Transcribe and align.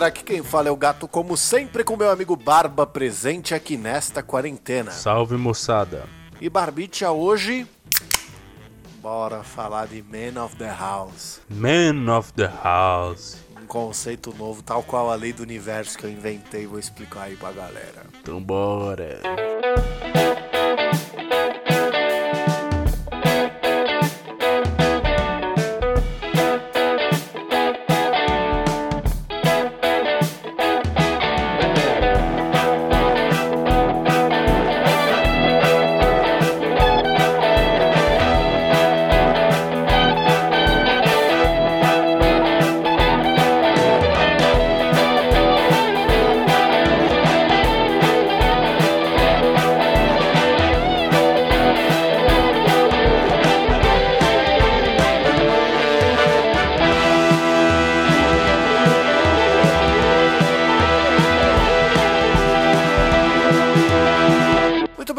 galera, 0.00 0.06
aqui 0.06 0.24
quem 0.24 0.42
fala 0.42 0.68
é 0.68 0.70
o 0.70 0.76
Gato, 0.76 1.06
como 1.06 1.36
sempre, 1.36 1.84
com 1.84 1.94
meu 1.94 2.10
amigo 2.10 2.34
Barba 2.34 2.86
presente 2.86 3.54
aqui 3.54 3.76
nesta 3.76 4.22
quarentena. 4.22 4.90
Salve 4.90 5.36
moçada. 5.36 6.04
E 6.40 6.48
Barbicha, 6.48 7.10
hoje. 7.10 7.66
Bora 9.02 9.42
falar 9.42 9.86
de 9.88 10.02
Man 10.02 10.42
of 10.42 10.56
the 10.56 10.70
House. 10.70 11.40
Man 11.50 12.16
of 12.16 12.32
the 12.32 12.50
House. 12.62 13.36
Um 13.62 13.66
conceito 13.66 14.34
novo, 14.36 14.62
tal 14.62 14.82
qual 14.82 15.10
a 15.10 15.14
lei 15.14 15.32
do 15.32 15.42
universo 15.42 15.98
que 15.98 16.04
eu 16.04 16.10
inventei, 16.10 16.66
vou 16.66 16.78
explicar 16.78 17.24
aí 17.24 17.36
pra 17.36 17.52
galera. 17.52 18.06
Então 18.20 18.40
bora. 18.40 19.20
Muito 19.22 20.09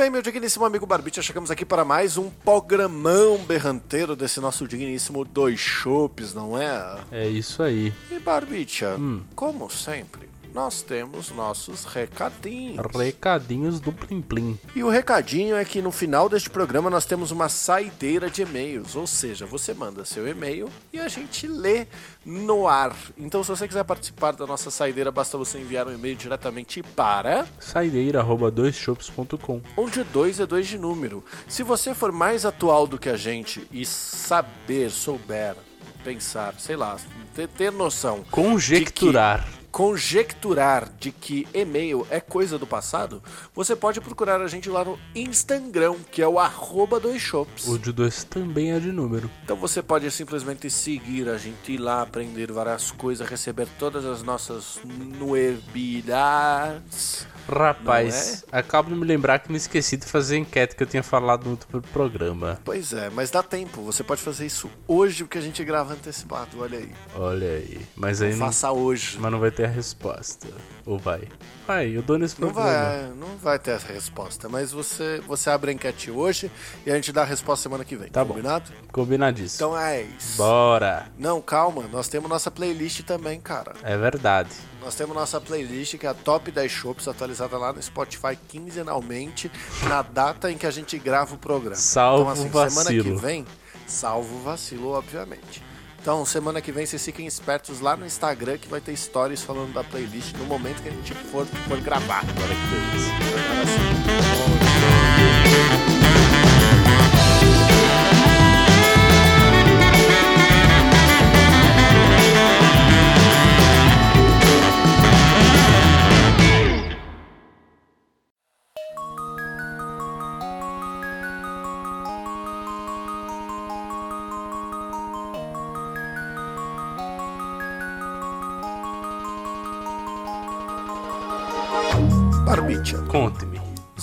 bem, 0.01 0.09
meu 0.09 0.23
digníssimo 0.23 0.65
amigo 0.65 0.87
Barbicha, 0.87 1.21
chegamos 1.21 1.51
aqui 1.51 1.63
para 1.63 1.85
mais 1.85 2.17
um 2.17 2.27
programão 2.43 3.37
berranteiro 3.37 4.15
desse 4.15 4.39
nosso 4.39 4.67
digníssimo 4.67 5.23
Dois 5.23 5.59
Chopes, 5.59 6.33
não 6.33 6.59
é? 6.59 6.97
É 7.11 7.27
isso 7.27 7.61
aí. 7.61 7.93
E 8.09 8.17
Barbicha, 8.17 8.97
como 9.35 9.69
sempre, 9.69 10.27
nós 10.53 10.81
temos 10.81 11.31
nossos 11.31 11.85
recadinhos. 11.85 12.85
Recadinhos 12.95 13.79
do 13.79 13.91
Plim 13.91 14.21
Plim. 14.21 14.59
E 14.75 14.83
o 14.83 14.89
recadinho 14.89 15.55
é 15.55 15.63
que 15.63 15.81
no 15.81 15.91
final 15.91 16.27
deste 16.27 16.49
programa 16.49 16.89
nós 16.89 17.05
temos 17.05 17.31
uma 17.31 17.49
saideira 17.49 18.29
de 18.29 18.41
e-mails, 18.41 18.95
ou 18.95 19.07
seja, 19.07 19.45
você 19.45 19.73
manda 19.73 20.05
seu 20.05 20.27
e-mail 20.27 20.69
e 20.91 20.99
a 20.99 21.07
gente 21.07 21.47
lê 21.47 21.87
no 22.25 22.67
ar. 22.67 22.95
Então, 23.17 23.43
se 23.43 23.49
você 23.49 23.67
quiser 23.67 23.83
participar 23.83 24.33
da 24.33 24.45
nossa 24.45 24.69
saideira, 24.69 25.11
basta 25.11 25.37
você 25.37 25.59
enviar 25.59 25.87
um 25.87 25.93
e-mail 25.93 26.15
diretamente 26.15 26.83
para 26.83 27.45
Saideira.doisshops.com 27.59 29.61
onde 29.77 30.03
dois 30.03 30.39
é 30.39 30.45
dois 30.45 30.67
de 30.67 30.77
número. 30.77 31.23
Se 31.47 31.63
você 31.63 31.93
for 31.93 32.11
mais 32.11 32.45
atual 32.45 32.87
do 32.87 32.97
que 32.97 33.09
a 33.09 33.17
gente 33.17 33.67
e 33.71 33.85
saber, 33.85 34.89
souber, 34.89 35.55
pensar, 36.03 36.55
sei 36.59 36.75
lá, 36.75 36.97
ter, 37.35 37.47
ter 37.47 37.71
noção 37.71 38.23
Conjecturar. 38.29 39.60
Conjecturar 39.71 40.89
de 40.99 41.11
que 41.11 41.47
e-mail 41.53 42.05
é 42.09 42.19
coisa 42.19 42.57
do 42.59 42.67
passado, 42.67 43.21
você 43.55 43.75
pode 43.75 44.01
procurar 44.01 44.41
a 44.41 44.47
gente 44.47 44.69
lá 44.69 44.83
no 44.83 44.99
Instagram, 45.15 45.95
que 46.11 46.21
é 46.21 46.27
o 46.27 46.39
arroba 46.39 46.99
dois 46.99 47.21
shops. 47.21 47.67
O 47.67 47.77
de 47.79 47.91
dois 47.91 48.23
também 48.23 48.71
é 48.73 48.79
de 48.79 48.91
número. 48.91 49.29
Então 49.43 49.55
você 49.55 49.81
pode 49.81 50.09
simplesmente 50.11 50.69
seguir 50.69 51.29
a 51.29 51.37
gente 51.37 51.73
ir 51.73 51.77
lá, 51.77 52.01
aprender 52.01 52.51
várias 52.51 52.91
coisas, 52.91 53.27
receber 53.27 53.67
todas 53.79 54.05
as 54.05 54.21
nossas 54.23 54.79
novidades. 55.19 57.25
Rapaz, 57.49 58.45
acabo 58.51 58.89
de 58.89 58.95
me 58.95 59.05
lembrar 59.05 59.39
que 59.39 59.51
me 59.51 59.57
esqueci 59.57 59.97
de 59.97 60.05
fazer 60.05 60.35
a 60.35 60.39
enquete 60.39 60.75
que 60.75 60.83
eu 60.83 60.87
tinha 60.87 61.03
falado 61.03 61.45
no 61.45 61.51
outro 61.51 61.81
programa. 61.91 62.59
Pois 62.63 62.93
é, 62.93 63.09
mas 63.09 63.29
dá 63.31 63.43
tempo, 63.43 63.81
você 63.81 64.03
pode 64.03 64.21
fazer 64.21 64.45
isso 64.45 64.69
hoje, 64.87 65.23
porque 65.23 65.37
a 65.37 65.41
gente 65.41 65.63
grava 65.63 65.93
antecipado, 65.93 66.59
olha 66.59 66.77
aí. 66.77 66.91
Olha 67.15 67.47
aí. 67.47 67.81
Mas 67.95 68.21
aí 68.21 68.35
não, 68.35 68.45
Faça 68.45 68.71
hoje. 68.71 69.17
mas 69.19 69.31
não 69.31 69.39
vai 69.39 69.51
ter 69.51 69.60
a 69.63 69.67
resposta. 69.67 70.47
Ou 70.85 70.97
vai? 70.97 71.27
Vai, 71.67 71.89
eu 71.95 72.01
dou 72.01 72.17
nesse 72.17 72.39
Não 72.41 72.51
programa. 72.51 72.71
vai, 72.73 73.11
não 73.15 73.37
vai 73.37 73.59
ter 73.59 73.71
essa 73.71 73.91
resposta, 73.93 74.49
mas 74.49 74.71
você, 74.71 75.21
você 75.27 75.49
abre 75.49 75.71
a 75.71 75.73
enquete 75.73 76.09
hoje 76.11 76.51
e 76.85 76.91
a 76.91 76.95
gente 76.95 77.11
dá 77.11 77.21
a 77.21 77.25
resposta 77.25 77.63
semana 77.63 77.85
que 77.85 77.95
vem. 77.95 78.09
Tá 78.09 78.23
bom. 78.25 78.33
combinado? 78.33 78.71
Combinadíssimo. 78.91 79.55
Então 79.69 79.77
é 79.79 80.01
isso. 80.01 80.37
Bora. 80.37 81.07
Não, 81.17 81.41
calma, 81.41 81.83
nós 81.91 82.07
temos 82.07 82.29
nossa 82.29 82.49
playlist 82.49 83.01
também, 83.03 83.39
cara. 83.39 83.73
É 83.83 83.95
verdade. 83.97 84.49
Nós 84.81 84.95
temos 84.95 85.15
nossa 85.15 85.39
playlist 85.39 85.97
que 85.97 86.05
é 86.07 86.09
a 86.09 86.13
Top 86.13 86.49
10 86.49 86.71
Shops 86.71 87.07
atualizada 87.07 87.57
lá 87.57 87.71
no 87.71 87.81
Spotify 87.81 88.35
quinzenalmente, 88.47 89.51
na 89.87 90.01
data 90.01 90.51
em 90.51 90.57
que 90.57 90.65
a 90.65 90.71
gente 90.71 90.97
grava 90.97 91.35
o 91.35 91.37
programa. 91.37 91.75
Salvo 91.75 92.21
então, 92.23 92.31
assim, 92.33 92.49
o 92.49 92.69
semana 92.69 92.89
que 92.89 92.97
vacilo. 92.97 93.17
vem, 93.19 93.45
salvo 93.85 94.35
o 94.37 94.39
vacilo, 94.41 94.89
obviamente. 94.89 95.63
Então, 96.01 96.25
semana 96.25 96.59
que 96.59 96.71
vem, 96.71 96.83
vocês 96.83 97.05
fiquem 97.05 97.27
espertos 97.27 97.79
lá 97.79 97.95
no 97.95 98.03
Instagram 98.07 98.57
que 98.57 98.67
vai 98.67 98.81
ter 98.81 98.97
stories 98.97 99.43
falando 99.43 99.71
da 99.71 99.83
playlist 99.83 100.33
no 100.33 100.45
momento 100.45 100.81
que 100.81 100.89
a 100.89 100.91
gente 100.91 101.13
for, 101.13 101.45
for 101.45 101.79
gravar. 101.79 102.23
Olha 102.23 102.55
que 102.55 102.67
beleza. 102.71 104.50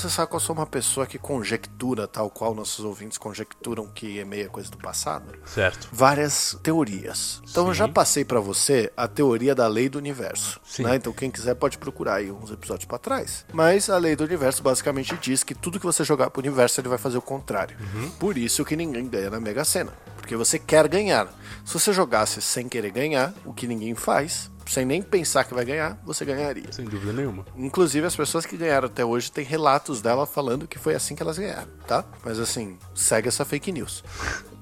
Você 0.09 0.17
sabe 0.17 0.31
que 0.31 0.37
eu 0.37 0.41
sou 0.41 0.57
uma 0.57 0.67
pessoa 0.67 1.07
que 1.07 1.19
conjectura, 1.19 2.09
tal 2.09 2.31
qual 2.31 2.55
nossos 2.55 2.85
ouvintes 2.85 3.19
conjecturam 3.19 3.87
que 3.87 4.19
é 4.21 4.45
coisa 4.47 4.71
do 4.71 4.79
passado? 4.79 5.35
Certo. 5.45 5.89
várias 5.93 6.59
teorias. 6.63 7.43
Então 7.51 7.67
eu 7.69 7.75
Sim. 7.75 7.79
já 7.79 7.89
passei 7.89 8.25
pra 8.25 8.41
você 8.41 8.91
a 8.97 9.07
teoria 9.07 9.55
da 9.55 9.67
lei 9.67 9.89
do 9.89 9.99
universo. 9.99 10.61
Sim. 10.65 10.85
né? 10.85 10.97
Então 10.97 11.13
quem 11.13 11.31
quiser 11.31 11.55
pode 11.55 11.79
procurar 11.79 12.17
aí 12.17 12.31
uns 12.31 12.51
episódios 12.51 12.87
pra 12.87 12.99
trás. 12.99 13.45
Mas 13.53 13.91
a 13.91 13.99
lei 13.99 14.17
do 14.17 14.25
universo 14.25 14.63
basicamente 14.63 15.17
diz 15.21 15.45
que 15.45 15.55
tudo 15.55 15.79
que 15.79 15.87
você 15.87 16.05
jogar 16.05 16.31
pro 16.31 16.41
universo 16.41 16.81
ele 16.81 16.89
vai 16.89 16.99
fazer 16.99 17.19
o 17.19 17.23
contrário. 17.23 17.77
Uhum. 17.95 18.11
Por 18.13 18.39
isso 18.39 18.65
que 18.65 18.77
ninguém 18.77 19.09
ganha 19.09 19.31
na 19.31 19.41
Mega 19.41 19.65
Sena. 19.65 19.93
Porque 20.17 20.37
você 20.37 20.59
quer 20.59 20.89
ganhar. 20.89 21.27
Se 21.65 21.75
você 21.75 21.93
jogasse 21.93 22.41
sem 22.41 22.69
querer 22.69 22.91
ganhar, 22.91 23.33
o 23.45 23.53
que 23.53 23.67
ninguém 23.67 23.95
faz, 23.95 24.51
sem 24.69 24.85
nem 24.85 25.03
pensar 25.03 25.45
que 25.45 25.55
vai 25.55 25.65
ganhar, 25.65 25.99
você 26.05 26.25
ganharia. 26.25 26.71
Sem 26.71 26.85
dúvida 26.85 27.13
nenhuma. 27.13 27.45
Inclusive, 27.57 28.07
as 28.07 28.17
pessoas 28.17 28.45
que 28.47 28.57
ganharam 28.57 28.87
até 28.87 29.05
hoje 29.05 29.33
têm 29.33 29.45
relatos 29.45 30.01
dela 30.01 30.27
falando 30.27 30.69
que 30.69 30.79
foi 30.79 30.95
assim 30.95 31.15
que 31.15 31.23
elas 31.23 31.39
ganharam, 31.39 31.69
tá? 31.87 32.05
Mas 32.25 32.39
assim, 32.39 32.79
segue 32.95 33.29
essa 33.29 33.45
fake 33.45 33.73
news. 33.73 34.05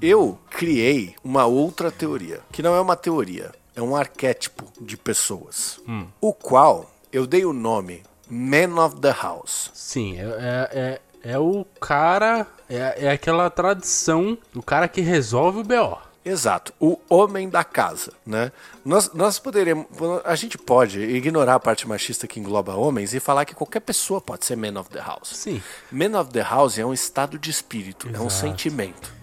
Eu 0.00 0.39
criei 0.50 1.15
uma 1.25 1.47
outra 1.47 1.91
teoria, 1.91 2.41
que 2.53 2.62
não 2.62 2.75
é 2.75 2.81
uma 2.81 2.97
teoria, 2.97 3.53
é 3.75 3.83
um 3.83 3.97
arquétipo 3.97 4.65
de 4.81 4.97
pessoas, 4.97 5.81
o 6.21 6.33
qual 6.33 6.91
eu 7.12 7.27
dei 7.27 7.44
o 7.44 7.53
nome 7.53 8.03
Man 8.28 8.84
of 8.84 9.00
the 9.00 9.12
House. 9.12 9.71
Sim, 9.73 10.19
é, 10.19 10.23
é, 10.25 11.00
é, 11.25 11.33
é 11.33 11.38
o 11.38 11.65
cara. 11.81 12.47
É, 12.69 13.06
é 13.06 13.11
aquela 13.11 13.49
tradição 13.49 14.37
do 14.53 14.61
cara 14.61 14.88
que 14.88 15.00
resolve 15.00 15.61
o 15.61 15.64
BO. 15.64 15.99
Exato, 16.26 16.75
o 16.81 16.99
homem 17.08 17.49
da 17.49 17.62
casa, 17.62 18.12
né? 18.26 18.50
Nós, 18.84 19.12
nós 19.14 19.38
poderíamos, 19.38 19.87
a 20.25 20.34
gente 20.34 20.58
pode 20.58 21.00
ignorar 21.00 21.55
a 21.55 21.61
parte 21.61 21.87
machista 21.87 22.26
que 22.26 22.40
engloba 22.40 22.75
homens 22.75 23.14
e 23.14 23.20
falar 23.20 23.44
que 23.44 23.55
qualquer 23.55 23.78
pessoa 23.78 24.20
pode 24.20 24.44
ser 24.44 24.56
man 24.56 24.81
of 24.81 24.90
the 24.90 24.99
house. 24.99 25.28
Sim. 25.28 25.62
Man 25.88 26.20
of 26.20 26.32
the 26.32 26.43
house 26.43 26.78
é 26.78 26.84
um 26.84 26.93
estado 26.93 27.38
de 27.38 27.49
espírito, 27.49 28.08
é 28.08 28.19
um 28.19 28.26
Exato. 28.26 28.32
sentimento. 28.32 29.14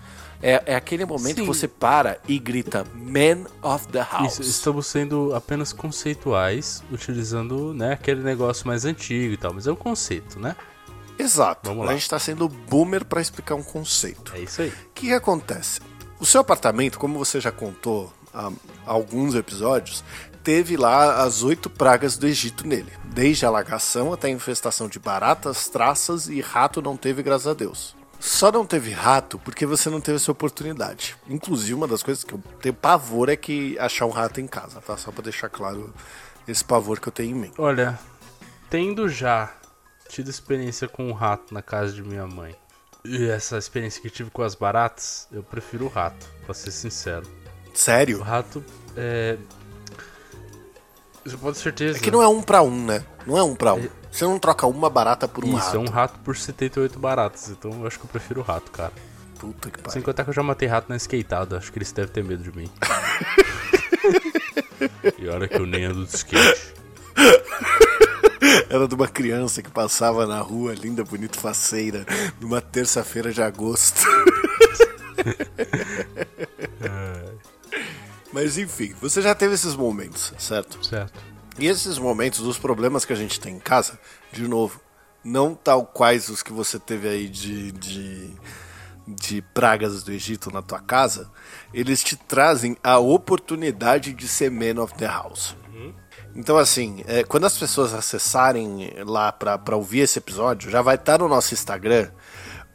É, 0.42 0.64
é 0.66 0.76
aquele 0.76 1.04
momento 1.04 1.36
Sim. 1.36 1.42
que 1.42 1.48
você 1.48 1.68
para 1.68 2.20
e 2.26 2.40
grita 2.40 2.86
Man 2.94 3.48
of 3.62 3.86
the 3.90 4.06
House. 4.10 4.40
Isso, 4.40 4.42
estamos 4.42 4.88
sendo 4.88 5.36
apenas 5.36 5.74
conceituais, 5.74 6.82
utilizando 6.90 7.74
né, 7.74 7.94
aquele 7.94 8.22
negócio 8.22 8.66
mais 8.66 8.86
antigo 8.86 9.34
e 9.34 9.38
tal, 9.38 9.54
mas 9.54 9.68
é 9.68 9.72
um 9.72 9.76
conceito, 9.76 10.40
né? 10.40 10.56
Exato. 11.18 11.70
Vamos 11.70 11.86
lá. 11.86 11.92
A 11.92 11.94
gente 11.96 12.04
está 12.04 12.20
sendo 12.20 12.48
boomer 12.48 13.06
para 13.06 13.22
explicar 13.22 13.56
um 13.56 13.64
conceito. 13.64 14.34
É 14.36 14.40
isso 14.40 14.62
aí. 14.62 14.70
O 14.70 14.94
que 14.94 15.14
acontece? 15.14 15.80
O 16.24 16.26
seu 16.26 16.40
apartamento, 16.40 16.98
como 16.98 17.20
você 17.20 17.42
já 17.42 17.52
contou 17.52 18.10
há 18.34 18.50
alguns 18.86 19.36
episódios, 19.36 20.06
teve 20.42 20.78
lá 20.78 21.22
as 21.22 21.44
oito 21.44 21.70
pragas 21.70 22.16
do 22.16 22.26
Egito 22.26 22.66
nele. 22.66 22.94
Desde 23.04 23.44
a 23.44 23.50
alagação 23.50 24.14
até 24.14 24.28
a 24.28 24.32
infestação 24.32 24.88
de 24.88 25.00
baratas, 25.00 25.68
traças 25.68 26.30
e 26.30 26.40
rato 26.40 26.82
não 26.82 26.96
teve, 26.96 27.22
graças 27.22 27.48
a 27.48 27.54
Deus. 27.54 27.94
Só 28.22 28.54
não 28.54 28.66
teve 28.66 28.92
rato 28.92 29.38
porque 29.38 29.66
você 29.66 29.90
não 29.90 30.00
teve 30.00 30.16
essa 30.16 30.32
oportunidade. 30.32 31.18
Inclusive, 31.28 31.74
uma 31.74 31.90
das 31.90 32.02
coisas 32.02 32.24
que 32.24 32.34
eu 32.34 32.42
tenho 32.62 32.74
pavor 32.74 33.28
é 33.28 33.36
que 33.36 33.78
achar 33.78 34.06
um 34.06 34.12
rato 34.12 34.40
em 34.40 34.48
casa, 34.48 34.80
tá? 34.80 34.96
Só 34.96 35.12
pra 35.12 35.24
deixar 35.24 35.50
claro 35.50 35.94
esse 36.48 36.64
pavor 36.64 37.02
que 37.02 37.10
eu 37.10 37.12
tenho 37.12 37.32
em 37.32 37.40
mim. 37.42 37.52
Olha, 37.58 38.00
tendo 38.70 39.10
já 39.10 39.54
tido 40.08 40.30
experiência 40.30 40.88
com 40.88 41.06
um 41.06 41.12
rato 41.12 41.54
na 41.54 41.62
casa 41.62 41.92
de 41.92 42.02
minha 42.02 42.26
mãe 42.26 42.56
e 43.06 43.30
essa 43.30 43.58
experiência 43.58 44.02
que 44.02 44.08
eu 44.08 44.12
tive 44.12 44.30
com 44.30 44.42
as 44.42 44.56
baratas, 44.56 45.28
eu 45.32 45.44
prefiro 45.44 45.86
o 45.86 45.90
rato, 45.90 46.26
pra 46.46 46.54
ser 46.54 46.72
sincero. 46.72 47.26
O 47.74 47.78
Sério? 47.78 48.22
rato 48.22 48.64
é. 48.96 49.38
Você 51.26 51.38
pode 51.38 51.58
ter 51.58 51.64
certeza. 51.64 51.98
É 51.98 52.02
que 52.02 52.12
não 52.12 52.22
é 52.22 52.28
um 52.28 52.42
pra 52.42 52.62
um, 52.62 52.86
né? 52.86 53.04
Não 53.26 53.38
é 53.38 53.44
um 53.44 53.56
pra 53.56 53.74
um. 53.74 53.88
Você 54.12 54.26
não 54.26 54.38
troca 54.38 54.68
uma 54.68 54.90
barata 54.90 55.28
por 55.28 55.44
um 55.44 55.48
Isso, 55.50 55.58
rato. 55.58 55.78
é 55.78 55.80
um 55.80 55.88
rato 55.90 56.20
por 56.20 56.38
78 56.38 57.00
baratas, 57.00 57.50
então 57.50 57.72
eu 57.82 57.88
acho 57.88 57.98
que 57.98 58.06
eu 58.06 58.10
prefiro 58.10 58.42
o 58.42 58.44
rato, 58.44 58.70
cara. 58.72 58.92
Puta 59.40 59.70
que 59.72 59.78
Sem 59.80 59.84
pariu. 59.86 60.04
contar 60.04 60.24
que 60.24 60.30
eu 60.30 60.34
já 60.34 60.44
matei 60.44 60.68
rato 60.68 60.88
na 60.90 60.96
skateada, 60.96 61.58
acho 61.58 61.72
que 61.72 61.80
eles 61.80 61.92
devem 61.92 62.12
ter 62.12 62.24
medo 62.24 62.44
de 62.44 62.56
mim. 62.56 62.70
e 65.18 65.28
olha 65.28 65.48
que 65.48 65.56
eu 65.56 65.66
nem 65.66 65.86
ando 65.86 66.06
de 66.06 66.16
skate. 66.16 66.74
Era 68.70 68.88
de 68.88 68.96
uma 68.96 69.08
criança 69.08 69.62
que 69.62 69.70
passava 69.70 70.26
na 70.28 70.40
rua, 70.40 70.74
linda, 70.74 71.04
bonita, 71.04 71.40
faceira, 71.40 72.06
numa 72.40 72.62
terça-feira 72.62 73.32
de 73.32 73.42
agosto. 73.42 74.02
Mas 78.32 78.58
enfim, 78.58 78.94
você 79.00 79.22
já 79.22 79.36
teve 79.36 79.54
esses 79.54 79.76
momentos, 79.76 80.34
certo? 80.40 80.84
Certo. 80.86 81.22
E 81.60 81.68
esses 81.68 82.00
momentos 82.00 82.40
dos 82.40 82.58
problemas 82.58 83.06
que 83.06 83.14
a 83.14 83.16
gente 83.16 83.40
tem 83.40 83.56
em 83.56 83.60
casa, 83.60 84.00
de 84.32 84.48
novo, 84.48 84.82
não 85.24 85.54
tal 85.54 85.86
quais 85.86 86.30
os 86.30 86.42
que 86.42 86.52
você 86.52 86.80
teve 86.80 87.08
aí 87.08 87.30
de, 87.30 87.72
de, 87.74 88.32
de 89.08 89.42
pragas 89.54 90.04
do 90.04 90.12
Egito 90.12 90.52
na 90.52 90.64
tua 90.64 90.80
casa, 90.80 91.32
eles 91.72 92.04
te 92.04 92.16
trazem 92.16 92.76
a 92.84 92.98
oportunidade 92.98 94.14
de 94.14 94.28
ser 94.28 94.50
man 94.50 94.82
of 94.82 94.96
the 94.96 95.06
house. 95.06 95.56
Então, 96.36 96.58
assim, 96.58 97.04
é, 97.08 97.24
quando 97.24 97.46
as 97.46 97.58
pessoas 97.58 97.94
acessarem 97.94 98.92
lá 99.06 99.32
pra 99.32 99.58
pra 99.58 99.76
ouvir 99.76 100.00
esse 100.00 100.18
episódio, 100.20 100.70
já 100.72 100.82
vai 100.82 100.96
estar 100.96 101.20
no 101.20 101.28
nosso 101.28 101.54
Instagram 101.54 102.10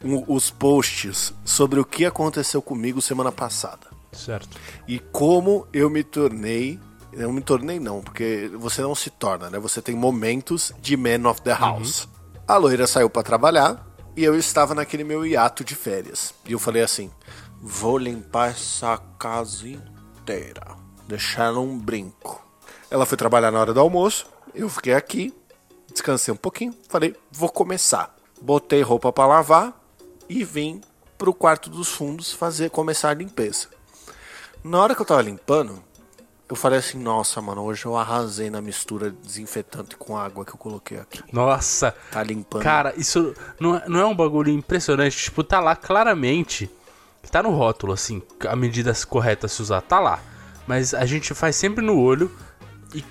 um- 0.03 0.23
os 0.33 0.49
posts 0.49 1.33
sobre 1.43 1.79
o 1.79 1.85
que 1.85 2.05
aconteceu 2.05 2.61
comigo 2.61 3.01
semana 3.01 3.31
passada 3.33 3.87
Certo. 4.13 4.57
e 4.87 4.97
como 4.99 5.67
eu 5.73 5.89
me 5.89 6.03
tornei. 6.03 6.79
Eu 7.11 7.33
me 7.33 7.41
tornei 7.41 7.79
não, 7.79 8.01
porque 8.01 8.49
você 8.59 8.81
não 8.83 8.93
se 8.93 9.09
torna, 9.09 9.49
né? 9.49 9.57
Você 9.59 9.81
tem 9.81 9.95
momentos 9.95 10.71
de 10.79 10.95
man 10.95 11.27
of 11.27 11.41
the 11.41 11.51
house. 11.53 12.07
A 12.47 12.55
loira 12.55 12.85
saiu 12.85 13.09
pra 13.09 13.23
trabalhar 13.23 13.83
e 14.15 14.23
eu 14.23 14.37
estava 14.37 14.75
naquele 14.75 15.03
meu 15.03 15.25
hiato 15.25 15.63
de 15.63 15.73
férias. 15.75 16.33
E 16.45 16.51
eu 16.51 16.59
falei 16.59 16.83
assim: 16.83 17.09
vou 17.59 17.97
limpar 17.97 18.51
essa 18.51 18.97
casa 19.17 19.67
inteira, 19.67 20.67
deixar 21.07 21.51
um 21.57 21.77
brinco. 21.77 22.41
Ela 22.91 23.05
foi 23.05 23.17
trabalhar 23.17 23.51
na 23.51 23.59
hora 23.59 23.73
do 23.73 23.79
almoço, 23.79 24.25
eu 24.53 24.67
fiquei 24.69 24.93
aqui, 24.93 25.33
descansei 25.91 26.33
um 26.33 26.37
pouquinho, 26.37 26.73
falei: 26.87 27.15
vou 27.31 27.49
começar. 27.49 28.15
Botei 28.41 28.81
roupa 28.81 29.11
pra 29.11 29.27
lavar 29.27 29.73
e 30.29 30.43
vim 30.43 30.81
pro 31.17 31.33
quarto 31.33 31.69
dos 31.69 31.89
fundos 31.89 32.31
fazer 32.31 32.69
começar 32.69 33.09
a 33.09 33.13
limpeza. 33.13 33.67
Na 34.63 34.81
hora 34.81 34.95
que 34.95 35.01
eu 35.01 35.05
tava 35.05 35.21
limpando, 35.21 35.83
eu 36.49 36.55
falei 36.55 36.79
assim, 36.79 36.97
nossa, 36.97 37.39
mano, 37.41 37.61
hoje 37.63 37.85
eu 37.85 37.95
arrasei 37.95 38.49
na 38.49 38.61
mistura 38.61 39.11
desinfetante 39.11 39.95
com 39.95 40.17
água 40.17 40.43
que 40.43 40.51
eu 40.51 40.57
coloquei 40.57 40.97
aqui. 40.97 41.21
Nossa. 41.31 41.93
Tá 42.11 42.23
limpando. 42.23 42.63
Cara, 42.63 42.93
isso 42.97 43.35
não 43.59 43.75
é, 43.75 43.83
não 43.87 43.99
é 43.99 44.05
um 44.05 44.15
bagulho 44.15 44.51
impressionante. 44.51 45.15
Tipo, 45.15 45.43
tá 45.43 45.59
lá 45.59 45.75
claramente. 45.75 46.69
Tá 47.29 47.43
no 47.43 47.51
rótulo, 47.51 47.93
assim, 47.93 48.23
a 48.47 48.55
medida 48.55 48.91
correta 49.07 49.45
a 49.45 49.49
se 49.49 49.61
usar, 49.61 49.81
tá 49.81 49.99
lá. 49.99 50.19
Mas 50.65 50.95
a 50.95 51.05
gente 51.05 51.35
faz 51.35 51.55
sempre 51.55 51.85
no 51.85 51.99
olho. 51.99 52.31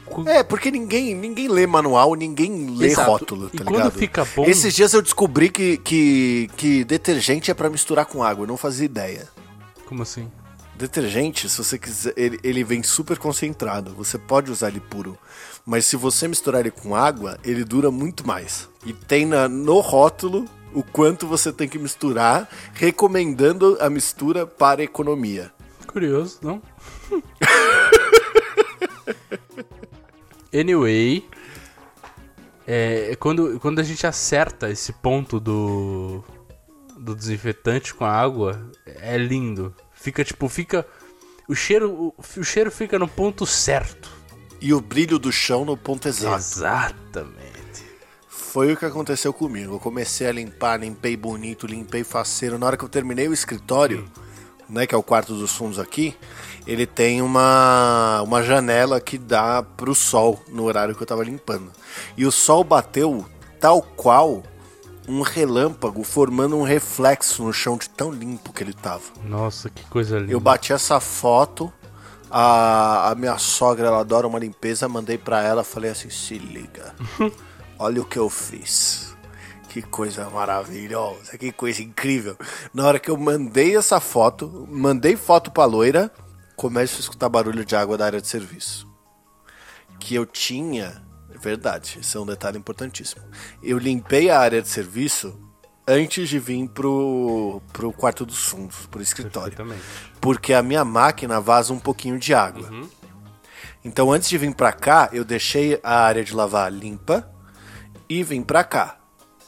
Cu- 0.05 0.29
É, 0.29 0.43
porque 0.43 0.71
ninguém, 0.71 1.15
ninguém 1.15 1.49
lê 1.49 1.67
manual, 1.67 2.15
ninguém 2.15 2.71
lê 2.77 2.89
Exato. 2.89 3.11
rótulo, 3.11 3.51
E 3.53 3.59
tá 3.59 3.65
quando 3.65 3.77
ligado? 3.77 3.99
fica 3.99 4.25
bom- 4.37 4.45
Esses 4.45 4.75
dias 4.75 4.93
eu 4.93 5.01
descobri 5.03 5.49
que, 5.51 5.77
que, 5.79 6.51
que 6.57 6.85
detergente 6.85 7.51
é 7.51 7.55
pra 7.55 7.71
misturar 7.71 8.07
com 8.07 8.23
água, 8.23 8.43
eu 8.45 8.49
não 8.49 8.57
fazia 8.57 8.85
ideia. 8.87 9.29
Como 9.87 10.03
assim? 10.03 10.29
Detergente, 10.77 11.49
se 11.49 11.59
você 11.59 11.77
quiser, 11.79 12.13
ele, 12.17 12.39
ele 12.45 12.63
vem 12.63 12.83
super 12.85 13.19
concentrado. 13.19 13.95
Você 13.95 14.17
pode 14.17 14.51
usar 14.51 14.69
ele 14.69 14.79
puro. 14.81 15.19
Mas 15.67 15.85
se 15.87 15.97
você 15.97 16.29
misturar 16.29 16.61
ele 16.61 16.71
com 16.71 16.95
água, 16.95 17.37
ele 17.45 17.65
dura 17.65 17.91
muito 17.91 18.25
mais. 18.27 18.69
E 18.87 18.93
tem 18.93 19.27
na- 19.27 19.49
no 19.49 19.81
rótulo 19.81 20.45
o 20.73 20.83
quanto 20.85 21.27
você 21.27 21.53
tem 21.53 21.69
que 21.69 21.79
misturar, 21.81 22.49
recomendando 22.75 23.77
a 23.81 23.91
mistura 23.91 24.47
para 24.47 24.83
economia. 24.83 25.51
Curioso, 25.89 26.39
não? 26.43 26.63
anyway, 30.55 31.29
é, 32.67 33.17
quando, 33.19 33.59
quando 33.61 33.79
a 33.79 33.83
gente 33.83 34.07
acerta 34.07 34.71
esse 34.71 34.93
ponto 34.93 35.41
do, 35.41 36.23
do 36.99 37.15
desinfetante 37.15 37.95
com 37.95 38.05
a 38.05 38.13
água, 38.13 38.71
é 38.87 39.17
lindo. 39.17 39.75
Fica 39.93 40.25
tipo, 40.25 40.49
fica. 40.49 40.87
O 41.49 41.55
cheiro, 41.55 41.91
o, 41.91 42.15
o 42.19 42.45
cheiro 42.45 42.71
fica 42.71 42.99
no 42.99 43.09
ponto 43.09 43.47
certo. 43.47 44.11
E 44.61 44.75
o 44.75 44.81
brilho 44.81 45.19
do 45.19 45.31
chão 45.31 45.65
no 45.65 45.77
ponto 45.77 46.09
exato. 46.09 46.37
Exatamente. 46.37 47.85
Foi 48.29 48.73
o 48.73 48.77
que 48.77 48.85
aconteceu 48.85 49.33
comigo. 49.33 49.75
Eu 49.75 49.81
comecei 49.81 50.27
a 50.27 50.33
limpar, 50.33 50.81
limpei 50.81 51.17
bonito, 51.17 51.67
limpei 51.67 52.03
faceiro. 52.03 52.59
Na 52.59 52.67
hora 52.67 52.77
que 52.77 52.85
eu 52.85 52.89
terminei 52.89 53.29
o 53.29 53.33
escritório, 53.33 54.11
né, 54.69 54.87
que 54.87 54.95
é 54.95 54.99
o 54.99 55.03
quarto 55.03 55.35
dos 55.35 55.55
fundos 55.55 55.79
aqui, 55.79 56.17
ele 56.69 56.87
tem 56.87 57.23
uma, 57.23 58.21
uma 58.21 58.43
janela 58.43 59.01
que 59.01 59.17
dá 59.17 59.63
pro 59.63 59.95
sol 59.95 60.39
no 60.49 60.65
horário 60.65 60.95
que 60.95 61.03
eu 61.03 61.07
tava 61.07 61.25
limpando. 61.25 61.73
E 62.15 62.27
o 62.27 62.31
sol 62.31 62.63
bateu 62.63 63.25
tal 63.59 63.81
qual 63.81 64.43
um 65.09 65.23
relâmpago, 65.23 66.05
formando 66.05 66.59
um 66.59 66.63
reflexo 66.63 67.43
no 67.43 67.55
chão 67.55 67.79
de 67.79 67.89
tão 67.89 68.13
limpo 68.13 68.53
que 68.53 68.63
ele 68.63 68.75
tava. 68.75 69.05
Nossa, 69.25 69.71
que 69.71 69.83
coisa 69.87 70.19
linda. 70.19 70.31
Eu 70.31 70.39
bati 70.39 70.75
essa 70.75 71.01
foto, 71.01 71.73
a, 72.31 73.13
a 73.13 73.15
minha 73.15 73.39
sogra 73.39 73.87
ela 73.87 74.01
adora 74.01 74.27
uma 74.27 74.39
limpeza, 74.39 74.87
mandei 74.87 75.17
pra 75.17 75.43
ela, 75.43 75.65
falei 75.65 75.91
assim, 75.91 76.11
se 76.11 76.37
liga, 76.37 76.95
olha 77.79 78.03
o 78.03 78.05
que 78.05 78.19
eu 78.19 78.29
fiz. 78.29 79.17
Que 79.71 79.81
coisa 79.81 80.29
maravilhosa, 80.29 81.39
que 81.39 81.51
coisa 81.51 81.83
incrível. 81.83 82.37
Na 82.75 82.87
hora 82.87 82.99
que 82.99 83.11
eu 83.11 83.17
mandei 83.17 83.75
essa 83.75 84.01
foto, 84.01 84.67
mandei 84.71 85.17
foto 85.17 85.51
pra 85.51 85.65
loira, 85.65 86.11
começo 86.59 86.97
a 86.97 87.01
escutar 87.01 87.29
barulho 87.29 87.65
de 87.65 87.77
água 87.77 87.97
da 87.97 88.05
área 88.05 88.21
de 88.21 88.27
serviço. 88.27 88.87
Que 90.01 90.17
eu 90.17 90.27
tinha, 90.27 91.05
é 91.33 91.39
verdade, 91.39 91.99
esse 92.01 92.17
é 92.17 92.21
um 92.21 92.27
detalhe 92.27 92.59
importantíssimo. 92.59 93.23
Eu 93.63 93.79
limpei 93.79 94.29
a 94.29 94.41
área 94.41 94.61
de 94.61 94.69
serviço 94.69 95.41
antes 95.87 96.29
de 96.29 96.39
vir 96.41 96.69
pro, 96.69 97.63
pro 97.73 97.93
quarto 97.93 98.27
dos 98.27 98.45
fundos, 98.45 98.87
pro 98.87 99.01
escritório. 99.01 99.57
Porque 100.21 100.53
a 100.53 100.61
minha 100.61 100.85
máquina 100.85 101.41
vaza 101.41 101.73
um 101.73 101.79
pouquinho 101.79 102.19
de 102.19 102.35
água. 102.35 102.69
Então 103.85 104.11
antes 104.11 104.29
de 104.29 104.37
vir 104.37 104.53
pra 104.53 104.73
cá, 104.73 105.09
eu 105.13 105.25
deixei 105.25 105.79
a 105.81 106.01
área 106.01 106.25
de 106.25 106.35
lavar 106.35 106.73
limpa 106.73 107.31
e 108.09 108.25
vim 108.25 108.43
pra 108.43 108.65
cá. 108.65 108.99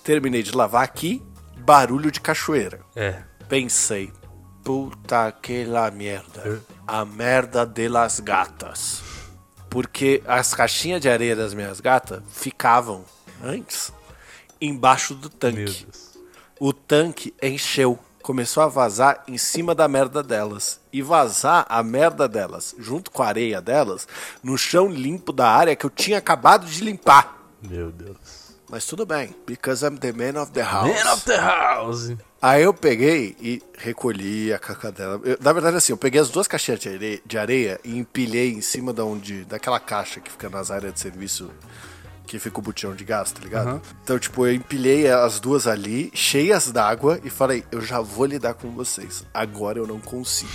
Terminei 0.05 0.45
de 0.45 0.53
lavar 0.53 0.85
aqui, 0.85 1.21
barulho 1.59 2.11
de 2.13 2.21
cachoeira. 2.21 2.81
É. 2.95 3.25
Pensei, 3.49 4.13
puta 4.63 5.33
que 5.33 5.65
la 5.65 5.91
merda. 5.91 6.63
A 6.93 7.05
merda 7.05 7.65
de 7.65 7.89
las 7.89 8.19
gatas. 8.19 9.01
Porque 9.69 10.25
as 10.27 10.53
caixinhas 10.53 11.01
de 11.01 11.09
areia 11.09 11.37
das 11.37 11.55
minhas 11.55 11.79
gatas 11.79 12.21
ficavam, 12.33 13.05
antes, 13.41 13.93
embaixo 14.61 15.15
do 15.15 15.31
tanque. 15.31 15.87
O 16.59 16.73
tanque 16.73 17.33
encheu. 17.41 17.97
Começou 18.21 18.65
a 18.65 18.67
vazar 18.67 19.23
em 19.29 19.39
cima 19.39 19.73
da 19.73 19.87
merda 19.87 20.21
delas. 20.21 20.81
E 20.93 21.01
vazar 21.01 21.65
a 21.69 21.81
merda 21.81 22.29
delas, 22.29 22.75
junto 22.77 23.13
com 23.13 23.23
a 23.23 23.29
areia 23.29 23.61
delas, 23.61 24.09
no 24.43 24.59
chão 24.59 24.89
limpo 24.89 25.33
da 25.33 25.49
área 25.49 25.77
que 25.77 25.87
eu 25.87 25.91
tinha 25.91 26.19
acabado 26.19 26.67
de 26.67 26.83
limpar. 26.83 27.37
Meu 27.63 27.93
Deus. 27.93 28.51
Mas 28.69 28.85
tudo 28.85 29.07
bem, 29.07 29.33
because 29.47 29.85
I'm 29.87 29.97
the 29.97 30.13
man 30.13 30.43
of 30.43 30.51
the 30.51 30.63
house. 30.65 30.89
Man 30.89 31.13
of 31.13 31.25
the 31.25 31.37
house. 31.37 32.17
Aí 32.43 32.63
eu 32.63 32.73
peguei 32.73 33.37
e 33.41 33.63
recolhi 33.77 34.53
a 34.53 34.59
caca 34.59 34.91
dela. 34.91 35.21
Eu- 35.25 35.37
na 35.41 35.53
verdade, 35.53 35.77
assim, 35.77 35.93
eu 35.93 35.97
peguei 35.99 36.21
as 36.21 36.31
duas 36.31 36.49
caixinhas 36.49 36.81
de 36.81 36.89
areia, 36.89 37.21
de 37.27 37.39
areia 37.39 37.81
e 37.85 37.99
empilhei 37.99 38.51
em 38.53 38.63
cima 38.63 38.93
da 38.95 39.05
onde, 39.05 39.45
daquela 39.45 39.79
caixa 39.79 40.21
que 40.21 40.31
fica 40.31 40.49
nas 40.49 40.71
áreas 40.71 40.95
de 40.95 41.01
serviço 41.01 41.51
que 42.27 42.39
fica 42.39 42.61
o 42.61 42.63
botijão 42.63 42.95
de 42.95 43.05
gás, 43.05 43.33
tá 43.33 43.41
ligado? 43.43 43.83
Então, 44.05 44.17
tipo, 44.17 44.47
eu 44.47 44.55
empilhei 44.55 45.11
as 45.11 45.41
duas 45.41 45.67
ali, 45.67 46.13
cheias 46.15 46.71
d'água, 46.71 47.19
e 47.25 47.29
falei, 47.29 47.65
eu 47.73 47.81
já 47.81 48.01
vou 48.01 48.25
lidar 48.25 48.55
com 48.55 48.71
vocês. 48.71 49.25
Agora 49.35 49.79
eu 49.81 49.87
não 49.87 49.99
consigo. 50.01 50.53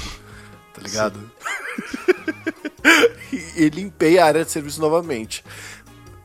Tá 0.74 0.82
ligado? 0.82 1.20
e, 3.32 3.64
e 3.66 3.70
limpei 3.70 4.18
a 4.18 4.26
área 4.26 4.46
de 4.46 4.52
serviço 4.52 4.80
novamente. 4.80 5.44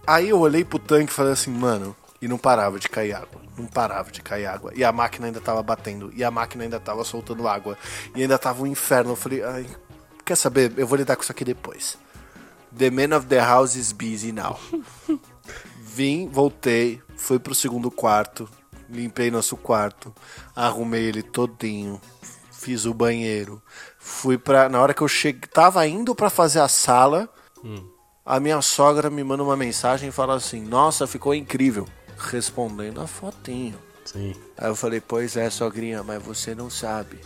Aí 0.06 0.28
eu 0.28 0.38
olhei 0.38 0.64
pro 0.64 0.78
tanque 0.78 1.10
e 1.10 1.14
falei 1.14 1.32
assim, 1.32 1.50
mano, 1.50 1.96
e 2.20 2.28
não 2.28 2.36
parava 2.36 2.78
de 2.78 2.88
cair 2.88 3.14
água. 3.14 3.40
Não 3.56 3.66
parava 3.66 4.10
de 4.10 4.20
cair 4.20 4.46
água. 4.46 4.72
E 4.74 4.84
a 4.84 4.92
máquina 4.92 5.26
ainda 5.26 5.40
tava 5.40 5.62
batendo. 5.62 6.12
E 6.14 6.22
a 6.22 6.30
máquina 6.30 6.64
ainda 6.64 6.78
tava 6.78 7.04
soltando 7.04 7.48
água. 7.48 7.78
E 8.14 8.22
ainda 8.22 8.38
tava 8.38 8.62
um 8.62 8.66
inferno. 8.66 9.12
Eu 9.12 9.16
falei, 9.16 9.42
ai, 9.42 9.66
quer 10.24 10.36
saber? 10.36 10.72
Eu 10.76 10.86
vou 10.86 10.98
lidar 10.98 11.16
com 11.16 11.22
isso 11.22 11.32
aqui 11.32 11.44
depois. 11.44 11.98
The 12.76 12.90
man 12.90 13.16
of 13.16 13.26
the 13.26 13.38
house 13.38 13.74
is 13.74 13.92
busy 13.92 14.32
now. 14.32 14.58
Vim, 15.92 16.28
voltei, 16.28 17.02
fui 17.16 17.40
pro 17.40 17.52
segundo 17.52 17.90
quarto, 17.90 18.48
limpei 18.88 19.28
nosso 19.28 19.56
quarto, 19.56 20.14
arrumei 20.54 21.02
ele 21.02 21.20
todinho, 21.20 22.00
fiz 22.52 22.84
o 22.84 22.94
banheiro, 22.94 23.60
fui 23.98 24.38
pra. 24.38 24.68
Na 24.68 24.80
hora 24.80 24.94
que 24.94 25.02
eu 25.02 25.08
cheguei, 25.08 25.48
tava 25.52 25.84
indo 25.88 26.14
pra 26.14 26.30
fazer 26.30 26.60
a 26.60 26.68
sala, 26.68 27.28
a 28.24 28.38
minha 28.38 28.62
sogra 28.62 29.10
me 29.10 29.24
manda 29.24 29.42
uma 29.42 29.56
mensagem 29.56 30.10
e 30.10 30.12
fala 30.12 30.36
assim: 30.36 30.62
Nossa, 30.62 31.08
ficou 31.08 31.34
incrível. 31.34 31.88
Respondendo 32.28 33.00
a 33.00 33.06
fotinho. 33.06 33.78
Sim. 34.04 34.34
Aí 34.58 34.68
eu 34.68 34.76
falei: 34.76 35.00
Pois 35.00 35.36
é, 35.36 35.48
sogrinha, 35.50 36.02
mas 36.02 36.22
você 36.22 36.54
não 36.54 36.68
sabe. 36.68 37.18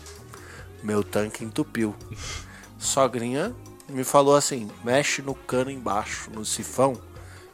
Meu 0.82 1.02
tanque 1.02 1.44
entupiu. 1.44 1.94
Sogrinha 2.78 3.54
me 3.88 4.04
falou 4.04 4.36
assim: 4.36 4.70
Mexe 4.84 5.22
no 5.22 5.34
cano 5.34 5.70
embaixo, 5.70 6.30
no 6.30 6.44
sifão, 6.44 7.00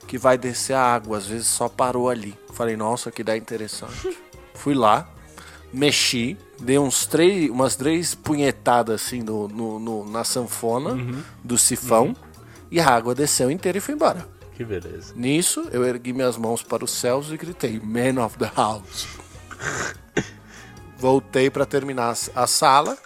que 0.06 0.18
vai 0.18 0.36
descer 0.36 0.74
a 0.74 0.82
água. 0.94 1.18
Às 1.18 1.26
vezes 1.26 1.46
só 1.46 1.68
parou 1.68 2.08
ali. 2.08 2.36
Falei: 2.52 2.76
Nossa, 2.76 3.10
que 3.10 3.22
dá 3.24 3.36
interessante. 3.36 4.16
Fui 4.54 4.74
lá, 4.74 5.08
mexi, 5.72 6.36
dei 6.58 6.78
uns 6.78 7.06
três, 7.06 7.48
umas 7.50 7.74
três 7.76 8.14
punhetadas 8.14 9.02
assim 9.02 9.22
no, 9.22 9.48
no- 9.48 9.78
no- 9.78 10.10
na 10.10 10.22
sanfona 10.24 10.94
do 11.42 11.56
sifão 11.56 12.14
e 12.70 12.78
a 12.78 12.86
água 12.86 13.14
desceu 13.14 13.50
inteira 13.50 13.78
e 13.78 13.80
foi 13.80 13.94
embora. 13.94 14.28
Que 14.60 14.64
beleza. 14.66 15.14
Nisso, 15.16 15.70
eu 15.72 15.82
ergui 15.86 16.12
minhas 16.12 16.36
mãos 16.36 16.62
para 16.62 16.84
os 16.84 16.90
céus 16.90 17.30
e 17.30 17.36
gritei: 17.38 17.80
Man 17.80 18.22
of 18.22 18.36
the 18.36 18.52
house. 18.54 19.08
Voltei 20.98 21.48
para 21.48 21.64
terminar 21.64 22.14
a 22.34 22.46
sala, 22.46 22.98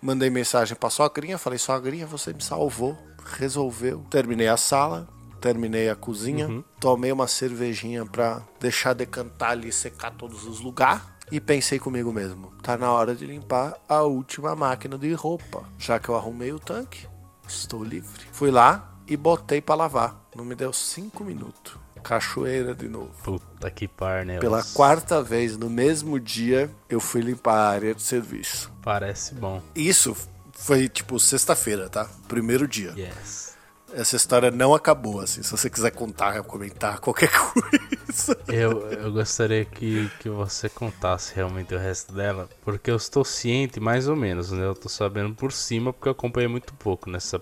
mandei 0.00 0.30
mensagem 0.30 0.74
para 0.74 0.88
sogrinha, 0.88 1.36
falei: 1.36 1.58
Sogrinha, 1.58 2.06
você 2.06 2.32
me 2.32 2.42
salvou, 2.42 2.96
resolveu. 3.22 4.06
Terminei 4.08 4.48
a 4.48 4.56
sala, 4.56 5.06
terminei 5.38 5.90
a 5.90 5.94
cozinha, 5.94 6.64
tomei 6.80 7.12
uma 7.12 7.26
cervejinha 7.26 8.06
para 8.06 8.42
deixar 8.58 8.94
decantar 8.94 9.50
ali, 9.50 9.70
secar 9.72 10.12
todos 10.12 10.46
os 10.46 10.60
lugares. 10.60 11.02
E 11.30 11.38
pensei 11.42 11.78
comigo 11.78 12.10
mesmo, 12.10 12.54
tá 12.62 12.78
na 12.78 12.90
hora 12.90 13.14
de 13.14 13.26
limpar 13.26 13.76
a 13.86 14.00
última 14.00 14.56
máquina 14.56 14.96
de 14.96 15.12
roupa. 15.12 15.62
Já 15.76 15.98
que 15.98 16.08
eu 16.08 16.16
arrumei 16.16 16.54
o 16.54 16.58
tanque, 16.58 17.06
estou 17.46 17.84
livre. 17.84 18.24
Fui 18.32 18.50
lá 18.50 18.95
e 19.06 19.16
botei 19.16 19.60
pra 19.60 19.74
lavar. 19.74 20.20
Não 20.34 20.44
me 20.44 20.54
deu 20.54 20.72
cinco 20.72 21.24
minutos. 21.24 21.76
Cachoeira 22.02 22.74
de 22.74 22.88
novo. 22.88 23.10
Puta 23.24 23.70
que 23.70 23.88
par, 23.88 24.24
né? 24.24 24.38
Pela 24.38 24.62
quarta 24.62 25.22
vez 25.22 25.56
no 25.56 25.68
mesmo 25.68 26.20
dia, 26.20 26.70
eu 26.88 27.00
fui 27.00 27.20
limpar 27.20 27.54
a 27.54 27.68
área 27.70 27.94
de 27.94 28.02
serviço. 28.02 28.70
Parece 28.82 29.34
bom. 29.34 29.60
Isso 29.74 30.16
foi 30.52 30.88
tipo 30.88 31.18
sexta-feira, 31.18 31.88
tá? 31.88 32.08
Primeiro 32.28 32.68
dia. 32.68 32.92
Yes. 32.96 33.56
Essa 33.92 34.16
história 34.16 34.50
não 34.50 34.74
acabou, 34.74 35.20
assim. 35.20 35.42
Se 35.42 35.50
você 35.50 35.70
quiser 35.70 35.90
contar, 35.90 36.42
comentar, 36.42 36.98
qualquer 36.98 37.30
coisa. 37.32 38.38
Eu, 38.48 38.88
eu 38.90 39.12
gostaria 39.12 39.64
que, 39.64 40.10
que 40.20 40.28
você 40.28 40.68
contasse 40.68 41.34
realmente 41.34 41.74
o 41.74 41.78
resto 41.78 42.12
dela, 42.12 42.48
porque 42.64 42.90
eu 42.90 42.96
estou 42.96 43.24
ciente, 43.24 43.80
mais 43.80 44.08
ou 44.08 44.16
menos, 44.16 44.50
né? 44.50 44.64
Eu 44.64 44.74
tô 44.74 44.88
sabendo 44.88 45.34
por 45.34 45.52
cima, 45.52 45.92
porque 45.92 46.08
eu 46.08 46.12
acompanhei 46.12 46.48
muito 46.48 46.74
pouco 46.74 47.08
nessa 47.08 47.38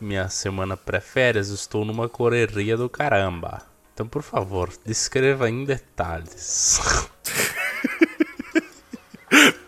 minha 0.00 0.28
semana 0.28 0.76
pré-férias. 0.76 1.48
Estou 1.48 1.84
numa 1.84 2.08
correria 2.08 2.76
do 2.76 2.88
caramba. 2.88 3.62
Então, 3.94 4.06
por 4.06 4.22
favor, 4.22 4.70
descreva 4.84 5.48
em 5.50 5.64
detalhes. 5.64 6.80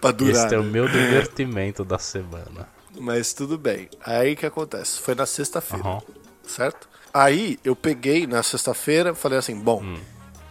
pra 0.01 0.11
durar. 0.11 0.45
Este 0.45 0.55
é 0.55 0.59
o 0.59 0.63
né? 0.63 0.71
meu 0.71 0.89
divertimento 0.89 1.85
da 1.85 1.99
semana. 1.99 2.69
Mas 2.99 3.33
tudo 3.33 3.59
bem. 3.59 3.89
Aí 4.05 4.35
o 4.35 4.37
que 4.37 4.47
acontece? 4.47 5.01
Foi 5.01 5.15
na 5.15 5.27
sexta-feira, 5.27 5.85
Aham. 5.87 6.03
certo? 6.47 6.89
Aí 7.13 7.59
eu 7.65 7.77
peguei 7.77 8.27
na 8.27 8.43
sexta-feira, 8.43 9.15
falei 9.15 9.39
assim: 9.39 9.59
bom, 9.59 9.83
Hum. 9.83 9.99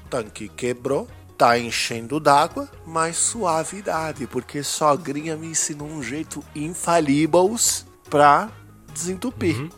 tanque 0.10 0.48
quebrou, 0.50 1.08
tá 1.38 1.58
enchendo 1.58 2.20
d'água, 2.20 2.70
mas 2.86 3.18
suavidade, 3.18 4.28
porque 4.28 4.64
sogrinha 4.64 5.36
me 5.36 5.48
ensinou 5.48 5.88
um 5.88 6.04
jeito 6.04 6.44
infalível 6.56 7.56
pra 8.10 8.50
desentupir. 8.92 9.58
Uhum. 9.58 9.70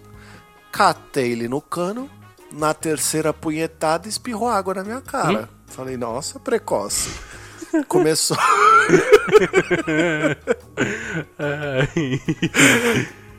Catei 0.71 1.31
ele 1.31 1.47
no 1.47 1.61
cano, 1.61 2.09
na 2.51 2.73
terceira 2.73 3.31
punhetada 3.33 4.07
espirrou 4.07 4.47
água 4.47 4.73
na 4.75 4.83
minha 4.83 5.01
cara. 5.01 5.43
Hum? 5.43 5.47
Falei, 5.67 5.97
nossa, 5.97 6.39
precoce. 6.39 7.09
Começou. 7.87 8.37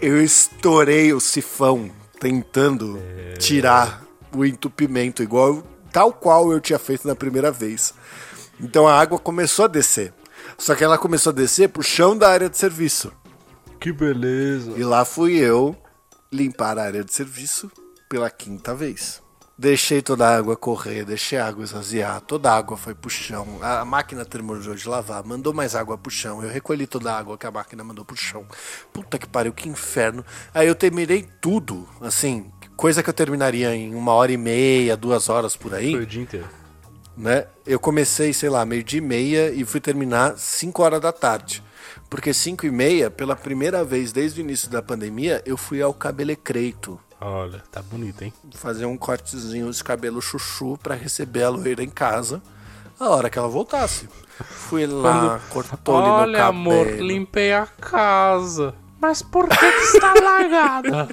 Eu 0.00 0.22
estourei 0.22 1.12
o 1.12 1.20
sifão 1.20 1.90
tentando 2.18 3.00
tirar 3.38 4.02
o 4.32 4.44
entupimento, 4.44 5.22
igual 5.22 5.62
tal 5.92 6.12
qual 6.12 6.50
eu 6.50 6.60
tinha 6.60 6.78
feito 6.78 7.06
na 7.06 7.14
primeira 7.14 7.52
vez. 7.52 7.94
Então 8.60 8.88
a 8.88 8.98
água 8.98 9.18
começou 9.18 9.66
a 9.66 9.68
descer. 9.68 10.12
Só 10.58 10.74
que 10.74 10.82
ela 10.82 10.98
começou 10.98 11.30
a 11.30 11.34
descer 11.34 11.68
pro 11.68 11.82
chão 11.82 12.16
da 12.16 12.28
área 12.28 12.50
de 12.50 12.58
serviço. 12.58 13.12
Que 13.80 13.92
beleza. 13.92 14.72
E 14.76 14.82
lá 14.84 15.04
fui 15.04 15.36
eu 15.36 15.76
limpar 16.32 16.78
a 16.78 16.84
área 16.84 17.04
de 17.04 17.12
serviço 17.12 17.70
pela 18.08 18.30
quinta 18.30 18.74
vez. 18.74 19.22
Deixei 19.56 20.02
toda 20.02 20.26
a 20.26 20.36
água 20.36 20.56
correr, 20.56 21.04
deixei 21.04 21.38
a 21.38 21.46
água 21.46 21.62
esvaziar, 21.62 22.20
toda 22.22 22.50
a 22.50 22.56
água 22.56 22.76
foi 22.76 22.92
pro 22.92 23.08
chão. 23.08 23.58
A 23.62 23.84
máquina 23.84 24.24
terminou 24.24 24.74
de 24.74 24.88
lavar, 24.88 25.22
mandou 25.24 25.54
mais 25.54 25.76
água 25.76 25.96
pro 25.96 26.10
chão. 26.10 26.42
Eu 26.42 26.50
recolhi 26.50 26.88
toda 26.88 27.12
a 27.12 27.18
água 27.18 27.38
que 27.38 27.46
a 27.46 27.52
máquina 27.52 27.84
mandou 27.84 28.04
pro 28.04 28.16
chão. 28.16 28.44
Puta 28.92 29.16
que 29.16 29.28
pariu, 29.28 29.52
que 29.52 29.68
inferno. 29.68 30.24
Aí 30.52 30.66
eu 30.66 30.74
terminei 30.74 31.28
tudo, 31.40 31.88
assim, 32.00 32.50
coisa 32.76 33.00
que 33.00 33.08
eu 33.08 33.14
terminaria 33.14 33.72
em 33.76 33.94
uma 33.94 34.12
hora 34.12 34.32
e 34.32 34.36
meia, 34.36 34.96
duas 34.96 35.28
horas 35.28 35.54
por 35.56 35.72
aí 35.72 35.92
Foi 35.92 36.02
o 36.02 36.06
dia 36.06 36.22
inteiro. 36.22 36.48
né? 37.16 37.46
Eu 37.64 37.78
comecei, 37.78 38.32
sei 38.32 38.48
lá, 38.48 38.66
meio 38.66 38.82
dia 38.82 38.98
e 38.98 39.00
meia 39.02 39.52
e 39.52 39.64
fui 39.64 39.78
terminar 39.80 40.36
5 40.36 40.82
horas 40.82 41.00
da 41.00 41.12
tarde. 41.12 41.62
Porque 42.14 42.32
5 42.32 42.64
e 42.64 42.70
meia, 42.70 43.10
pela 43.10 43.34
primeira 43.34 43.82
vez 43.82 44.12
desde 44.12 44.40
o 44.40 44.44
início 44.44 44.70
da 44.70 44.80
pandemia, 44.80 45.42
eu 45.44 45.56
fui 45.56 45.82
ao 45.82 45.92
cabelecreito. 45.92 46.96
Olha, 47.20 47.60
tá 47.72 47.82
bonito, 47.82 48.22
hein? 48.22 48.32
Fazer 48.54 48.86
um 48.86 48.96
cortezinho 48.96 49.68
de 49.68 49.82
cabelo 49.82 50.22
chuchu 50.22 50.78
pra 50.80 50.94
receber 50.94 51.42
a 51.42 51.48
loira 51.48 51.82
em 51.82 51.90
casa 51.90 52.40
a 53.00 53.08
hora 53.08 53.28
que 53.28 53.36
ela 53.36 53.48
voltasse. 53.48 54.08
Fui 54.38 54.86
lá, 54.86 55.40
cortou-lhe 55.50 56.06
meu 56.06 56.14
Olha, 56.14 56.38
cabelo. 56.38 56.56
amor, 56.56 56.86
limpei 56.86 57.52
a 57.52 57.66
casa. 57.66 58.76
Mas 59.00 59.20
por 59.20 59.48
que, 59.48 59.56
que 59.56 59.82
está 59.82 60.14
lagada? 60.14 61.08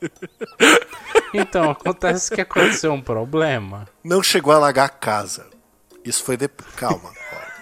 então, 1.34 1.72
acontece 1.72 2.34
que 2.34 2.40
aconteceu 2.40 2.94
um 2.94 3.02
problema. 3.02 3.86
Não 4.02 4.22
chegou 4.22 4.54
a 4.54 4.56
alagar 4.56 4.86
a 4.86 4.88
casa. 4.88 5.46
Isso 6.02 6.24
foi 6.24 6.38
depois. 6.38 6.74
Calma. 6.74 7.19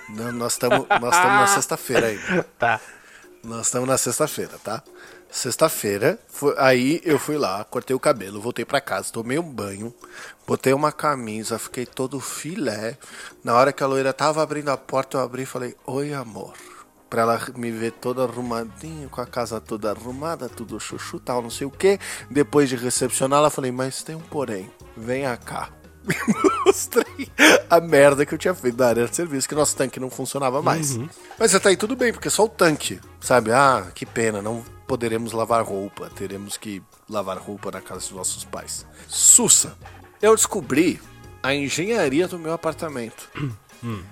Não, 0.09 0.33
Nós 0.33 0.53
estamos 0.53 0.87
nós 0.89 1.15
estamos 1.15 1.41
na 1.41 1.47
sexta-feira 1.47 2.07
ainda. 2.09 2.47
Tá. 2.59 2.81
Nós 3.43 3.67
estamos 3.67 3.89
na 3.89 3.97
sexta-feira, 3.97 4.59
tá? 4.63 4.83
Sexta-feira, 5.31 6.19
aí 6.57 7.01
eu 7.05 7.19
fui 7.19 7.37
lá, 7.37 7.63
cortei 7.65 7.95
o 7.95 8.01
cabelo, 8.01 8.41
voltei 8.41 8.65
pra 8.65 8.81
casa, 8.81 9.13
tomei 9.13 9.39
um 9.39 9.43
banho, 9.43 9.95
botei 10.47 10.73
uma 10.73 10.91
camisa, 10.91 11.59
fiquei 11.59 11.85
todo 11.85 12.19
filé. 12.19 12.97
Na 13.45 13.55
hora 13.55 13.73
que 13.73 13.83
a 13.83 13.87
loira 13.87 14.13
tava 14.13 14.43
abrindo 14.43 14.71
a 14.71 14.77
porta, 14.77 15.19
eu 15.19 15.21
abri 15.21 15.43
e 15.43 15.47
falei: 15.47 15.77
Oi, 15.87 16.15
amor. 16.15 16.55
Pra 17.11 17.23
ela 17.23 17.41
me 17.57 17.71
ver 17.71 17.93
toda 17.93 18.23
arrumadinha, 18.25 19.09
com 19.09 19.21
a 19.21 19.27
casa 19.27 19.61
toda 19.61 19.91
arrumada, 19.91 20.49
tudo 20.49 20.81
chuchu, 20.81 21.21
tal, 21.21 21.41
não 21.43 21.51
sei 21.51 21.67
o 21.67 21.71
que. 21.71 21.99
Depois 22.31 22.69
de 22.69 22.77
recepcioná-la, 22.77 23.51
falei: 23.51 23.71
Mas 23.71 24.03
tem 24.03 24.17
um 24.17 24.21
porém, 24.21 24.71
venha 24.97 25.37
cá. 25.37 25.69
Mostrei 26.67 27.05
a 27.69 27.81
merda 27.81 28.25
que 28.25 28.35
eu 28.35 28.39
tinha 28.39 28.55
feito 28.55 28.77
da 28.77 28.89
área 28.89 29.07
de 29.07 29.15
serviço, 29.15 29.49
que 29.49 29.55
nosso 29.55 29.77
tanque 29.77 30.01
não 30.01 30.11
funcionava 30.11 30.63
mais. 30.63 30.99
Mas 31.39 31.55
até 31.55 31.71
aí 31.71 31.77
tudo 31.77 31.97
bem, 31.97 32.13
porque 32.13 32.29
é 32.29 32.31
só 32.31 32.45
o 32.45 32.49
tanque, 32.49 33.01
sabe? 33.21 33.53
Ah, 33.53 33.89
que 33.95 34.07
pena, 34.07 34.43
não 34.43 34.65
poderemos 34.87 35.33
lavar 35.33 35.65
roupa, 35.65 36.11
teremos 36.15 36.57
que 36.57 36.83
lavar 37.09 37.39
roupa 37.39 37.71
na 37.71 37.81
casa 37.81 38.01
dos 38.01 38.13
nossos 38.13 38.45
pais. 38.45 38.87
Sussa, 39.07 39.77
eu 40.21 40.35
descobri 40.35 41.01
a 41.43 41.55
engenharia 41.55 42.27
do 42.27 42.39
meu 42.39 42.53
apartamento, 42.53 43.29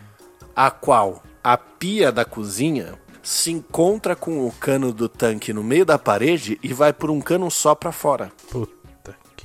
a 0.55 0.71
qual 0.71 1.23
a 1.43 1.57
pia 1.57 2.13
da 2.13 2.25
cozinha 2.25 2.99
se 3.23 3.51
encontra 3.51 4.15
com 4.15 4.47
o 4.47 4.53
cano 4.53 4.93
do 4.93 5.09
tanque 5.09 5.53
no 5.53 5.65
meio 5.65 5.85
da 5.85 5.99
parede 5.99 6.61
e 6.63 6.73
vai 6.73 6.93
por 6.93 7.11
um 7.11 7.21
cano 7.21 7.51
só 7.51 7.75
pra 7.75 7.91
fora. 7.91 8.31
Puta 8.51 8.76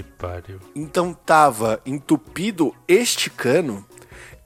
que 0.03 0.11
pariu. 0.11 0.59
Então 0.75 1.13
tava 1.13 1.81
entupido 1.85 2.75
este 2.87 3.29
cano 3.29 3.85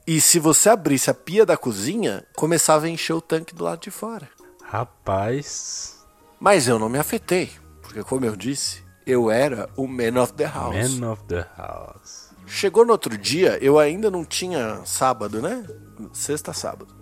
e 0.06 0.20
se 0.20 0.38
você 0.38 0.68
abrisse 0.68 1.10
a 1.10 1.14
pia 1.14 1.44
da 1.44 1.56
cozinha, 1.56 2.24
começava 2.36 2.86
a 2.86 2.88
encher 2.88 3.12
o 3.12 3.20
tanque 3.20 3.54
do 3.54 3.64
lado 3.64 3.80
de 3.80 3.90
fora. 3.90 4.28
Rapaz. 4.62 6.04
Mas 6.38 6.68
eu 6.68 6.78
não 6.78 6.88
me 6.88 6.98
afetei, 6.98 7.50
porque 7.82 8.02
como 8.02 8.24
eu 8.24 8.36
disse, 8.36 8.84
eu 9.06 9.30
era 9.30 9.68
o 9.76 9.86
man 9.86 10.22
of 10.22 10.32
the 10.34 10.44
house. 10.44 10.98
Man 10.98 11.10
of 11.10 11.22
the 11.24 11.46
house. 11.56 12.30
Chegou 12.46 12.84
no 12.84 12.92
outro 12.92 13.18
dia, 13.18 13.58
eu 13.60 13.78
ainda 13.78 14.10
não 14.10 14.24
tinha 14.24 14.80
sábado, 14.84 15.42
né? 15.42 15.66
Sexta, 16.12 16.52
sábado. 16.52 16.94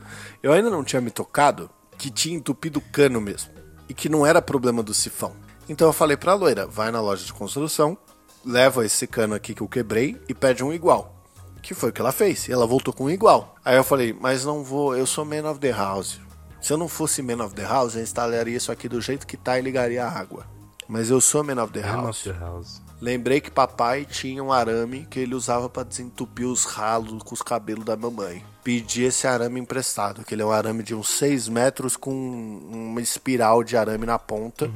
Eu 0.42 0.52
ainda 0.52 0.70
não 0.70 0.82
tinha 0.82 1.02
me 1.02 1.11
tocado 1.11 1.68
que 1.99 2.11
tinha 2.11 2.37
entupido 2.37 2.78
o 2.78 2.82
cano 2.92 3.20
mesmo. 3.20 3.52
E 3.87 3.92
que 3.92 4.08
não 4.08 4.25
era 4.25 4.40
problema 4.40 4.82
do 4.82 4.94
sifão. 4.94 5.37
Então 5.68 5.87
eu 5.87 5.92
falei 5.92 6.16
pra 6.16 6.34
loira, 6.34 6.66
vai 6.66 6.90
na 6.90 7.00
loja 7.00 7.25
de 7.25 7.32
construção, 7.32 7.99
leva 8.45 8.85
esse 8.85 9.07
cano 9.07 9.35
aqui 9.35 9.55
que 9.55 9.63
eu 9.63 9.69
quebrei 9.69 10.21
e 10.29 10.35
pede 10.35 10.63
um 10.65 10.73
igual. 10.73 11.15
Que 11.63 11.75
foi 11.75 11.91
o 11.91 11.93
que 11.93 12.01
ela 12.01 12.13
fez. 12.13 12.47
E 12.49 12.53
ela 12.53 12.67
voltou 12.67 12.93
com 12.93 13.05
um 13.05 13.11
igual. 13.11 13.55
Aí 13.65 13.77
eu 13.77 13.85
falei, 13.85 14.13
mas 14.19 14.45
não 14.45 14.63
vou, 14.63 14.95
eu 14.97 15.07
sou 15.07 15.25
man 15.25 15.49
of 15.51 15.59
the 15.61 15.71
house. 15.71 16.21
Se 16.61 16.73
eu 16.73 16.77
não 16.77 16.89
fosse 16.89 17.23
man 17.23 17.43
of 17.45 17.55
the 17.55 17.63
house, 17.65 17.95
eu 17.95 18.03
instalaria 18.03 18.57
isso 18.57 18.71
aqui 18.73 18.89
do 18.89 19.01
jeito 19.01 19.27
que 19.27 19.37
tá 19.37 19.59
e 19.59 19.63
ligaria 19.63 20.05
a 20.05 20.11
água. 20.11 20.47
Mas 20.87 21.09
eu 21.09 21.21
sou 21.21 21.43
man 21.43 21.63
of 21.63 21.73
the 21.73 21.81
Man 21.81 22.03
house. 22.03 22.27
of 22.27 22.33
the 22.33 22.39
house. 22.39 22.83
Lembrei 23.01 23.41
que 23.41 23.51
papai 23.51 24.05
tinha 24.07 24.43
um 24.43 24.53
arame 24.53 25.07
que 25.11 25.19
ele 25.21 25.35
usava 25.35 25.69
pra 25.69 25.83
desentupir 25.83 26.47
os 26.47 26.65
ralos 26.65 27.23
com 27.23 27.35
os 27.35 27.43
cabelos 27.43 27.85
da 27.85 27.97
mamãe. 27.97 28.43
Pedi 28.63 29.03
esse 29.03 29.27
arame 29.27 29.61
emprestado, 29.61 30.25
que 30.25 30.35
ele 30.35 30.41
é 30.43 30.45
um 30.45 30.51
arame 30.51 30.83
de 30.83 30.95
uns 30.95 31.09
6 31.11 31.49
metros 31.49 31.97
com 31.97 32.11
uma 32.11 33.01
espiral 33.01 33.63
de 33.63 33.77
arame 33.77 34.07
na 34.07 34.19
ponta. 34.19 34.71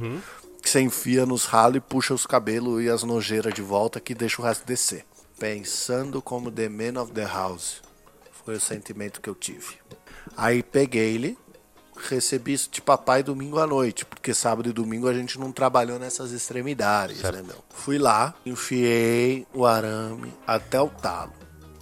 Que 0.61 0.69
você 0.69 0.81
enfia 0.81 1.25
nos 1.25 1.45
ralos 1.45 1.77
e 1.77 1.79
puxa 1.79 2.13
os 2.13 2.25
cabelos 2.25 2.81
e 2.83 2.89
as 2.89 3.03
nojeiras 3.03 3.53
de 3.53 3.61
volta 3.61 3.99
que 3.99 4.13
deixa 4.13 4.41
o 4.41 4.45
resto 4.45 4.65
descer. 4.65 5.05
Pensando 5.37 6.21
como 6.21 6.51
the 6.51 6.67
man 6.67 7.01
of 7.01 7.11
the 7.13 7.25
house. 7.25 7.81
Foi 8.43 8.55
o 8.55 8.59
sentimento 8.59 9.21
que 9.21 9.29
eu 9.29 9.35
tive. 9.35 9.77
Aí 10.35 10.63
peguei 10.63 11.15
ele, 11.15 11.37
recebi 12.07 12.53
isso 12.53 12.69
de 12.71 12.81
papai 12.81 13.21
domingo 13.23 13.59
à 13.59 13.67
noite, 13.67 14.05
porque 14.05 14.33
sábado 14.33 14.69
e 14.69 14.73
domingo 14.73 15.07
a 15.07 15.13
gente 15.13 15.39
não 15.39 15.51
trabalhou 15.51 15.99
nessas 15.99 16.31
extremidades, 16.31 17.21
né, 17.21 17.41
meu? 17.41 17.63
Fui 17.69 17.97
lá, 17.97 18.33
enfiei 18.45 19.45
o 19.53 19.65
arame 19.65 20.33
até 20.47 20.79
o 20.79 20.89
talo. 20.89 21.33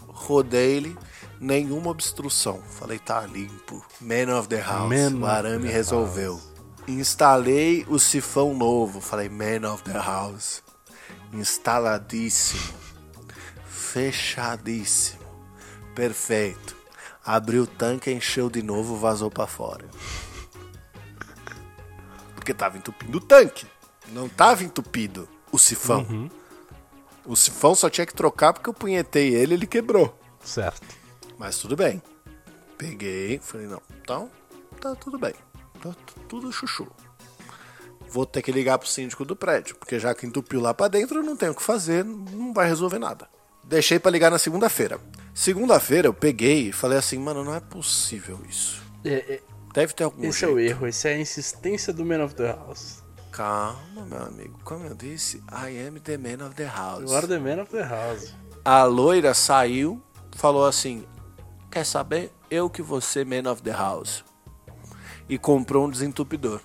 Rodei 0.08 0.78
ele, 0.78 0.98
nenhuma 1.40 1.92
obstrução. 1.92 2.62
Falei, 2.62 3.00
tá 3.00 3.22
limpo. 3.26 3.86
Man 4.02 4.38
of 4.38 4.48
the 4.48 4.62
house. 4.62 4.90
Man 4.90 5.20
o 5.20 5.26
arame 5.26 5.68
resolveu. 5.68 6.42
Instalei 6.88 7.86
o 7.88 8.00
sifão 8.00 8.54
novo. 8.54 9.02
Falei, 9.02 9.30
man 9.30 9.72
of 9.72 9.84
the 9.84 9.94
house. 9.94 10.64
Instaladíssimo. 11.34 12.74
Fechadíssimo. 13.66 15.26
Perfeito. 15.94 16.76
Abriu 17.26 17.64
o 17.64 17.68
tanque, 17.68 18.12
encheu 18.12 18.50
de 18.50 18.64
novo, 18.64 18.96
vazou 18.96 19.30
pra 19.30 19.46
fora. 19.46 19.86
Porque 22.36 22.54
tava 22.54 22.78
entupindo 22.78 23.18
o 23.18 23.22
tanque. 23.22 23.68
Não 24.10 24.30
tava 24.30 24.64
entupido 24.64 25.28
o 25.52 25.60
sifão. 25.60 26.30
O 27.26 27.36
sifão 27.36 27.76
só 27.76 27.90
tinha 27.90 28.06
que 28.06 28.14
trocar 28.14 28.54
porque 28.54 28.70
eu 28.70 28.74
punhetei 28.74 29.36
ele 29.36 29.56
ele 29.56 29.68
quebrou. 29.68 30.18
Certo. 30.42 30.96
Mas 31.38 31.58
tudo 31.58 31.76
bem. 31.76 32.02
Peguei, 32.78 33.40
falei, 33.40 33.68
não, 33.68 33.82
então 34.02 34.32
tá 34.80 34.96
tudo 34.96 35.20
bem. 35.20 35.34
Tá 35.82 35.92
tu- 36.06 36.20
tudo 36.28 36.52
chuchu. 36.52 36.88
Vou 38.10 38.26
ter 38.26 38.42
que 38.42 38.52
ligar 38.52 38.78
pro 38.78 38.88
síndico 38.88 39.26
do 39.26 39.36
prédio, 39.36 39.76
porque 39.76 40.00
já 40.00 40.14
que 40.16 40.26
entupiu 40.26 40.62
lá 40.62 40.74
pra 40.74 40.88
dentro, 40.88 41.20
eu 41.20 41.24
não 41.24 41.36
tenho 41.36 41.52
o 41.52 41.56
que 41.56 41.62
fazer, 41.64 42.06
não 42.06 42.54
vai 42.54 42.68
resolver 42.68 43.00
nada. 43.00 43.28
Deixei 43.64 44.00
pra 44.00 44.10
ligar 44.10 44.32
na 44.32 44.40
segunda-feira. 44.40 44.98
Segunda-feira 45.34 46.08
eu 46.08 46.14
peguei 46.14 46.70
e 46.70 46.72
falei 46.72 46.98
assim, 46.98 47.18
mano, 47.20 47.44
não 47.44 47.54
é 47.54 47.60
possível 47.60 48.40
isso. 48.48 48.82
É, 49.04 49.14
é, 49.36 49.42
Deve 49.74 49.94
ter 49.94 50.06
algum 50.06 50.24
esse 50.24 50.46
é 50.46 50.48
jeito. 50.48 50.56
o 50.56 50.60
erro, 50.60 50.88
esse 50.88 51.08
é 51.10 51.14
a 51.16 51.20
insistência 51.20 51.92
do 51.94 52.06
Man 52.06 52.24
of 52.24 52.34
the 52.34 52.48
House. 52.52 53.04
Calma, 53.32 54.06
meu 54.06 54.24
amigo. 54.24 54.58
Como 54.64 54.86
eu 54.86 54.96
disse, 54.96 55.44
I 55.52 55.86
am 55.88 56.00
the 56.00 56.18
man 56.18 56.46
of 56.46 56.56
the 56.56 56.66
house. 56.66 57.04
You 57.04 57.16
are 57.16 57.28
the 57.28 57.38
Man 57.40 57.62
of 57.62 57.70
the 57.72 57.84
House. 57.84 58.34
A 58.66 58.84
loira 58.86 59.34
saiu, 59.34 60.02
falou 60.36 60.66
assim: 60.66 61.06
Quer 61.70 61.86
saber? 61.86 62.32
Eu 62.50 62.70
que 62.70 62.82
você, 62.82 63.24
man 63.24 63.52
of 63.52 63.62
the 63.62 63.72
house. 63.72 64.24
E 65.30 65.38
comprou 65.38 65.86
um 65.86 65.90
desentupidor. 65.90 66.62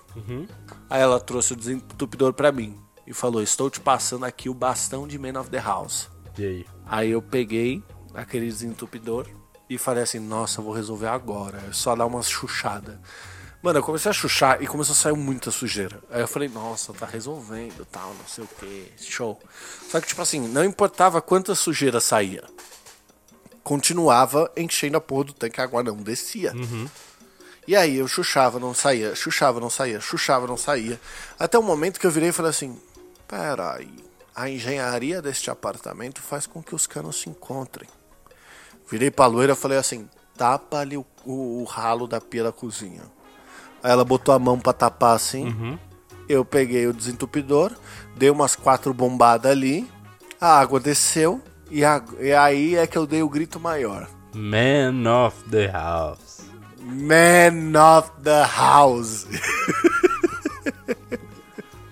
Aí 0.89 1.01
ela 1.01 1.19
trouxe 1.19 1.53
o 1.53 1.55
desentupidor 1.55 2.33
pra 2.33 2.51
mim 2.51 2.79
e 3.05 3.13
falou: 3.13 3.41
Estou 3.41 3.69
te 3.69 3.79
passando 3.79 4.25
aqui 4.25 4.49
o 4.49 4.53
bastão 4.53 5.07
de 5.07 5.17
man 5.19 5.39
of 5.39 5.49
the 5.49 5.59
house. 5.59 6.09
E 6.37 6.45
aí? 6.45 6.65
Aí 6.85 7.11
eu 7.11 7.21
peguei 7.21 7.83
aquele 8.13 8.45
desentupidor 8.45 9.27
e 9.69 9.77
falei 9.77 10.03
assim: 10.03 10.19
Nossa, 10.19 10.61
eu 10.61 10.65
vou 10.65 10.73
resolver 10.73 11.07
agora. 11.07 11.61
É 11.69 11.73
só 11.73 11.95
dar 11.95 12.05
uma 12.05 12.21
chuchada. 12.21 13.01
Mano, 13.61 13.79
eu 13.79 13.83
comecei 13.83 14.09
a 14.09 14.13
chuchar 14.13 14.61
e 14.61 14.67
começou 14.67 14.91
a 14.91 14.95
sair 14.97 15.15
muita 15.15 15.49
sujeira. 15.49 16.01
Aí 16.11 16.19
eu 16.19 16.27
falei, 16.27 16.49
nossa, 16.49 16.91
tá 16.91 17.05
resolvendo, 17.05 17.85
tal, 17.89 18.09
não 18.13 18.27
sei 18.27 18.43
o 18.43 18.47
que, 18.59 18.91
show. 18.97 19.39
Só 19.89 20.01
que, 20.01 20.07
tipo 20.07 20.21
assim, 20.21 20.41
não 20.49 20.65
importava 20.65 21.21
quanta 21.21 21.55
sujeira 21.55 22.01
saía. 22.01 22.43
Continuava 23.63 24.51
enchendo 24.57 24.97
a 24.97 25.01
porra 25.01 25.23
do 25.23 25.33
tanque, 25.33 25.61
a 25.61 25.63
água 25.63 25.81
não 25.81 25.95
descia. 25.95 26.51
E 27.67 27.75
aí 27.75 27.97
eu 27.97 28.07
chuchava, 28.07 28.59
não 28.59 28.73
saía, 28.73 29.15
chuchava, 29.15 29.59
não 29.59 29.69
saía, 29.69 29.99
chuchava, 30.01 30.45
não 30.47 30.57
saía. 30.57 30.99
Até 31.39 31.57
o 31.57 31.63
momento 31.63 31.99
que 31.99 32.05
eu 32.07 32.11
virei 32.11 32.29
e 32.29 32.33
falei 32.33 32.49
assim: 32.49 32.77
peraí, 33.27 33.89
a 34.35 34.49
engenharia 34.49 35.21
deste 35.21 35.49
apartamento 35.49 36.21
faz 36.21 36.45
com 36.45 36.61
que 36.61 36.75
os 36.75 36.85
canos 36.85 37.21
se 37.21 37.29
encontrem. 37.29 37.87
Virei 38.89 39.09
pra 39.09 39.25
loira 39.27 39.53
e 39.53 39.55
falei 39.55 39.77
assim: 39.77 40.09
tapa 40.37 40.79
ali 40.79 40.97
o, 40.97 41.05
o- 41.25 41.61
o 41.61 41.63
ralo 41.63 42.05
da 42.07 42.19
pia 42.19 42.43
da 42.43 42.51
cozinha. 42.51 43.03
Aí 43.81 43.91
ela 43.91 44.03
botou 44.03 44.33
a 44.35 44.39
mão 44.39 44.59
pra 44.59 44.73
tapar 44.73 45.15
assim. 45.15 45.45
Eu 46.27 46.43
peguei 46.45 46.87
o 46.87 46.93
desentupidor, 46.93 47.71
dei 48.15 48.29
umas 48.29 48.55
quatro 48.55 48.93
bombadas 48.93 49.51
ali, 49.51 49.89
a 50.39 50.57
água 50.59 50.79
desceu 50.79 51.41
e, 51.69 51.83
a- 51.83 52.01
e 52.19 52.33
aí 52.33 52.75
é 52.75 52.85
que 52.87 52.97
eu 52.97 53.05
dei 53.05 53.21
o 53.23 53.29
grito 53.29 53.59
maior. 53.59 54.09
Man 54.33 55.25
of 55.27 55.43
the 55.49 55.67
House. 55.71 56.32
Man 56.83 57.73
of 57.79 58.11
the 58.21 58.43
house. 58.43 59.25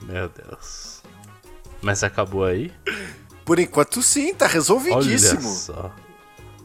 Meu 0.04 0.30
Deus. 0.30 1.02
Mas 1.82 2.04
acabou 2.04 2.44
aí? 2.44 2.72
Por 3.46 3.60
enquanto 3.60 4.02
sim, 4.02 4.34
tá 4.34 4.46
Olha 4.46 4.54
resolvidíssimo. 4.54 5.50
só. 5.50 5.92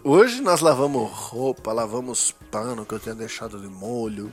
Hoje 0.03 0.41
nós 0.41 0.61
lavamos 0.61 1.11
roupa, 1.11 1.73
lavamos 1.73 2.33
pano 2.51 2.85
que 2.85 2.95
eu 2.95 3.01
tinha 3.01 3.15
deixado 3.15 3.61
de 3.61 3.69
molho. 3.69 4.33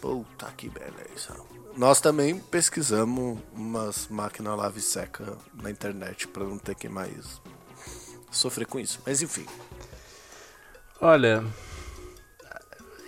Puta 0.00 0.46
que 0.56 0.68
beleza. 0.68 1.34
Nós 1.76 2.00
também 2.00 2.38
pesquisamos 2.38 3.38
umas 3.52 4.06
máquinas 4.08 4.56
lave 4.56 4.80
seca 4.80 5.36
na 5.60 5.70
internet 5.70 6.28
pra 6.28 6.44
não 6.44 6.56
ter 6.56 6.74
que 6.74 6.88
mais 6.88 7.40
sofrer 8.30 8.66
com 8.66 8.78
isso. 8.78 9.00
Mas 9.04 9.20
enfim. 9.22 9.46
Olha. 11.00 11.44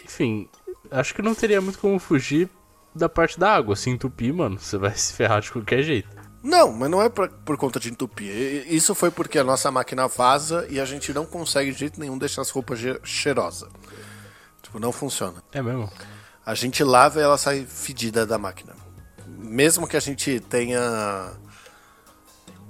Enfim, 0.06 0.48
acho 0.90 1.14
que 1.14 1.20
não 1.22 1.34
teria 1.34 1.60
muito 1.60 1.78
como 1.78 1.98
fugir 1.98 2.48
da 2.94 3.08
parte 3.08 3.38
da 3.38 3.52
água. 3.52 3.74
Se 3.76 3.90
entupir, 3.90 4.32
mano, 4.32 4.58
você 4.58 4.78
vai 4.78 4.94
se 4.96 5.12
ferrar 5.12 5.40
de 5.40 5.50
qualquer 5.52 5.82
jeito. 5.82 6.08
Não, 6.42 6.72
mas 6.72 6.88
não 6.88 7.02
é 7.02 7.08
pra- 7.08 7.28
por 7.28 7.56
conta 7.56 7.80
de 7.80 7.90
entupir. 7.90 8.30
Isso 8.72 8.94
foi 8.94 9.10
porque 9.10 9.36
a 9.38 9.42
nossa 9.44 9.70
máquina 9.70 10.06
vaza 10.06 10.64
e 10.70 10.78
a 10.78 10.84
gente 10.84 11.12
não 11.12 11.26
consegue 11.26 11.72
de 11.72 11.78
jeito 11.78 11.98
nenhum 11.98 12.16
deixar 12.16 12.42
as 12.42 12.50
roupas 12.50 12.78
cheirosas. 13.02 13.68
Tipo, 14.62 14.78
não 14.78 14.92
funciona. 14.92 15.42
É 15.52 15.60
mesmo? 15.60 15.90
A 16.44 16.54
gente 16.54 16.84
lava 16.84 17.18
e 17.18 17.22
ela 17.22 17.36
sai 17.36 17.66
fedida 17.68 18.24
da 18.24 18.38
máquina. 18.38 18.74
Mesmo 19.26 19.88
que 19.88 19.96
a 19.96 20.00
gente 20.00 20.38
tenha. 20.38 21.32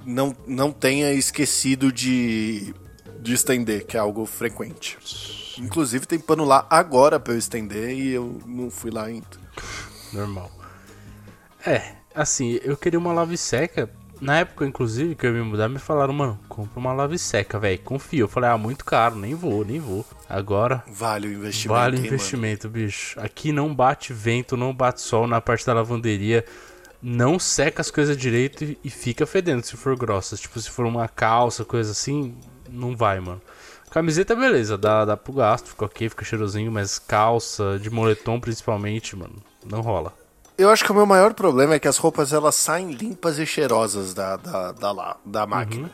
Não, 0.07 0.35
não 0.47 0.73
tenha 0.73 1.13
esquecido 1.13 1.93
de, 1.93 2.75
de 3.21 3.35
estender, 3.35 3.85
que 3.85 3.97
é 3.97 4.01
algo 4.01 4.25
frequente. 4.25 4.97
Inclusive 5.59 6.07
tem 6.07 6.19
pano 6.19 6.45
lá 6.45 6.67
agora 6.69 7.19
pra 7.19 7.35
eu 7.35 7.39
estender 7.39 7.91
e 7.91 8.13
eu 8.13 8.41
não 8.47 8.71
fui 8.71 8.91
lá 8.91 9.05
ainda. 9.05 9.27
Normal. 10.13 10.51
É, 11.65 11.95
assim, 12.15 12.61
eu 12.63 12.77
queria 12.77 12.99
uma 12.99 13.13
lave 13.13 13.37
seca. 13.37 13.91
Na 14.19 14.39
época, 14.39 14.65
inclusive, 14.65 15.15
que 15.15 15.27
eu 15.27 15.37
ia 15.37 15.43
me 15.43 15.51
mudar, 15.51 15.69
me 15.69 15.79
falaram, 15.79 16.15
mano, 16.15 16.39
compra 16.49 16.79
uma 16.81 16.93
lave 16.93 17.19
seca, 17.19 17.59
velho. 17.59 17.79
Confia. 17.81 18.21
Eu 18.21 18.29
falei, 18.29 18.49
ah, 18.49 18.57
muito 18.57 18.83
caro, 18.85 19.15
nem 19.17 19.35
vou, 19.35 19.63
nem 19.63 19.79
vou. 19.79 20.07
Agora, 20.29 20.83
Vale 20.89 21.29
o 21.29 21.33
investimento. 21.33 21.79
vale 21.79 21.97
o 21.97 22.01
hein, 22.01 22.07
investimento, 22.07 22.69
bicho. 22.69 23.21
Aqui 23.21 23.53
não 23.53 23.75
bate 23.75 24.15
vento, 24.15 24.57
não 24.57 24.75
bate 24.75 25.03
sol 25.03 25.27
na 25.27 25.41
parte 25.41 25.67
da 25.67 25.75
lavanderia. 25.75 26.47
Não 27.03 27.39
seca 27.39 27.83
as 27.83 27.91
coisas 27.91 28.17
direito 28.17 28.65
e, 28.65 28.79
e 28.83 28.89
fica 28.89 29.27
fedendo 29.27 29.63
se 29.67 29.77
for 29.77 29.95
grossa. 29.97 30.35
Tipo, 30.35 30.59
se 30.59 30.71
for 30.71 30.87
uma 30.87 31.07
calça, 31.09 31.63
coisa 31.63 31.91
assim, 31.91 32.35
não 32.71 32.97
vai, 32.97 33.21
mano. 33.21 33.43
Camiseta, 33.97 34.37
beleza, 34.37 34.77
dá, 34.77 35.07
dá 35.07 35.17
pro 35.17 35.33
gasto, 35.33 35.69
fica 35.71 35.87
ok, 35.87 36.11
fica 36.11 36.23
cheirosinho, 36.23 36.71
mas 36.71 36.99
calça, 36.99 37.79
de 37.81 37.89
moletom 37.89 38.39
principalmente, 38.39 39.17
mano, 39.17 39.37
não 39.65 39.81
rola. 39.81 40.13
Eu 40.59 40.69
acho 40.69 40.85
que 40.85 40.93
o 40.93 40.95
meu 40.95 41.07
maior 41.07 41.33
problema 41.33 41.73
é 41.73 41.79
que 41.79 41.89
as 41.89 41.97
roupas 41.97 42.31
elas 42.31 42.57
saem 42.57 42.91
limpas 42.93 43.39
e 43.39 43.47
cheirosas 43.47 44.13
da, 44.13 44.37
da, 44.37 44.73
da, 44.73 44.93
lá- 44.93 45.17
da 45.25 45.47
máquina. 45.47 45.91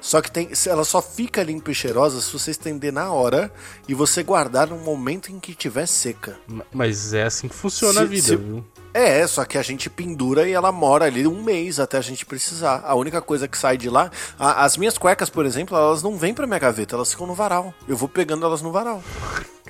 Só 0.00 0.20
que 0.22 0.30
tem, 0.30 0.48
ela 0.66 0.84
só 0.84 1.02
fica 1.02 1.42
limpa 1.42 1.70
e 1.70 1.74
cheirosa 1.74 2.20
se 2.20 2.32
você 2.32 2.52
estender 2.52 2.92
na 2.92 3.10
hora 3.12 3.52
e 3.88 3.94
você 3.94 4.22
guardar 4.22 4.68
no 4.68 4.78
momento 4.78 5.30
em 5.32 5.40
que 5.40 5.54
tiver 5.54 5.86
seca. 5.86 6.38
Ma- 6.46 6.64
Mas 6.72 7.12
é 7.12 7.24
assim 7.24 7.48
que 7.48 7.54
funciona 7.54 7.94
Se- 7.94 8.00
a 8.00 8.04
vida, 8.04 8.22
se- 8.28 8.36
viu? 8.36 8.64
É, 8.94 9.26
só 9.26 9.44
que 9.44 9.58
a 9.58 9.62
gente 9.62 9.90
pendura 9.90 10.48
e 10.48 10.52
ela 10.52 10.72
mora 10.72 11.04
ali 11.04 11.26
um 11.26 11.42
mês 11.42 11.78
até 11.78 11.98
a 11.98 12.00
gente 12.00 12.24
precisar. 12.24 12.82
A 12.84 12.94
única 12.94 13.20
coisa 13.20 13.46
que 13.46 13.58
sai 13.58 13.76
de 13.76 13.90
lá. 13.90 14.10
a- 14.38 14.64
as 14.64 14.76
minhas 14.76 14.96
cuecas, 14.96 15.28
por 15.28 15.44
exemplo, 15.44 15.76
elas 15.76 16.02
não 16.02 16.16
vêm 16.16 16.32
pra 16.32 16.46
minha 16.46 16.58
gaveta, 16.58 16.94
elas 16.96 17.10
ficam 17.10 17.26
no 17.26 17.34
varal. 17.34 17.74
Eu 17.86 17.96
vou 17.96 18.08
pegando 18.08 18.46
elas 18.46 18.62
no 18.62 18.72
varal. 18.72 19.02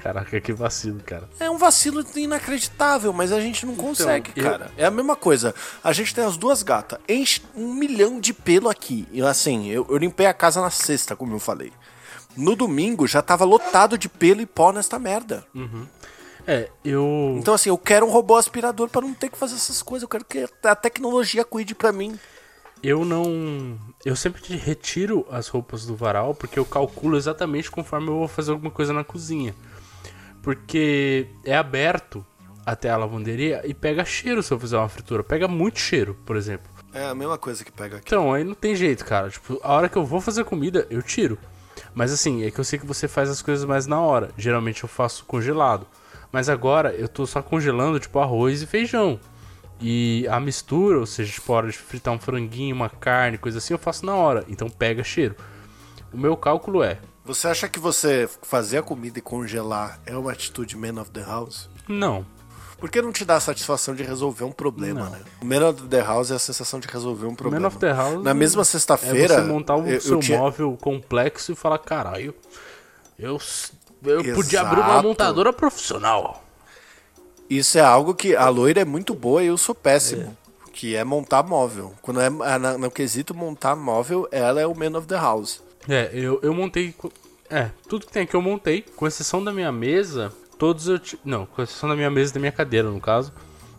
Caraca, 0.02 0.40
que 0.40 0.52
vacilo, 0.52 1.00
cara. 1.04 1.28
É 1.40 1.50
um 1.50 1.58
vacilo 1.58 2.04
inacreditável, 2.14 3.12
mas 3.12 3.32
a 3.32 3.40
gente 3.40 3.66
não 3.66 3.74
consegue, 3.74 4.30
Então, 4.30 4.44
eu- 4.44 4.50
cara. 4.50 4.70
É 4.76 4.84
a 4.84 4.90
mesma 4.90 5.16
coisa. 5.16 5.54
A 5.82 5.92
gente 5.92 6.14
tem 6.14 6.24
as 6.24 6.36
duas 6.36 6.62
gatas. 6.62 6.98
Enche 7.08 7.42
um 7.54 7.74
milhão 7.74 8.20
de 8.20 8.32
pelo 8.32 8.68
aqui. 8.68 9.06
E 9.10 9.20
assim, 9.22 9.68
eu, 9.68 9.86
eu 9.90 9.96
limpei 9.96 10.26
a 10.26 10.32
casa 10.34 10.60
na 10.60 10.70
sexta, 10.70 11.16
como 11.16 11.34
eu 11.34 11.40
falei. 11.40 11.72
No 12.36 12.54
domingo 12.54 13.06
já 13.06 13.20
tava 13.20 13.44
lotado 13.44 13.98
de 13.98 14.08
pelo 14.08 14.40
e 14.40 14.46
pó 14.46 14.70
nesta 14.72 14.98
merda. 14.98 15.44
É, 16.46 16.70
eu. 16.84 17.34
Então 17.38 17.52
assim, 17.52 17.68
eu 17.68 17.76
quero 17.76 18.06
um 18.06 18.10
robô 18.10 18.36
aspirador 18.36 18.88
pra 18.88 19.00
não 19.02 19.12
ter 19.12 19.28
que 19.28 19.36
fazer 19.36 19.56
essas 19.56 19.82
coisas. 19.82 20.04
Eu 20.04 20.08
quero 20.08 20.24
que 20.24 20.46
a 20.64 20.74
tecnologia 20.76 21.44
cuide 21.44 21.74
pra 21.74 21.92
mim. 21.92 22.18
Eu 22.82 23.04
não. 23.04 23.76
Eu 24.04 24.14
sempre 24.14 24.40
te 24.40 24.56
retiro 24.56 25.26
as 25.30 25.48
roupas 25.48 25.84
do 25.84 25.96
varal 25.96 26.34
porque 26.34 26.58
eu 26.58 26.64
calculo 26.64 27.16
exatamente 27.16 27.68
conforme 27.70 28.08
eu 28.08 28.18
vou 28.20 28.28
fazer 28.28 28.52
alguma 28.52 28.70
coisa 28.70 28.92
na 28.92 29.02
cozinha. 29.02 29.54
Porque 30.42 31.28
é 31.44 31.56
aberto 31.56 32.24
até 32.64 32.90
a 32.90 32.96
lavanderia 32.96 33.62
e 33.64 33.72
pega 33.72 34.04
cheiro 34.04 34.42
se 34.42 34.52
eu 34.52 34.58
fizer 34.58 34.76
uma 34.78 34.88
fritura. 34.88 35.24
Pega 35.24 35.48
muito 35.48 35.78
cheiro, 35.78 36.14
por 36.26 36.36
exemplo. 36.36 36.70
É 36.92 37.06
a 37.06 37.14
mesma 37.14 37.38
coisa 37.38 37.64
que 37.64 37.72
pega 37.72 37.96
aqui. 37.96 38.04
Então, 38.06 38.32
aí 38.32 38.44
não 38.44 38.54
tem 38.54 38.74
jeito, 38.74 39.04
cara. 39.04 39.30
Tipo, 39.30 39.58
a 39.62 39.72
hora 39.72 39.88
que 39.88 39.96
eu 39.96 40.04
vou 40.04 40.20
fazer 40.20 40.44
comida, 40.44 40.86
eu 40.90 41.02
tiro. 41.02 41.38
Mas 41.94 42.12
assim, 42.12 42.44
é 42.44 42.50
que 42.50 42.58
eu 42.58 42.64
sei 42.64 42.78
que 42.78 42.86
você 42.86 43.08
faz 43.08 43.30
as 43.30 43.42
coisas 43.42 43.64
mais 43.64 43.86
na 43.86 44.00
hora. 44.00 44.30
Geralmente 44.36 44.82
eu 44.82 44.88
faço 44.88 45.24
congelado. 45.24 45.86
Mas 46.30 46.48
agora 46.48 46.92
eu 46.92 47.08
tô 47.08 47.26
só 47.26 47.40
congelando, 47.42 47.98
tipo, 47.98 48.18
arroz 48.18 48.62
e 48.62 48.66
feijão. 48.66 49.18
E 49.80 50.26
a 50.28 50.40
mistura, 50.40 50.98
ou 50.98 51.06
seja, 51.06 51.32
tipo, 51.32 51.52
a 51.52 51.56
hora 51.56 51.68
de 51.68 51.78
fritar 51.78 52.12
um 52.12 52.18
franguinho, 52.18 52.74
uma 52.74 52.90
carne, 52.90 53.38
coisa 53.38 53.58
assim, 53.58 53.72
eu 53.72 53.78
faço 53.78 54.04
na 54.04 54.14
hora. 54.14 54.44
Então 54.48 54.68
pega 54.68 55.04
cheiro. 55.04 55.36
O 56.12 56.18
meu 56.18 56.36
cálculo 56.36 56.82
é: 56.82 56.98
Você 57.28 57.46
acha 57.46 57.68
que 57.68 57.78
você 57.78 58.28
fazer 58.42 58.78
a 58.78 58.82
comida 58.82 59.18
e 59.18 59.22
congelar 59.22 60.00
é 60.06 60.16
uma 60.16 60.32
atitude 60.32 60.76
man 60.76 61.00
of 61.00 61.10
the 61.10 61.22
house? 61.22 61.68
não. 61.86 62.26
Porque 62.80 63.02
não 63.02 63.10
te 63.10 63.24
dá 63.24 63.34
a 63.34 63.40
satisfação 63.40 63.92
de 63.92 64.04
resolver 64.04 64.44
um 64.44 64.52
problema, 64.52 65.00
Não. 65.06 65.10
né? 65.10 65.20
O 65.42 65.44
Man 65.44 65.68
of 65.68 65.82
the 65.88 66.00
House 66.00 66.30
é 66.30 66.36
a 66.36 66.38
sensação 66.38 66.78
de 66.78 66.86
resolver 66.86 67.26
um 67.26 67.34
problema. 67.34 67.62
Man 67.62 67.66
of 67.66 67.76
the 67.78 67.92
House 67.92 68.22
Na 68.22 68.32
mesma 68.32 68.62
é 68.62 68.64
sexta-feira. 68.64 69.34
você 69.34 69.40
montar 69.48 69.74
o 69.74 69.80
eu- 69.84 69.94
eu 69.94 70.00
seu 70.00 70.20
tinha- 70.20 70.38
móvel 70.38 70.78
complexo 70.80 71.50
e 71.50 71.56
falar: 71.56 71.78
caralho, 71.78 72.32
eu, 73.18 73.36
eu 74.04 74.32
podia 74.32 74.60
abrir 74.60 74.78
uma 74.78 75.02
montadora 75.02 75.52
profissional. 75.52 76.44
Isso 77.50 77.76
é 77.78 77.80
algo 77.80 78.14
que 78.14 78.36
a 78.36 78.48
loira 78.48 78.82
é 78.82 78.84
muito 78.84 79.12
boa 79.12 79.42
e 79.42 79.48
eu 79.48 79.58
sou 79.58 79.74
péssimo. 79.74 80.36
Que 80.72 80.94
é 80.94 81.02
montar 81.02 81.42
móvel. 81.42 81.94
Quando 82.00 82.20
é 82.20 82.30
no 82.78 82.92
quesito 82.92 83.34
montar 83.34 83.74
móvel, 83.74 84.28
ela 84.30 84.60
é 84.60 84.66
o 84.68 84.72
Man 84.76 84.96
of 84.96 85.08
the 85.08 85.16
House. 85.16 85.60
É, 85.88 86.10
eu, 86.12 86.38
eu 86.42 86.52
montei. 86.54 86.94
É, 87.50 87.70
tudo 87.88 88.06
que 88.06 88.12
tem 88.12 88.22
aqui 88.24 88.34
eu 88.34 88.42
montei, 88.42 88.82
com 88.82 89.06
exceção 89.06 89.42
da 89.42 89.52
minha 89.52 89.72
mesa, 89.72 90.32
todos 90.58 90.86
eu. 90.86 90.98
ti- 90.98 91.18
Não, 91.24 91.46
com 91.46 91.62
exceção 91.62 91.88
da 91.88 91.96
minha 91.96 92.10
mesa 92.10 92.30
e 92.30 92.34
da 92.34 92.40
minha 92.40 92.52
cadeira, 92.52 92.90
no 92.90 93.00
caso. 93.00 93.32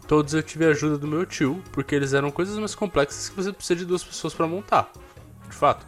Todos 0.07 0.33
eu 0.33 0.41
tive 0.41 0.65
a 0.65 0.69
ajuda 0.69 0.97
do 0.97 1.07
meu 1.07 1.23
tio, 1.23 1.61
porque 1.71 1.93
eles 1.93 2.13
eram 2.13 2.31
coisas 2.31 2.57
mais 2.57 2.73
complexas 2.73 3.29
que 3.29 3.35
você 3.35 3.53
precisa 3.53 3.75
de 3.75 3.85
duas 3.85 4.03
pessoas 4.03 4.33
pra 4.33 4.47
montar. 4.47 4.91
De 5.47 5.55
fato. 5.55 5.85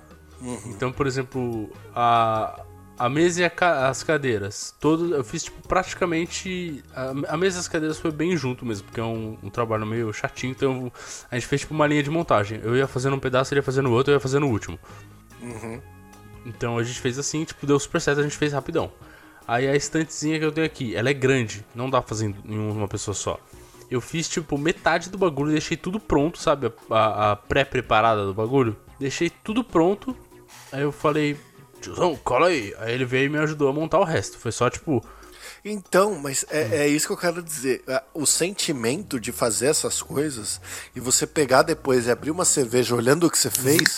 Então, 0.68 0.92
por 0.92 1.08
exemplo, 1.08 1.72
a, 1.96 2.64
a 3.00 3.10
mesa 3.10 3.42
e 3.42 3.44
a 3.44 3.50
ca- 3.50 3.88
as 3.90 4.04
cadeiras. 4.04 4.76
Todo, 4.80 5.16
eu 5.16 5.24
fiz, 5.24 5.44
tipo, 5.44 5.68
praticamente. 5.68 6.84
A, 6.96 7.34
a 7.34 7.38
mesa 7.38 7.58
e 7.58 7.62
as 7.62 7.68
cadeiras 7.68 7.98
foi 7.98 8.12
bem 8.12 8.38
junto 8.38 8.64
mesmo, 8.64 8.86
porque 8.86 9.00
é 9.00 9.04
um, 9.04 9.40
um 9.42 9.50
trabalho 9.50 9.88
meio 9.88 10.14
chatinho. 10.14 10.52
Então, 10.52 10.86
eu- 10.86 10.94
a 11.32 11.36
gente 11.36 11.48
fez, 11.48 11.62
tipo, 11.62 11.74
uma 11.74 11.88
linha 11.88 12.04
de 12.04 12.12
montagem. 12.12 12.60
Eu 12.64 12.76
ia 12.78 12.86
fazendo 12.88 13.16
um 13.16 13.20
pedaço, 13.20 13.52
ele 13.54 13.60
ia 13.60 13.64
fazendo 13.64 13.90
o 13.90 13.92
outro, 13.92 14.12
eu 14.12 14.18
ia 14.18 14.20
fazendo 14.20 14.46
o 14.46 14.50
último. 14.52 14.78
Então 16.45 16.77
a 16.77 16.84
gente 16.84 16.99
fez 16.99 17.17
assim, 17.19 17.43
tipo, 17.43 17.65
deu 17.65 17.80
super 17.80 18.01
certo, 18.01 18.19
a 18.19 18.23
gente 18.23 18.38
fez 18.38 18.54
rapidão. 18.54 18.91
Aí 19.47 19.67
a 19.67 19.75
estantezinha 19.75 20.39
que 20.39 20.45
eu 20.45 20.51
tenho 20.51 20.65
aqui, 20.65 20.95
ela 20.95 21.10
é 21.10 21.13
grande, 21.13 21.65
não 21.75 21.89
dá 21.89 22.01
pra 22.01 22.10
fazer 22.10 22.34
em 22.45 22.58
uma 22.58 22.88
pessoa 22.88 23.13
só. 23.13 23.39
Eu 23.89 23.99
fiz, 23.99 24.30
tipo, 24.30 24.58
metade 24.58 25.10
do 25.10 25.17
bagulho, 25.17 25.51
deixei 25.51 25.75
tudo 25.75 25.99
pronto, 25.99 26.39
sabe? 26.39 26.71
A, 26.89 26.95
a- 26.95 27.32
a 27.32 27.36
pré-preparada 27.36 28.25
do 28.25 28.34
bagulho. 28.34 28.77
Deixei 28.99 29.30
tudo 29.30 29.63
pronto. 29.63 30.15
Aí 30.71 30.82
eu 30.82 30.91
falei, 30.93 31.38
tiozão, 31.82 32.15
cola 32.23 32.47
aí. 32.47 32.73
Aí 32.80 32.93
ele 32.93 33.04
veio 33.04 33.25
e 33.25 33.30
me 33.30 33.38
ajudou 33.39 33.67
a 33.67 33.73
montar 33.73 33.99
o 33.99 34.06
resto. 34.06 34.38
Foi 34.38 34.51
só, 34.54 34.69
tipo, 34.69 35.04
Então, 35.65 36.17
mas 36.17 36.45
é, 36.49 36.84
é 36.84 36.88
isso 36.88 37.06
que 37.08 37.13
eu 37.13 37.17
quero 37.17 37.41
dizer. 37.43 37.84
O 38.13 38.25
sentimento 38.25 39.19
de 39.19 39.32
fazer 39.34 39.67
essas 39.67 40.01
coisas 40.01 40.62
e 40.95 40.99
você 41.01 41.27
pegar 41.27 41.62
depois 41.63 42.08
e 42.08 42.12
abrir 42.12 42.32
uma 42.32 42.45
cerveja 42.45 42.95
olhando 42.95 43.27
o 43.27 43.30
que 43.30 43.38
você 43.38 43.49
fez 43.49 43.97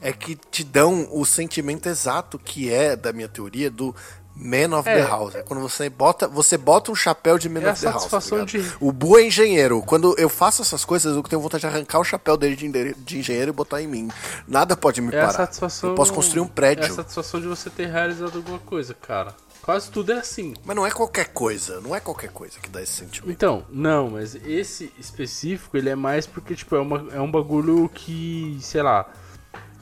é 0.00 0.12
que 0.12 0.36
te 0.50 0.62
dão 0.64 1.08
o 1.10 1.24
sentimento 1.24 1.88
exato 1.88 2.38
que 2.38 2.72
é 2.72 2.94
da 2.96 3.12
minha 3.12 3.28
teoria 3.28 3.70
do 3.70 3.94
Man 4.36 4.76
of 4.76 4.88
É. 4.88 4.96
the 4.96 5.08
House. 5.08 5.34
É 5.36 5.42
quando 5.42 5.60
você 5.60 5.88
bota, 5.88 6.26
você 6.26 6.58
bota 6.58 6.90
um 6.90 6.94
chapéu 6.94 7.38
de 7.38 7.48
Man 7.48 7.60
É 7.60 7.70
of 7.70 7.80
the 7.80 7.88
House. 7.88 8.06
tá 8.06 8.18
de- 8.44 8.72
O 8.80 8.90
Bu 8.90 9.16
é 9.18 9.26
engenheiro. 9.26 9.80
Quando 9.82 10.12
eu 10.18 10.28
faço 10.28 10.60
essas 10.60 10.84
coisas, 10.84 11.14
eu 11.14 11.22
tenho 11.22 11.40
vontade 11.40 11.60
de 11.60 11.66
arrancar 11.68 12.00
o 12.00 12.04
chapéu 12.04 12.36
dele 12.36 12.56
de 12.98 13.18
engenheiro 13.18 13.50
e 13.50 13.54
botar 13.54 13.80
em 13.80 13.86
mim. 13.86 14.10
Nada 14.48 14.76
pode 14.76 15.00
me 15.00 15.14
é 15.14 15.18
a 15.20 15.26
parar. 15.26 15.32
satisfação. 15.34 15.90
Eu 15.90 15.94
posso 15.94 16.12
construir 16.12 16.40
um 16.40 16.46
É 16.46 16.48
prédio. 16.48 16.84
a 16.84 16.96
satisfação 16.96 17.40
de 17.40 17.46
você 17.46 17.70
ter 17.70 17.86
realizado 17.86 18.36
alguma 18.38 18.58
coisa, 18.58 18.92
cara. 18.92 19.34
Quase 19.62 19.88
tudo 19.90 20.12
é 20.12 20.18
assim. 20.18 20.52
Mas 20.64 20.74
não 20.76 20.84
é 20.84 20.90
qualquer 20.90 21.28
coisa. 21.28 21.80
Não 21.80 21.94
é 21.94 22.00
qualquer 22.00 22.30
coisa 22.30 22.58
que 22.60 22.68
dá 22.68 22.82
esse 22.82 22.92
sentimento. 22.92 23.30
Então, 23.30 23.64
não, 23.70 24.10
mas 24.10 24.34
esse 24.34 24.92
específico, 24.98 25.76
ele 25.76 25.88
é 25.88 25.94
mais 25.94 26.26
porque, 26.26 26.54
tipo, 26.56 26.74
é, 26.74 26.80
uma, 26.80 27.06
é 27.14 27.20
um 27.20 27.30
bagulho 27.30 27.88
que, 27.88 28.58
sei 28.60 28.82
lá, 28.82 29.06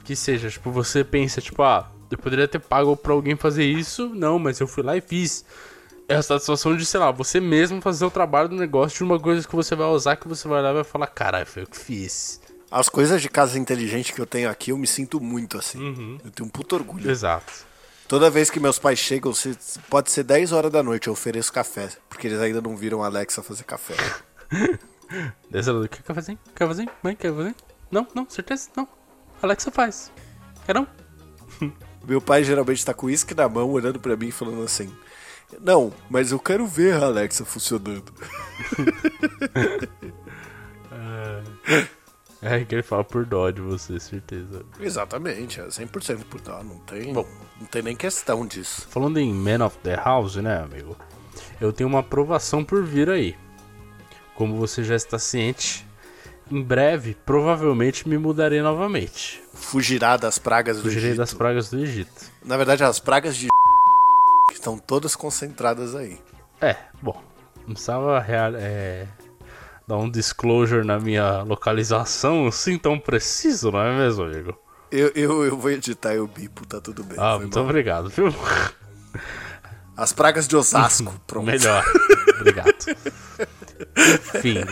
que 0.03 0.15
seja, 0.15 0.49
tipo, 0.49 0.71
você 0.71 1.03
pensa, 1.03 1.41
tipo, 1.41 1.63
ah, 1.63 1.89
eu 2.11 2.17
poderia 2.17 2.47
ter 2.47 2.59
pago 2.59 2.95
pra 2.95 3.13
alguém 3.13 3.35
fazer 3.35 3.63
isso, 3.63 4.09
não, 4.09 4.37
mas 4.37 4.59
eu 4.59 4.67
fui 4.67 4.83
lá 4.83 4.95
e 4.95 5.01
fiz. 5.01 5.45
É 6.07 6.15
a 6.15 6.21
satisfação 6.21 6.75
de, 6.75 6.85
sei 6.85 6.99
lá, 6.99 7.11
você 7.11 7.39
mesmo 7.39 7.81
fazer 7.81 8.05
o 8.05 8.11
trabalho 8.11 8.49
do 8.49 8.55
negócio 8.55 8.97
de 8.97 9.03
uma 9.03 9.19
coisa 9.19 9.47
que 9.47 9.55
você 9.55 9.75
vai 9.75 9.87
usar, 9.87 10.17
que 10.17 10.27
você 10.27 10.47
vai 10.47 10.61
lá 10.61 10.71
e 10.71 10.73
vai 10.73 10.83
falar, 10.83 11.07
caralho, 11.07 11.45
foi 11.45 11.63
eu 11.63 11.67
que 11.67 11.77
fiz. 11.77 12.41
As 12.69 12.89
coisas 12.89 13.21
de 13.21 13.29
casa 13.29 13.57
inteligente 13.57 14.13
que 14.13 14.19
eu 14.19 14.25
tenho 14.25 14.49
aqui, 14.49 14.71
eu 14.71 14.77
me 14.77 14.87
sinto 14.87 15.21
muito 15.21 15.57
assim. 15.57 15.79
Uhum. 15.79 16.17
Eu 16.23 16.31
tenho 16.31 16.47
um 16.47 16.51
puto 16.51 16.75
orgulho. 16.75 17.09
Exato. 17.09 17.53
Toda 18.07 18.29
vez 18.29 18.49
que 18.49 18.59
meus 18.59 18.77
pais 18.77 18.99
chegam, 18.99 19.31
pode 19.89 20.11
ser 20.11 20.23
10 20.23 20.51
horas 20.51 20.71
da 20.71 20.83
noite, 20.83 21.07
eu 21.07 21.13
ofereço 21.13 21.53
café. 21.53 21.89
Porque 22.09 22.27
eles 22.27 22.39
ainda 22.39 22.61
não 22.61 22.75
viram 22.75 23.01
a 23.01 23.05
Alexa 23.05 23.41
fazer 23.41 23.63
café. 23.63 23.95
Dessa 25.49 25.69
ela, 25.69 25.87
quer 25.87 26.01
cafezinho? 26.03 26.39
Quer 26.47 26.67
cafezinho? 26.67 26.89
Mãe, 27.01 27.15
quer 27.15 27.31
cafezinho? 27.31 27.55
Não, 27.89 28.07
não, 28.13 28.29
certeza? 28.29 28.69
Não. 28.75 28.87
Alexa 29.45 29.71
faz. 29.71 30.11
Quer 30.65 30.75
não? 30.75 30.87
Meu 32.05 32.19
pai 32.21 32.43
geralmente 32.43 32.85
tá 32.85 32.93
com 32.93 33.07
uísque 33.07 33.33
na 33.33 33.47
mão, 33.47 33.71
olhando 33.71 33.99
pra 33.99 34.15
mim 34.15 34.27
e 34.27 34.31
falando 34.31 34.63
assim: 34.63 34.91
Não, 35.61 35.93
mas 36.09 36.31
eu 36.31 36.39
quero 36.39 36.65
ver 36.67 36.95
a 36.95 37.05
Alexa 37.05 37.45
funcionando. 37.45 38.13
É 42.45 42.61
que 42.65 42.75
ele 42.75 42.83
fala 42.83 43.05
por 43.05 43.25
dó 43.25 43.49
de 43.49 43.61
você, 43.61 43.97
certeza. 44.01 44.65
Exatamente, 44.77 45.61
é 45.61 45.65
100% 45.65 46.25
por 46.25 46.41
tal. 46.41 46.61
Não 46.61 46.77
tem, 46.79 47.13
Bom. 47.13 47.25
não 47.57 47.65
tem 47.67 47.81
nem 47.81 47.95
questão 47.95 48.45
disso. 48.45 48.85
Falando 48.89 49.17
em 49.17 49.33
Man 49.33 49.65
of 49.65 49.77
the 49.77 49.95
House, 49.95 50.35
né, 50.35 50.57
amigo? 50.61 50.97
Eu 51.61 51.71
tenho 51.71 51.87
uma 51.87 51.99
aprovação 51.99 52.61
por 52.61 52.83
vir 52.83 53.09
aí. 53.09 53.37
Como 54.35 54.57
você 54.57 54.83
já 54.83 54.93
está 54.93 55.17
ciente, 55.17 55.87
em 56.51 56.61
breve, 56.61 57.15
provavelmente 57.25 58.07
me 58.07 58.17
mudarei 58.17 58.61
novamente. 58.61 59.41
Fugirá 59.53 60.17
das 60.17 60.37
pragas 60.37 60.77
do 60.77 60.83
Fugirei 60.83 61.09
Egito. 61.09 61.17
das 61.17 61.33
pragas 61.33 61.69
do 61.69 61.79
Egito. 61.79 62.31
Na 62.43 62.57
verdade, 62.57 62.83
as 62.83 62.99
pragas 62.99 63.35
de 63.35 63.47
estão 64.53 64.77
todas 64.77 65.15
concentradas 65.15 65.95
aí. 65.95 66.19
É, 66.61 66.75
bom, 67.01 67.21
não 67.65 67.73
precisava 67.73 68.19
real, 68.19 68.53
é, 68.55 69.07
dar 69.87 69.97
um 69.97 70.09
disclosure 70.09 70.85
na 70.85 70.99
minha 70.99 71.41
localização 71.43 72.47
assim 72.47 72.77
tão 72.77 72.99
preciso, 72.99 73.71
não 73.71 73.81
é 73.81 73.97
mesmo, 73.97 74.23
amigo? 74.23 74.57
Eu, 74.91 75.11
eu, 75.15 75.43
eu 75.43 75.57
vou 75.57 75.71
editar 75.71 76.13
eu 76.13 76.27
bipo, 76.27 76.67
tá 76.67 76.79
tudo 76.79 77.03
bem. 77.03 77.17
Ah, 77.19 77.37
muito 77.39 77.57
mal. 77.57 77.65
obrigado, 77.65 78.09
viu? 78.09 78.33
As 79.97 80.13
pragas 80.13 80.47
de 80.47 80.55
Osasco, 80.55 81.13
pronto. 81.25 81.45
Melhor. 81.45 81.83
Obrigado. 82.39 82.73
Enfim, 84.35 84.63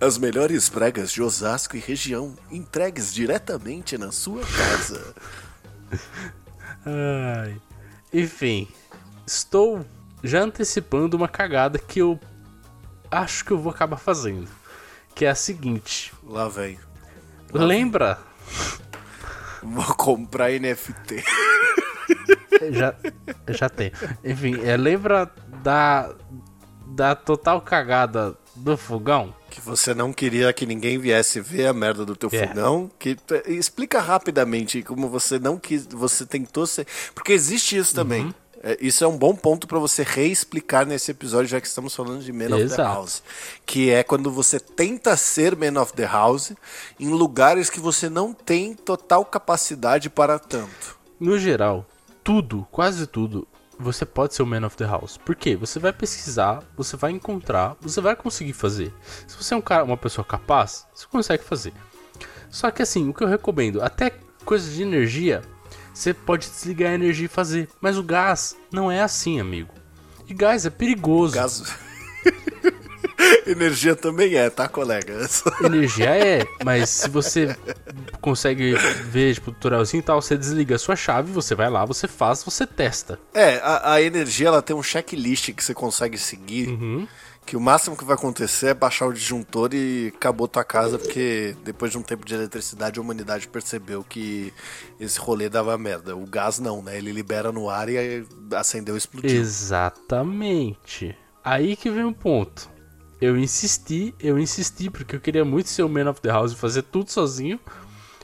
As 0.00 0.18
melhores 0.18 0.68
pragas 0.68 1.12
de 1.12 1.22
Osasco 1.22 1.76
e 1.76 1.80
região, 1.80 2.34
entregues 2.50 3.12
diretamente 3.12 3.96
na 3.96 4.12
sua 4.12 4.42
casa. 4.42 5.14
Ai. 6.84 7.60
Enfim, 8.12 8.68
estou 9.26 9.84
já 10.22 10.42
antecipando 10.42 11.16
uma 11.16 11.28
cagada 11.28 11.78
que 11.78 12.00
eu 12.00 12.18
acho 13.10 13.44
que 13.44 13.52
eu 13.52 13.58
vou 13.58 13.70
acabar 13.72 13.96
fazendo. 13.96 14.48
Que 15.14 15.24
é 15.24 15.30
a 15.30 15.34
seguinte: 15.34 16.12
Lá 16.22 16.48
vem. 16.48 16.78
lembra? 17.52 18.18
Vou 19.62 19.94
comprar 19.94 20.50
NFT. 20.50 21.22
Já, 22.72 22.94
já 23.48 23.68
tem. 23.68 23.92
Enfim, 24.24 24.60
é, 24.64 24.76
lembra 24.76 25.30
da, 25.62 26.12
da 26.86 27.14
total 27.14 27.60
cagada 27.60 28.36
do 28.54 28.76
fogão? 28.76 29.34
Que 29.52 29.60
você 29.60 29.92
não 29.92 30.12
queria 30.14 30.50
que 30.52 30.64
ninguém 30.64 30.98
viesse 30.98 31.38
ver 31.38 31.66
a 31.66 31.74
merda 31.74 32.06
do 32.06 32.16
teu 32.16 32.30
É. 32.32 32.46
fogão. 32.46 32.90
Que, 32.98 33.16
explica 33.46 34.00
rapidamente 34.00 34.82
como 34.82 35.08
você 35.10 35.38
não 35.38 35.58
quis. 35.58 35.86
Você 35.86 36.24
tentou 36.24 36.66
ser. 36.66 36.86
Porque 37.14 37.32
existe 37.34 37.76
isso 37.76 37.94
também. 37.94 38.24
Uhum. 38.24 38.34
É, 38.62 38.78
isso 38.80 39.04
é 39.04 39.06
um 39.06 39.18
bom 39.18 39.34
ponto 39.34 39.66
para 39.66 39.78
você 39.78 40.02
reexplicar 40.04 40.86
nesse 40.86 41.10
episódio, 41.10 41.48
já 41.48 41.60
que 41.60 41.66
estamos 41.66 41.94
falando 41.94 42.22
de 42.22 42.32
Man 42.32 42.54
of 42.56 42.68
the 42.68 42.76
House. 42.82 43.22
Que 43.66 43.90
é 43.90 44.02
quando 44.02 44.30
você 44.30 44.58
tenta 44.58 45.16
ser 45.16 45.54
Man 45.54 45.78
of 45.80 45.92
the 45.92 46.06
House 46.06 46.52
em 46.98 47.08
lugares 47.10 47.68
que 47.68 47.80
você 47.80 48.08
não 48.08 48.32
tem 48.32 48.72
total 48.72 49.24
capacidade 49.24 50.08
para 50.08 50.38
tanto. 50.38 50.96
No 51.20 51.38
geral, 51.38 51.84
tudo, 52.24 52.66
quase 52.70 53.06
tudo, 53.06 53.46
você 53.78 54.04
pode 54.04 54.34
ser 54.34 54.42
o 54.42 54.46
Man 54.46 54.66
of 54.66 54.76
the 54.76 54.86
House. 54.86 55.16
Por 55.16 55.34
quê? 55.34 55.56
Você 55.56 55.78
vai 55.78 55.92
pesquisar, 55.92 56.62
você 56.76 56.96
vai 56.96 57.10
encontrar, 57.10 57.76
você 57.80 58.00
vai 58.00 58.14
conseguir 58.14 58.52
fazer. 58.52 58.92
Se 59.26 59.36
você 59.36 59.54
é 59.54 59.56
um 59.56 59.60
cara, 59.60 59.84
uma 59.84 59.96
pessoa 59.96 60.24
capaz, 60.24 60.86
você 60.94 61.06
consegue 61.06 61.42
fazer. 61.42 61.72
Só 62.50 62.70
que 62.70 62.82
assim, 62.82 63.08
o 63.08 63.14
que 63.14 63.24
eu 63.24 63.28
recomendo, 63.28 63.82
até 63.82 64.12
coisas 64.44 64.74
de 64.74 64.82
energia, 64.82 65.42
você 65.92 66.12
pode 66.14 66.48
desligar 66.48 66.92
a 66.92 66.94
energia 66.94 67.26
e 67.26 67.28
fazer. 67.28 67.68
Mas 67.80 67.98
o 67.98 68.02
gás 68.02 68.56
não 68.70 68.90
é 68.90 69.00
assim, 69.00 69.40
amigo. 69.40 69.72
E 70.28 70.34
gás 70.34 70.64
é 70.66 70.70
perigoso. 70.70 71.34
Gás... 71.34 71.62
Energia 73.46 73.96
também 73.96 74.34
é, 74.34 74.48
tá, 74.50 74.68
colega? 74.68 75.26
Energia 75.62 76.10
é, 76.10 76.46
mas 76.64 76.90
se 76.90 77.08
você 77.08 77.56
consegue 78.20 78.74
ver, 79.10 79.34
tipo, 79.34 79.52
tutorialzinho 79.52 80.00
e 80.00 80.04
tal, 80.04 80.20
você 80.20 80.36
desliga 80.36 80.76
a 80.76 80.78
sua 80.78 80.96
chave, 80.96 81.32
você 81.32 81.54
vai 81.54 81.68
lá, 81.68 81.84
você 81.84 82.06
faz, 82.06 82.42
você 82.42 82.66
testa. 82.66 83.18
É, 83.34 83.56
a, 83.62 83.94
a 83.94 84.02
energia 84.02 84.48
ela 84.48 84.62
tem 84.62 84.74
um 84.74 84.82
checklist 84.82 85.52
que 85.52 85.64
você 85.64 85.74
consegue 85.74 86.18
seguir. 86.18 86.68
Uhum. 86.68 87.06
Que 87.44 87.56
o 87.56 87.60
máximo 87.60 87.96
que 87.96 88.04
vai 88.04 88.14
acontecer 88.14 88.68
é 88.68 88.74
baixar 88.74 89.06
o 89.06 89.12
disjuntor 89.12 89.74
e 89.74 90.12
acabou 90.16 90.46
tua 90.46 90.62
casa, 90.62 90.96
porque 90.96 91.56
depois 91.64 91.90
de 91.90 91.98
um 91.98 92.02
tempo 92.02 92.24
de 92.24 92.34
eletricidade 92.34 93.00
a 93.00 93.02
humanidade 93.02 93.48
percebeu 93.48 94.04
que 94.04 94.54
esse 95.00 95.18
rolê 95.18 95.48
dava 95.48 95.76
merda. 95.76 96.14
O 96.16 96.24
gás 96.24 96.60
não, 96.60 96.80
né? 96.80 96.96
Ele 96.96 97.10
libera 97.10 97.50
no 97.50 97.68
ar 97.68 97.88
e 97.88 98.24
acendeu 98.54 98.94
e 98.94 98.98
explodiu. 98.98 99.40
Exatamente. 99.40 101.16
Aí 101.44 101.74
que 101.74 101.90
vem 101.90 102.04
o 102.04 102.12
ponto. 102.12 102.70
Eu 103.22 103.38
insisti, 103.38 104.12
eu 104.18 104.36
insisti, 104.36 104.90
porque 104.90 105.14
eu 105.14 105.20
queria 105.20 105.44
muito 105.44 105.68
ser 105.68 105.84
o 105.84 105.88
Man 105.88 106.10
of 106.10 106.20
the 106.20 106.28
House 106.28 106.54
e 106.54 106.56
fazer 106.56 106.82
tudo 106.82 107.08
sozinho. 107.08 107.60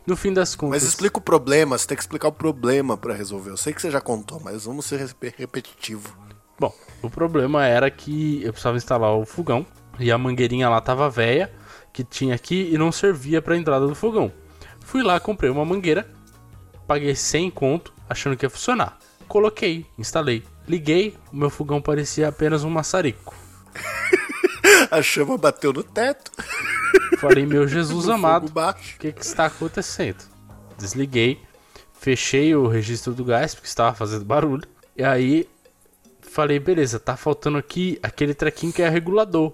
No 0.05 0.17
fim 0.17 0.33
das 0.33 0.57
contas. 0.57 0.83
Mas 0.83 0.89
explica 0.89 1.19
o 1.19 1.21
problema, 1.21 1.79
você 1.79 1.87
tem 1.87 1.97
que 1.97 2.03
explicar 2.03 2.27
o 2.27 2.33
problema 2.33 2.97
para 2.97 3.15
resolver. 3.15 3.51
Eu 3.51 3.57
sei 3.57 3.73
que 3.73 3.81
você 3.81 3.93
já 3.93 4.01
contou, 4.01 4.41
mas 4.41 4.65
vamos 4.65 4.87
ser 4.87 5.09
repetitivo. 5.37 6.13
Bom, 6.59 6.75
o 7.01 7.09
problema 7.09 7.65
era 7.65 7.89
que 7.89 8.43
eu 8.43 8.51
precisava 8.51 8.77
instalar 8.77 9.13
o 9.13 9.25
fogão 9.25 9.65
e 10.01 10.11
a 10.11 10.19
mangueirinha 10.19 10.69
lá 10.69 10.81
tava 10.81 11.09
velha, 11.09 11.53
que 11.93 12.03
tinha 12.03 12.35
aqui 12.35 12.69
e 12.73 12.77
não 12.77 12.91
servia 12.91 13.41
para 13.41 13.57
entrada 13.57 13.87
do 13.87 13.95
fogão. 13.95 14.33
Fui 14.81 15.05
lá, 15.05 15.21
comprei 15.21 15.49
uma 15.49 15.65
mangueira, 15.65 16.11
paguei 16.89 17.15
100 17.15 17.53
conto, 17.53 17.95
achando 18.11 18.37
que 18.37 18.45
ia 18.45 18.51
funcionar. 18.51 18.99
Coloquei, 19.29 19.87
instalei, 19.97 20.43
liguei, 20.67 21.17
o 21.33 21.37
meu 21.37 21.51
fogão 21.51 21.81
parecia 21.81 22.27
apenas 22.27 22.65
um 22.65 22.71
maçarico. 22.71 23.33
a 24.92 25.03
chama 25.03 25.37
bateu 25.37 25.72
no 25.72 25.83
teto. 25.83 26.31
Falei, 27.18 27.44
meu 27.44 27.66
Jesus 27.66 28.09
amado, 28.09 28.46
o 28.46 28.98
que, 28.98 29.12
que 29.12 29.24
está 29.24 29.46
acontecendo? 29.46 30.24
Desliguei, 30.77 31.40
fechei 31.98 32.55
o 32.55 32.68
registro 32.68 33.12
do 33.12 33.24
gás, 33.24 33.55
porque 33.55 33.68
estava 33.68 33.94
fazendo 33.94 34.24
barulho. 34.24 34.66
E 34.96 35.03
aí 35.03 35.48
falei, 36.20 36.59
beleza, 36.59 37.01
tá 37.01 37.16
faltando 37.16 37.59
aqui 37.59 37.98
aquele 38.03 38.35
trequinho 38.35 38.72
que 38.72 38.83
é 38.83 38.88
regulador. 38.88 39.53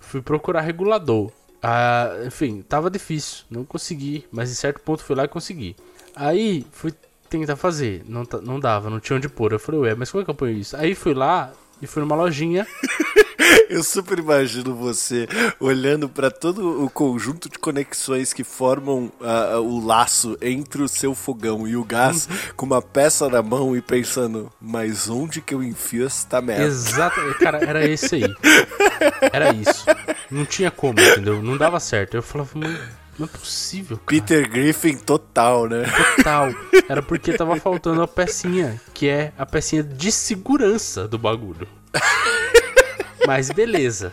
Fui 0.00 0.20
procurar 0.20 0.62
regulador. 0.62 1.30
Ah, 1.62 2.10
enfim, 2.26 2.62
tava 2.62 2.90
difícil, 2.90 3.44
não 3.50 3.64
consegui, 3.64 4.26
mas 4.30 4.50
em 4.50 4.54
certo 4.54 4.80
ponto 4.80 5.02
fui 5.02 5.16
lá 5.16 5.24
e 5.24 5.28
consegui. 5.28 5.76
Aí 6.14 6.64
fui 6.72 6.92
tentar 7.28 7.56
fazer, 7.56 8.04
não, 8.06 8.26
não 8.42 8.60
dava, 8.60 8.88
não 8.88 9.00
tinha 9.00 9.16
onde 9.16 9.28
pôr. 9.28 9.52
Eu 9.52 9.58
falei, 9.58 9.80
ué, 9.80 9.94
mas 9.94 10.10
como 10.10 10.22
é 10.22 10.24
que 10.24 10.30
eu 10.30 10.34
ponho 10.34 10.56
isso? 10.56 10.76
Aí 10.76 10.94
fui 10.94 11.14
lá 11.14 11.52
e 11.80 11.86
fui 11.86 12.02
numa 12.02 12.16
lojinha 12.16 12.66
Eu 13.68 13.82
super 13.82 14.18
imagino 14.18 14.74
você 14.74 15.28
olhando 15.58 16.08
para 16.08 16.30
todo 16.30 16.84
o 16.84 16.90
conjunto 16.90 17.48
de 17.48 17.58
conexões 17.58 18.32
que 18.32 18.44
formam 18.44 19.12
uh, 19.20 19.60
o 19.60 19.84
laço 19.84 20.36
entre 20.40 20.82
o 20.82 20.88
seu 20.88 21.14
fogão 21.14 21.66
e 21.66 21.76
o 21.76 21.84
gás, 21.84 22.28
com 22.56 22.66
uma 22.66 22.80
peça 22.80 23.28
na 23.28 23.42
mão 23.42 23.76
e 23.76 23.82
pensando, 23.82 24.52
mas 24.60 25.08
onde 25.08 25.40
que 25.40 25.54
eu 25.54 25.62
enfio 25.62 26.06
esta 26.06 26.40
merda? 26.40 26.64
Exato, 26.64 27.20
cara, 27.40 27.58
era 27.58 27.86
esse 27.86 28.16
aí. 28.16 28.34
Era 29.32 29.52
isso. 29.52 29.84
Não 30.30 30.46
tinha 30.46 30.70
como, 30.70 30.98
entendeu? 30.98 31.42
Não 31.42 31.56
dava 31.56 31.78
certo. 31.78 32.16
Eu 32.16 32.22
falava, 32.22 32.52
não 33.18 33.26
é 33.26 33.28
possível, 33.28 33.96
cara. 33.96 34.06
Peter 34.06 34.50
Griffin 34.50 34.96
total, 34.96 35.68
né? 35.68 35.84
Total. 36.16 36.50
Era 36.88 37.02
porque 37.02 37.32
tava 37.32 37.56
faltando 37.56 38.02
a 38.02 38.08
pecinha, 38.08 38.80
que 38.92 39.08
é 39.08 39.32
a 39.38 39.46
pecinha 39.46 39.82
de 39.82 40.12
segurança 40.12 41.08
do 41.08 41.18
bagulho. 41.18 41.66
Mas 43.26 43.50
beleza. 43.50 44.12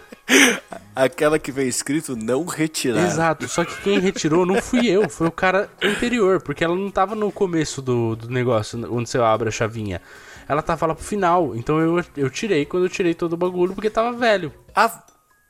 Aquela 0.96 1.38
que 1.38 1.52
vem 1.52 1.68
escrito 1.68 2.16
não 2.16 2.46
retirar. 2.46 3.06
Exato, 3.06 3.48
só 3.48 3.66
que 3.66 3.82
quem 3.82 4.00
retirou 4.00 4.46
não 4.46 4.62
fui 4.62 4.88
eu, 4.88 5.10
foi 5.10 5.28
o 5.28 5.32
cara 5.32 5.70
anterior, 5.84 6.42
porque 6.42 6.64
ela 6.64 6.76
não 6.76 6.90
tava 6.90 7.14
no 7.14 7.32
começo 7.32 7.82
do, 7.82 8.16
do 8.16 8.30
negócio, 8.30 8.80
onde 8.92 9.10
você 9.10 9.18
abre 9.18 9.50
a 9.50 9.52
chavinha. 9.52 10.02
Ela 10.48 10.62
tava 10.62 10.88
lá 10.88 10.96
pro 10.96 11.04
final, 11.04 11.56
então 11.56 11.80
eu, 11.80 12.04
eu 12.18 12.30
tirei 12.30 12.66
quando 12.66 12.84
eu 12.84 12.90
tirei 12.90 13.14
todo 13.14 13.34
o 13.34 13.38
bagulho, 13.38 13.74
porque 13.74 13.90
tava 13.90 14.12
velho. 14.12 14.52
Ah, 14.76 15.04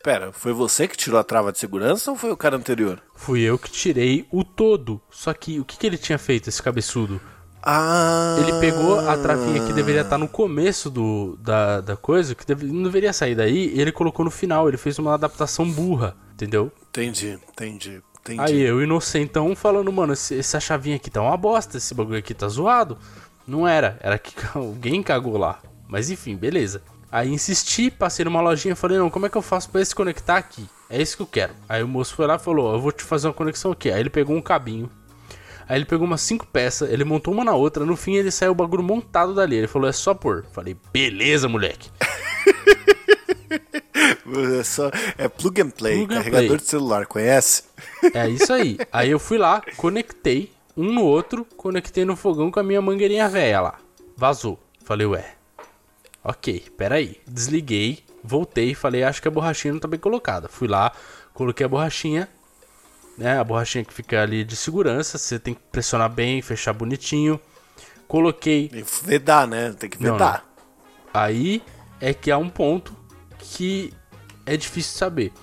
pera, 0.04 0.34
foi 0.34 0.52
você 0.52 0.86
que 0.86 0.98
tirou 0.98 1.18
a 1.18 1.24
trava 1.24 1.52
de 1.52 1.58
segurança 1.58 2.12
ou 2.12 2.18
foi 2.18 2.30
o 2.30 2.38
cara 2.38 2.58
anterior? 2.58 3.02
Fui 3.16 3.42
eu 3.42 3.58
que 3.58 3.72
tirei 3.72 4.28
o 4.30 4.44
todo. 4.44 5.02
Só 5.10 5.34
que 5.34 5.62
o 5.62 5.66
que, 5.66 5.78
que 5.78 5.88
ele 5.88 5.98
tinha 5.98 6.18
feito, 6.18 6.50
esse 6.50 6.62
cabeçudo? 6.62 7.22
Ah. 7.66 8.36
Ele 8.40 8.60
pegou 8.60 9.00
a 9.00 9.18
travinha 9.18 9.66
que 9.66 9.72
deveria 9.72 10.02
estar 10.02 10.18
no 10.18 10.28
começo 10.28 10.90
do, 10.90 11.38
da, 11.38 11.80
da 11.80 11.96
coisa, 11.96 12.36
que 12.36 12.46
deve, 12.46 12.66
não 12.66 12.84
deveria 12.84 13.14
sair 13.14 13.36
daí, 13.36 13.74
e 13.74 13.80
ele 13.80 13.94
colocou 13.94 14.26
no 14.26 14.30
final. 14.30 14.68
Ele 14.68 14.76
fez 14.76 15.00
uma 15.00 15.14
adaptação 15.14 15.72
burra, 15.72 16.14
entendeu? 16.34 16.70
Entendi, 16.90 17.40
entendi. 17.50 18.04
Entendi. 18.20 18.42
Aí 18.42 18.62
eu, 18.62 18.82
inocentão, 18.82 19.56
falando, 19.56 19.92
mano, 19.92 20.14
esse, 20.14 20.38
essa 20.38 20.60
chavinha 20.60 20.98
aqui 20.98 21.10
tá 21.10 21.22
uma 21.22 21.36
bosta, 21.36 21.78
esse 21.78 21.94
bagulho 21.94 22.20
aqui 22.20 22.34
tá 22.34 22.48
zoado. 22.50 22.98
Não 23.48 23.66
era, 23.66 23.98
era 24.02 24.20
que 24.20 24.34
alguém 24.54 25.02
cagou 25.02 25.38
lá. 25.38 25.60
Mas 25.88 26.10
enfim, 26.10 26.36
beleza. 26.36 26.82
Aí 27.14 27.30
insisti, 27.30 27.92
passei 27.92 28.26
numa 28.26 28.42
lojinha, 28.42 28.76
falei, 28.76 28.98
não, 28.98 29.08
como 29.08 29.28
é 29.28 29.30
que 29.30 29.38
eu 29.38 29.42
faço 29.44 29.70
pra 29.70 29.86
se 29.86 29.94
conectar 29.94 30.36
aqui? 30.36 30.68
É 30.90 31.00
isso 31.00 31.16
que 31.16 31.22
eu 31.22 31.28
quero. 31.28 31.54
Aí 31.70 31.84
o 31.84 31.88
moço 31.88 32.16
foi 32.16 32.26
lá 32.26 32.38
e 32.38 32.40
falou, 32.40 32.74
eu 32.74 32.82
vou 32.82 32.92
te 32.92 33.04
fazer 33.04 33.28
uma 33.28 33.36
conexão 33.36 33.72
aqui. 33.72 33.92
Aí 33.92 34.00
ele 34.00 34.10
pegou 34.10 34.36
um 34.36 34.42
cabinho, 34.42 34.90
Aí 35.70 35.78
ele 35.78 35.86
pegou 35.86 36.08
umas 36.08 36.22
cinco 36.22 36.48
peças, 36.48 36.90
ele 36.90 37.04
montou 37.04 37.32
uma 37.32 37.44
na 37.44 37.54
outra, 37.54 37.86
no 37.86 37.96
fim 37.96 38.16
ele 38.16 38.32
saiu 38.32 38.52
o 38.52 38.56
bagulho 38.56 38.82
montado 38.82 39.36
dali. 39.36 39.58
Ele 39.58 39.68
falou, 39.68 39.88
é 39.88 39.92
só 39.92 40.16
pôr. 40.16 40.44
Falei, 40.52 40.76
beleza, 40.92 41.48
moleque. 41.48 41.92
é, 44.60 44.64
só, 44.64 44.90
é 45.16 45.30
plug 45.30 45.62
and 45.62 45.70
play, 45.70 45.98
plug 45.98 46.16
carregador 46.16 46.48
play. 46.48 46.58
de 46.58 46.66
celular, 46.66 47.06
conhece? 47.06 47.66
É 48.12 48.28
isso 48.28 48.52
aí. 48.52 48.80
Aí 48.92 49.12
eu 49.12 49.20
fui 49.20 49.38
lá, 49.38 49.62
conectei 49.78 50.52
um 50.76 50.92
no 50.92 51.04
outro, 51.04 51.46
conectei 51.56 52.06
no 52.06 52.16
fogão 52.16 52.50
com 52.50 52.60
a 52.60 52.64
minha 52.64 52.82
mangueirinha 52.82 53.30
velha 53.30 53.62
lá. 53.62 53.76
Vazou. 54.18 54.60
Falei, 54.84 55.06
ué. 55.06 55.43
Ok, 56.24 56.72
peraí. 56.78 57.20
Desliguei, 57.28 58.04
voltei, 58.24 58.74
falei, 58.74 59.04
acho 59.04 59.22
que 59.22 59.28
a 59.28 59.32
borrachinha 59.32 59.74
não 59.74 59.80
tá 59.80 59.88
bem 59.88 60.00
colocada. 60.00 60.48
Fui 60.48 60.68
lá, 60.68 60.92
coloquei 61.34 61.66
a 61.66 61.70
borrachinha, 61.70 62.30
né? 63.18 63.38
A 63.38 63.44
borrachinha 63.44 63.84
que 63.84 63.94
fica 63.94 64.22
ali 64.22 64.44
de 64.44 64.56
segurança, 64.56 65.18
você 65.18 65.38
tem 65.38 65.54
que 65.54 65.62
pressionar 65.72 66.10
bem, 66.10 66.42
fechar 66.42 66.74
bonitinho. 66.74 67.40
Coloquei. 68.08 68.70
E 68.74 68.84
vedar, 69.06 69.48
né? 69.48 69.74
Tem 69.74 69.90
que 69.90 69.98
vedar. 69.98 70.18
Não, 70.18 70.22
não. 70.22 71.22
Aí 71.22 71.62
é 72.00 72.14
que 72.14 72.32
há 72.32 72.38
um 72.38 72.50
ponto 72.50 72.96
que 73.38 73.94
é 74.46 74.56
difícil 74.56 74.98
saber. 74.98 75.34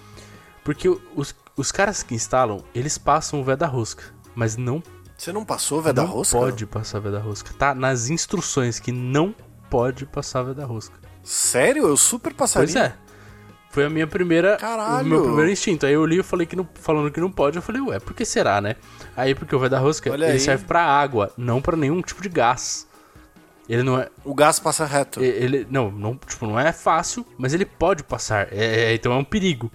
Porque 0.65 0.89
os, 0.89 1.35
os 1.57 1.71
caras 1.71 2.03
que 2.03 2.15
instalam, 2.15 2.65
eles 2.75 2.97
passam 2.97 3.41
o 3.41 3.45
veda-rosca, 3.45 4.05
mas 4.35 4.57
não. 4.57 4.83
Você 5.17 5.33
não 5.33 5.45
passou 5.45 5.79
o 5.79 5.83
veda-rosca? 5.83 6.37
Não 6.37 6.45
pode 6.45 6.67
passar 6.67 7.01
veda-rosca. 7.01 7.53
Tá 7.59 7.75
nas 7.75 8.09
instruções 8.09 8.81
que 8.81 8.93
não 8.93 9.35
pode 9.71 10.05
passar 10.05 10.43
veda-rosca. 10.43 10.99
Sério? 11.23 11.87
Eu 11.87 11.97
super 11.97 12.35
passaria. 12.35 12.67
Pois 12.67 12.77
é. 12.77 12.95
Foi 13.71 13.85
a 13.85 13.91
minha 13.91 14.07
primeira. 14.07 14.57
Caralho. 14.57 15.07
O 15.07 15.09
meu 15.09 15.23
primeiro 15.23 15.51
instinto. 15.51 15.87
Aí 15.87 15.93
eu 15.93 16.05
li 16.05 16.19
e 16.19 16.23
falei 16.23 16.47
que 16.47 16.57
não. 16.57 16.69
Falando 16.75 17.11
que 17.11 17.21
não 17.21 17.31
pode, 17.31 17.57
eu 17.57 17.63
falei, 17.63 17.81
ué, 17.81 18.01
por 18.01 18.15
que 18.15 18.25
será, 18.25 18.61
né? 18.61 18.75
Aí 19.17 19.35
porque 19.35 19.55
o 19.55 19.59
vai 19.59 19.69
da 19.69 19.79
rosca, 19.79 20.11
Olha 20.11 20.25
ele 20.25 20.33
aí. 20.33 20.41
serve 20.41 20.65
pra 20.65 20.83
água, 20.83 21.33
não 21.37 21.63
para 21.63 21.77
nenhum 21.77 22.03
tipo 22.03 22.21
de 22.21 22.29
gás. 22.29 22.87
Ele 23.69 23.85
não 23.85 24.01
é. 24.01 24.09
O 24.25 24.35
gás 24.35 24.59
passa 24.59 24.85
reto. 24.85 25.23
Ele. 25.23 25.65
Não, 25.71 25.89
não, 25.93 26.17
tipo, 26.17 26.45
não 26.45 26.59
é 26.59 26.73
fácil, 26.73 27.25
mas 27.39 27.55
ele 27.55 27.65
pode 27.65 28.03
passar. 28.03 28.49
É, 28.51 28.91
é, 28.91 28.95
então 28.95 29.13
é 29.13 29.17
um 29.17 29.25
perigo. 29.25 29.71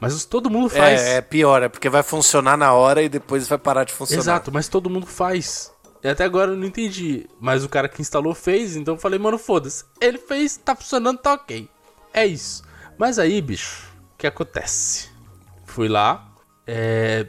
Mas 0.00 0.24
todo 0.24 0.50
mundo 0.50 0.68
faz. 0.68 1.00
É, 1.00 1.16
é 1.16 1.20
pior, 1.20 1.62
é 1.62 1.68
porque 1.68 1.88
vai 1.88 2.02
funcionar 2.02 2.56
na 2.56 2.72
hora 2.72 3.00
e 3.00 3.08
depois 3.08 3.46
vai 3.46 3.58
parar 3.58 3.84
de 3.84 3.92
funcionar. 3.92 4.20
Exato, 4.20 4.50
mas 4.52 4.66
todo 4.66 4.90
mundo 4.90 5.06
faz. 5.06 5.72
E 6.06 6.08
até 6.08 6.22
agora 6.22 6.52
eu 6.52 6.56
não 6.56 6.68
entendi. 6.68 7.26
Mas 7.40 7.64
o 7.64 7.68
cara 7.68 7.88
que 7.88 8.00
instalou 8.00 8.32
fez, 8.32 8.76
então 8.76 8.94
eu 8.94 9.00
falei, 9.00 9.18
mano, 9.18 9.36
foda-se. 9.36 9.84
Ele 10.00 10.18
fez, 10.18 10.56
tá 10.56 10.76
funcionando, 10.76 11.18
tá 11.18 11.32
ok. 11.32 11.68
É 12.14 12.24
isso. 12.24 12.62
Mas 12.96 13.18
aí, 13.18 13.42
bicho, 13.42 13.88
o 14.14 14.16
que 14.16 14.24
acontece? 14.28 15.10
Fui 15.64 15.88
lá, 15.88 16.28
é, 16.64 17.26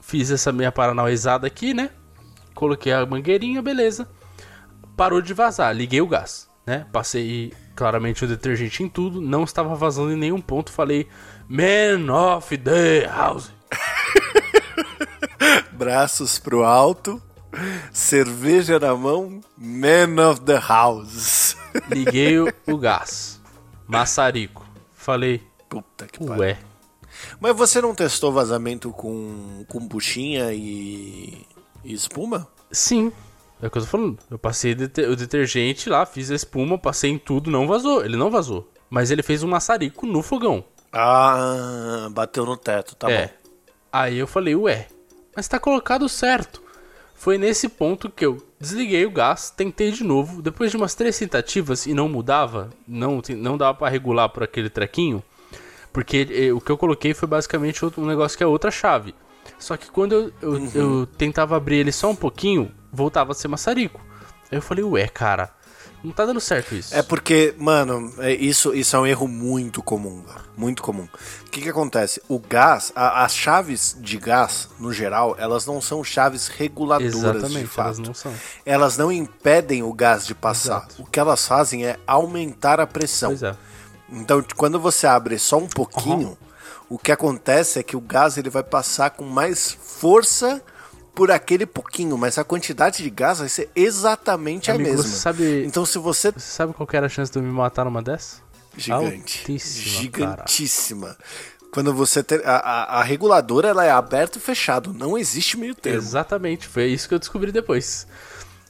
fiz 0.00 0.30
essa 0.30 0.50
minha 0.52 0.72
paranauizada 0.72 1.46
aqui, 1.46 1.74
né? 1.74 1.90
Coloquei 2.54 2.94
a 2.94 3.04
mangueirinha, 3.04 3.60
beleza. 3.60 4.08
Parou 4.96 5.20
de 5.20 5.34
vazar, 5.34 5.76
liguei 5.76 6.00
o 6.00 6.08
gás. 6.08 6.48
né? 6.66 6.86
Passei 6.90 7.52
claramente 7.76 8.24
o 8.24 8.26
detergente 8.26 8.82
em 8.82 8.88
tudo, 8.88 9.20
não 9.20 9.44
estava 9.44 9.74
vazando 9.74 10.12
em 10.12 10.16
nenhum 10.16 10.40
ponto. 10.40 10.72
Falei, 10.72 11.06
Man 11.46 12.10
of 12.10 12.56
the 12.56 13.06
House. 13.06 13.52
Braços 15.72 16.38
pro 16.38 16.64
alto, 16.64 17.20
cerveja 17.92 18.78
na 18.78 18.94
mão, 18.94 19.40
Man 19.56 20.30
of 20.30 20.40
the 20.42 20.58
House. 20.58 21.56
Liguei 21.90 22.38
o, 22.38 22.52
o 22.66 22.76
gás. 22.78 23.40
Maçarico. 23.86 24.66
Falei, 24.92 25.42
Puta 25.68 26.06
que 26.06 26.18
pariu. 26.24 26.40
ué. 26.42 26.58
Mas 27.40 27.56
você 27.56 27.80
não 27.80 27.94
testou 27.94 28.32
vazamento 28.32 28.90
com, 28.90 29.64
com 29.68 29.86
buchinha 29.86 30.52
e, 30.52 31.46
e 31.84 31.92
espuma? 31.92 32.48
Sim. 32.70 33.12
É 33.62 33.66
o 33.66 33.70
que 33.70 33.78
eu 33.78 33.82
tô 33.82 33.88
falando. 33.88 34.18
Eu 34.30 34.38
passei 34.38 34.72
o 34.72 35.16
detergente 35.16 35.88
lá, 35.88 36.04
fiz 36.04 36.30
a 36.30 36.34
espuma, 36.34 36.76
passei 36.78 37.10
em 37.10 37.18
tudo, 37.18 37.50
não 37.50 37.66
vazou. 37.66 38.04
Ele 38.04 38.16
não 38.16 38.30
vazou. 38.30 38.70
Mas 38.90 39.10
ele 39.10 39.22
fez 39.22 39.42
um 39.42 39.48
maçarico 39.48 40.06
no 40.06 40.22
fogão. 40.22 40.64
Ah, 40.92 42.08
bateu 42.12 42.44
no 42.44 42.56
teto, 42.56 42.94
tá 42.94 43.10
é. 43.10 43.26
bom. 43.26 43.32
Aí 43.92 44.18
eu 44.18 44.26
falei, 44.26 44.54
ué, 44.54 44.88
mas 45.34 45.48
tá 45.48 45.58
colocado 45.58 46.08
certo. 46.08 46.62
Foi 47.14 47.38
nesse 47.38 47.68
ponto 47.68 48.10
que 48.10 48.26
eu 48.26 48.44
desliguei 48.60 49.06
o 49.06 49.10
gás, 49.10 49.50
tentei 49.50 49.90
de 49.90 50.04
novo, 50.04 50.42
depois 50.42 50.70
de 50.70 50.76
umas 50.76 50.94
três 50.94 51.18
tentativas 51.18 51.86
e 51.86 51.94
não 51.94 52.08
mudava, 52.08 52.70
não, 52.86 53.22
não 53.36 53.56
dava 53.56 53.74
pra 53.78 53.88
regular 53.88 54.28
por 54.28 54.42
aquele 54.42 54.68
trequinho, 54.68 55.22
porque 55.92 56.26
eh, 56.30 56.52
o 56.52 56.60
que 56.60 56.70
eu 56.70 56.76
coloquei 56.76 57.14
foi 57.14 57.28
basicamente 57.28 57.84
um 57.84 58.04
negócio 58.06 58.36
que 58.36 58.44
é 58.44 58.46
outra 58.46 58.70
chave. 58.70 59.14
Só 59.58 59.76
que 59.76 59.90
quando 59.90 60.12
eu, 60.14 60.32
eu, 60.42 60.50
Uhum. 60.52 60.70
eu 60.74 61.06
tentava 61.06 61.56
abrir 61.56 61.76
ele 61.76 61.92
só 61.92 62.10
um 62.10 62.16
pouquinho, 62.16 62.70
voltava 62.92 63.32
a 63.32 63.34
ser 63.34 63.48
maçarico. 63.48 64.00
Aí 64.50 64.58
eu 64.58 64.62
falei, 64.62 64.84
ué, 64.84 65.06
cara, 65.06 65.50
não 66.04 66.12
tá 66.12 66.26
dando 66.26 66.40
certo 66.40 66.74
isso. 66.74 66.94
É 66.94 67.02
porque, 67.02 67.54
mano, 67.58 68.12
é- 68.18 68.32
isso, 68.34 68.74
isso 68.74 68.94
é 68.94 68.98
um 69.00 69.06
erro 69.06 69.26
muito 69.26 69.82
comum. 69.82 70.22
Muito 70.56 70.82
comum. 70.82 71.08
O 71.46 71.50
que 71.50 71.62
que 71.62 71.68
acontece? 71.68 72.22
O 72.28 72.38
gás, 72.38 72.92
a- 72.94 73.24
as 73.24 73.34
chaves 73.34 73.96
de 73.98 74.18
gás, 74.18 74.68
no 74.78 74.92
geral, 74.92 75.34
elas 75.38 75.66
não 75.66 75.80
são 75.80 76.04
chaves 76.04 76.46
reguladoras 76.48 77.12
de 77.12 77.18
Exatamente, 77.18 77.66
fato. 77.66 77.86
elas 77.86 77.98
não 77.98 78.14
são. 78.14 78.34
Elas 78.64 78.96
não 78.98 79.10
impedem 79.10 79.82
o 79.82 79.92
gás 79.92 80.26
de 80.26 80.34
passar. 80.34 80.84
Exato. 80.86 81.02
O 81.02 81.06
que 81.06 81.18
elas 81.18 81.46
fazem 81.46 81.86
é 81.86 81.98
aumentar 82.06 82.78
a 82.80 82.86
pressão. 82.86 83.30
Pois 83.30 83.42
é. 83.42 83.56
Então, 84.12 84.44
quando 84.56 84.78
você 84.78 85.06
abre 85.06 85.38
só 85.38 85.56
um 85.58 85.66
pouquinho, 85.66 86.36
o 86.88 86.98
que 86.98 87.10
acontece 87.10 87.78
é 87.78 87.82
que 87.82 87.96
o 87.96 88.00
gás 88.00 88.36
ele 88.36 88.50
vai 88.50 88.62
passar 88.62 89.10
com 89.10 89.24
mais 89.24 89.72
força 89.72 90.62
por 91.14 91.30
aquele 91.30 91.64
pouquinho, 91.66 92.18
mas 92.18 92.36
a 92.38 92.44
quantidade 92.44 93.02
de 93.02 93.10
gás 93.10 93.38
vai 93.38 93.48
ser 93.48 93.70
exatamente 93.74 94.70
Amigo, 94.70 94.88
a 94.88 94.92
mesma. 94.92 95.02
você 95.08 95.16
sabe- 95.16 95.64
Então, 95.64 95.86
se 95.86 95.98
você 95.98 96.30
Você 96.32 96.40
sabe 96.40 96.72
qual 96.74 96.88
era 96.92 97.06
a 97.06 97.08
chance 97.08 97.30
de 97.30 97.38
eu 97.38 97.42
me 97.42 97.50
matar 97.52 97.84
numa 97.84 98.02
dessa? 98.02 98.42
Gigante. 98.76 99.40
Altíssima, 99.40 100.00
Gigantíssima. 100.00 101.16
Quando 101.72 101.92
você 101.94 102.22
ter, 102.22 102.44
a, 102.46 102.56
a, 102.56 103.00
a 103.00 103.02
reguladora 103.02 103.68
ela 103.68 103.84
é 103.84 103.90
aberto 103.90 104.36
e 104.36 104.40
fechado, 104.40 104.92
não 104.92 105.16
existe 105.18 105.56
meio 105.56 105.74
termo. 105.74 105.98
Exatamente, 105.98 106.66
foi 106.68 106.86
isso 106.86 107.08
que 107.08 107.14
eu 107.14 107.18
descobri 107.18 107.50
depois. 107.52 108.06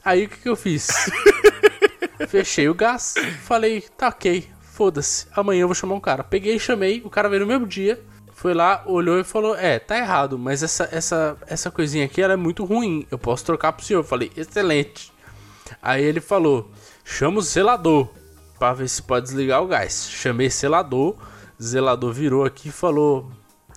Aí 0.03 0.25
o 0.25 0.29
que, 0.29 0.37
que 0.37 0.49
eu 0.49 0.55
fiz? 0.55 0.87
Fechei 2.29 2.67
o 2.69 2.73
gás, 2.73 3.15
falei, 3.43 3.81
tá 3.97 4.07
ok, 4.07 4.47
foda-se, 4.61 5.27
amanhã 5.35 5.61
eu 5.61 5.67
vou 5.67 5.75
chamar 5.75 5.95
um 5.95 5.99
cara. 5.99 6.23
Peguei 6.23 6.55
e 6.55 6.59
chamei, 6.59 7.01
o 7.03 7.09
cara 7.09 7.27
veio 7.29 7.41
no 7.41 7.47
mesmo 7.47 7.67
dia, 7.67 8.01
foi 8.45 8.53
lá, 8.53 8.83
olhou 8.85 9.19
e 9.19 9.23
falou, 9.23 9.55
é, 9.55 9.79
tá 9.79 9.97
errado, 9.97 10.37
mas 10.37 10.61
essa, 10.61 10.87
essa, 10.91 11.35
essa 11.47 11.71
coisinha 11.71 12.05
aqui 12.05 12.21
ela 12.21 12.33
é 12.33 12.35
muito 12.35 12.63
ruim, 12.63 13.07
eu 13.09 13.17
posso 13.17 13.43
trocar 13.43 13.73
pro 13.73 13.83
senhor. 13.83 14.01
Eu 14.01 14.03
falei, 14.03 14.31
excelente. 14.37 15.11
Aí 15.81 16.03
ele 16.03 16.21
falou, 16.21 16.69
chama 17.03 17.39
o 17.39 17.41
zelador, 17.41 18.07
pra 18.59 18.71
ver 18.71 18.87
se 18.87 19.01
pode 19.01 19.25
desligar 19.25 19.63
o 19.63 19.67
gás. 19.67 20.07
Chamei 20.11 20.47
zelador, 20.51 21.15
zelador 21.59 22.13
virou 22.13 22.45
aqui 22.45 22.69
e 22.69 22.71
falou, 22.71 23.31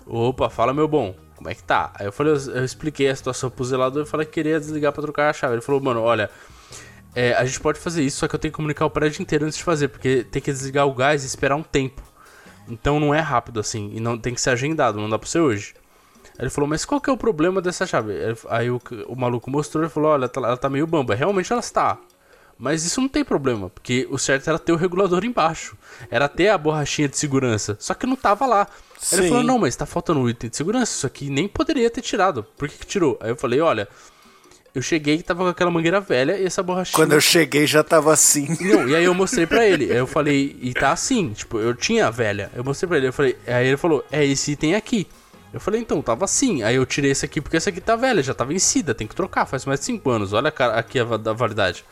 opa, 0.07 0.51
fala 0.51 0.75
meu 0.75 0.87
bom, 0.87 1.17
como 1.35 1.49
é 1.49 1.55
que 1.55 1.65
tá? 1.65 1.91
Aí 1.99 2.05
eu 2.05 2.13
falei, 2.13 2.35
eu, 2.35 2.63
expliquei 2.63 3.09
a 3.09 3.17
situação 3.17 3.49
pro 3.49 3.65
zelador 3.65 4.03
e 4.03 4.07
falei 4.07 4.27
que 4.27 4.33
queria 4.33 4.61
desligar 4.61 4.93
pra 4.93 5.01
trocar 5.01 5.31
a 5.31 5.33
chave. 5.33 5.55
Ele 5.55 5.63
falou, 5.63 5.81
mano, 5.81 6.03
olha, 6.03 6.29
é, 7.15 7.33
a 7.33 7.45
gente 7.47 7.59
pode 7.59 7.81
fazer 7.81 8.03
isso, 8.03 8.19
só 8.19 8.29
que 8.29 8.35
eu 8.35 8.39
tenho 8.39 8.53
que 8.53 8.57
comunicar 8.57 8.85
o 8.85 8.91
prédio 8.91 9.23
inteiro 9.23 9.47
antes 9.47 9.57
de 9.57 9.65
fazer, 9.65 9.89
porque 9.89 10.25
tem 10.25 10.43
que 10.43 10.53
desligar 10.53 10.87
o 10.87 10.93
gás 10.93 11.25
e 11.25 11.27
esperar 11.27 11.57
um 11.57 11.63
tempo. 11.63 12.03
Então 12.69 13.01
não 13.01 13.15
é 13.15 13.21
rápido 13.21 13.61
assim, 13.61 13.91
e 13.95 14.01
não 14.01 14.19
tem 14.19 14.35
que 14.35 14.41
ser 14.41 14.51
agendado, 14.51 14.99
não 15.01 15.09
dá 15.09 15.19
pra 15.19 15.29
ser 15.29 15.41
hoje. 15.41 15.75
Aí 16.39 16.45
ele 16.45 16.51
falou, 16.51 16.69
mas 16.69 16.85
qual 16.85 17.01
que 17.01 17.11
é 17.11 17.13
o 17.13 17.17
problema 17.17 17.61
dessa 17.61 17.87
chave? 17.87 18.13
Aí- 18.49 18.71
o, 18.71 18.81
o 19.09 19.17
maluco 19.17 19.51
mostrou 19.51 19.85
e 19.85 19.89
falou, 19.89 20.11
olha, 20.13 20.29
tá- 20.29 20.41
ela 20.41 20.57
tá 20.57 20.69
meio 20.69 20.87
bamba. 20.87 21.15
Realmente 21.15 21.53
ela 21.53 21.61
está. 21.61 21.99
Mas 22.57 22.85
isso 22.85 23.01
não 23.01 23.09
tem 23.09 23.25
problema, 23.25 23.71
porque 23.71 24.07
o 24.11 24.19
certo 24.19 24.49
era 24.49 24.59
ter 24.59 24.73
o 24.73 24.77
regulador 24.77 25.25
embaixo. 25.25 25.77
Era 26.11 26.29
ter 26.29 26.49
a 26.49 26.59
borrachinha 26.59 27.09
de 27.09 27.17
segurança. 27.17 27.77
Só 27.81 27.95
que 27.95 28.05
não 28.07 28.17
tava 28.17 28.47
lá. 28.47 28.63
Aí 29.13 29.19
ele 29.19 29.23
Sim. 29.23 29.29
falou, 29.29 29.45
não, 29.45 29.59
mas 29.61 29.77
tá 29.77 29.87
faltando 29.87 30.19
um 30.21 30.29
item 30.29 30.51
de 30.51 30.57
segurança. 30.57 30.93
Isso 30.93 31.07
aqui 31.07 31.31
nem 31.31 31.47
poderia 31.49 31.89
ter 31.89 32.03
tirado. 32.03 32.43
Por 32.57 32.69
que, 32.69 32.79
que 32.79 32.87
tirou? 32.87 33.17
Aí 33.21 33.31
eu 33.31 33.37
falei, 33.37 33.61
olha, 33.61 33.89
eu 34.75 34.83
cheguei 34.83 35.17
e 35.17 35.23
tava 35.23 35.43
com 35.45 35.49
aquela 35.49 35.71
mangueira 35.71 36.01
velha 36.01 36.37
e 36.39 36.45
essa 36.45 36.63
borrachinha. 36.63 36.95
Quando 36.95 37.13
eu 37.13 37.21
cheguei 37.21 37.67
já 37.67 37.83
tava 37.83 38.13
assim. 38.13 38.47
Não, 38.61 38.89
e 38.89 38.95
aí 38.95 39.05
eu 39.05 39.15
mostrei 39.15 39.47
pra 39.47 39.67
ele. 39.67 39.91
Aí 39.91 39.97
eu 39.99 40.07
falei, 40.07 40.57
e 40.61 40.73
tá 40.73 40.93
assim, 40.93 41.33
tipo, 41.33 41.59
eu 41.59 41.75
tinha 41.75 42.07
a 42.07 42.11
velha. 42.11 42.51
Eu 42.55 42.63
mostrei 42.63 42.87
pra 42.89 42.97
ele, 42.99 43.09
eu 43.09 43.13
falei, 43.13 43.37
aí 43.47 43.67
ele 43.69 43.77
falou, 43.77 44.05
é 44.13 44.25
esse 44.25 44.53
item 44.53 44.75
aqui. 44.75 45.07
Eu 45.53 45.59
falei, 45.61 45.81
então, 45.81 46.03
tava 46.03 46.25
assim. 46.27 46.63
Aí 46.63 46.77
eu 46.77 46.85
tirei 46.85 47.11
esse 47.11 47.25
aqui 47.25 47.41
porque 47.41 47.57
esse 47.57 47.69
aqui 47.69 47.81
tá 47.81 47.97
velha, 47.97 48.23
já 48.23 48.35
tá 48.35 48.45
vencida, 48.45 48.95
tem 48.95 49.07
que 49.07 49.15
trocar, 49.17 49.47
faz 49.47 49.65
mais 49.65 49.81
de 49.81 49.87
5 49.87 50.11
anos. 50.11 50.33
Olha 50.33 50.53
aqui 50.75 51.01
a 51.01 51.05
da 51.17 51.33
validade. 51.33 51.85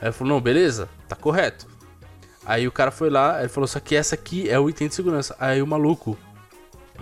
Aí 0.00 0.08
ele 0.08 0.12
falou, 0.12 0.32
não, 0.34 0.40
beleza, 0.40 0.88
tá 1.08 1.14
correto. 1.14 1.66
Aí 2.44 2.66
o 2.66 2.72
cara 2.72 2.90
foi 2.90 3.08
lá, 3.10 3.38
ele 3.40 3.48
falou, 3.50 3.68
só 3.68 3.78
que 3.78 3.94
essa 3.94 4.14
aqui 4.16 4.48
é 4.48 4.58
o 4.58 4.68
item 4.68 4.88
de 4.88 4.94
segurança. 4.94 5.36
Aí 5.38 5.62
o 5.62 5.66
maluco 5.66 6.18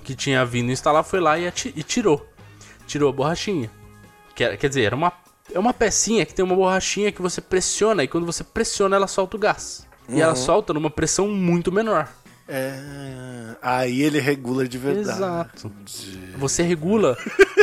que 0.02 0.14
tinha 0.14 0.44
vindo 0.44 0.70
instalar 0.72 1.04
foi 1.04 1.20
lá 1.20 1.38
e, 1.38 1.46
e 1.76 1.82
tirou. 1.82 2.26
Tirou 2.86 3.08
a 3.08 3.12
borrachinha. 3.12 3.70
Que 4.34 4.44
era- 4.44 4.56
quer 4.56 4.68
dizer, 4.68 4.82
era 4.82 4.96
uma, 4.96 5.12
é 5.52 5.58
uma 5.58 5.72
pecinha 5.74 6.24
que 6.26 6.34
tem 6.34 6.44
uma 6.44 6.54
borrachinha 6.56 7.12
que 7.12 7.22
você 7.22 7.40
pressiona 7.40 8.02
e 8.04 8.08
quando 8.08 8.26
você 8.26 8.42
pressiona 8.44 8.96
ela 8.96 9.06
solta 9.06 9.36
o 9.36 9.40
gás. 9.40 9.86
E 10.08 10.20
ela 10.20 10.34
solta 10.34 10.72
numa 10.74 10.90
pressão 10.90 11.28
muito 11.28 11.70
menor. 11.70 12.08
É, 12.48 13.56
aí 13.62 14.02
ele 14.02 14.18
regula 14.18 14.66
de 14.66 14.76
verdade. 14.76 15.08
Exato. 15.18 15.72
Você 16.36 16.62
regula 16.64 17.16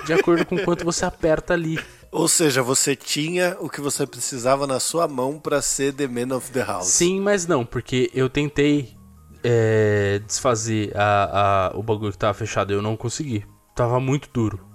de 0.05 0.13
acordo 0.13 0.45
com 0.45 0.57
quanto 0.59 0.85
você 0.85 1.03
aperta 1.03 1.53
ali. 1.53 1.77
Ou 2.09 2.25
seja, 2.27 2.63
você 2.63 2.95
tinha 2.95 3.57
o 3.59 3.69
que 3.69 3.81
você 3.81 4.07
precisava 4.07 4.65
na 4.65 4.79
sua 4.79 5.07
mão 5.09 5.39
pra 5.39 5.61
ser 5.61 5.93
The 5.93 6.07
Man 6.07 6.33
of 6.35 6.49
the 6.51 6.63
House. 6.63 6.87
Sim, 6.87 7.19
mas 7.19 7.45
não, 7.45 7.65
porque 7.65 8.09
eu 8.13 8.29
tentei 8.29 8.95
é, 9.43 10.21
desfazer 10.25 10.93
a, 10.95 11.71
a- 11.73 11.77
o 11.77 11.83
bagulho 11.83 12.13
que 12.13 12.17
tava 12.17 12.33
fechado 12.33 12.71
e 12.71 12.75
eu 12.75 12.81
não 12.81 12.95
consegui. 12.95 13.45
Tava 13.75 13.99
muito 13.99 14.29
duro. 14.33 14.65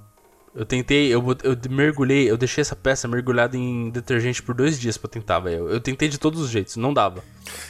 Eu 0.54 0.66
tentei, 0.66 1.08
eu, 1.08 1.24
eu 1.42 1.56
mergulhei, 1.70 2.30
eu 2.30 2.36
deixei 2.36 2.60
essa 2.60 2.76
peça 2.76 3.08
mergulhada 3.08 3.56
em 3.56 3.88
detergente 3.88 4.42
por 4.42 4.54
dois 4.54 4.78
dias 4.78 4.98
pra 4.98 5.08
tentar, 5.08 5.40
velho. 5.40 5.68
Eu 5.70 5.80
tentei 5.80 6.08
de 6.08 6.18
todos 6.18 6.42
os 6.42 6.50
jeitos, 6.50 6.76
não 6.76 6.92
dava. 6.92 7.24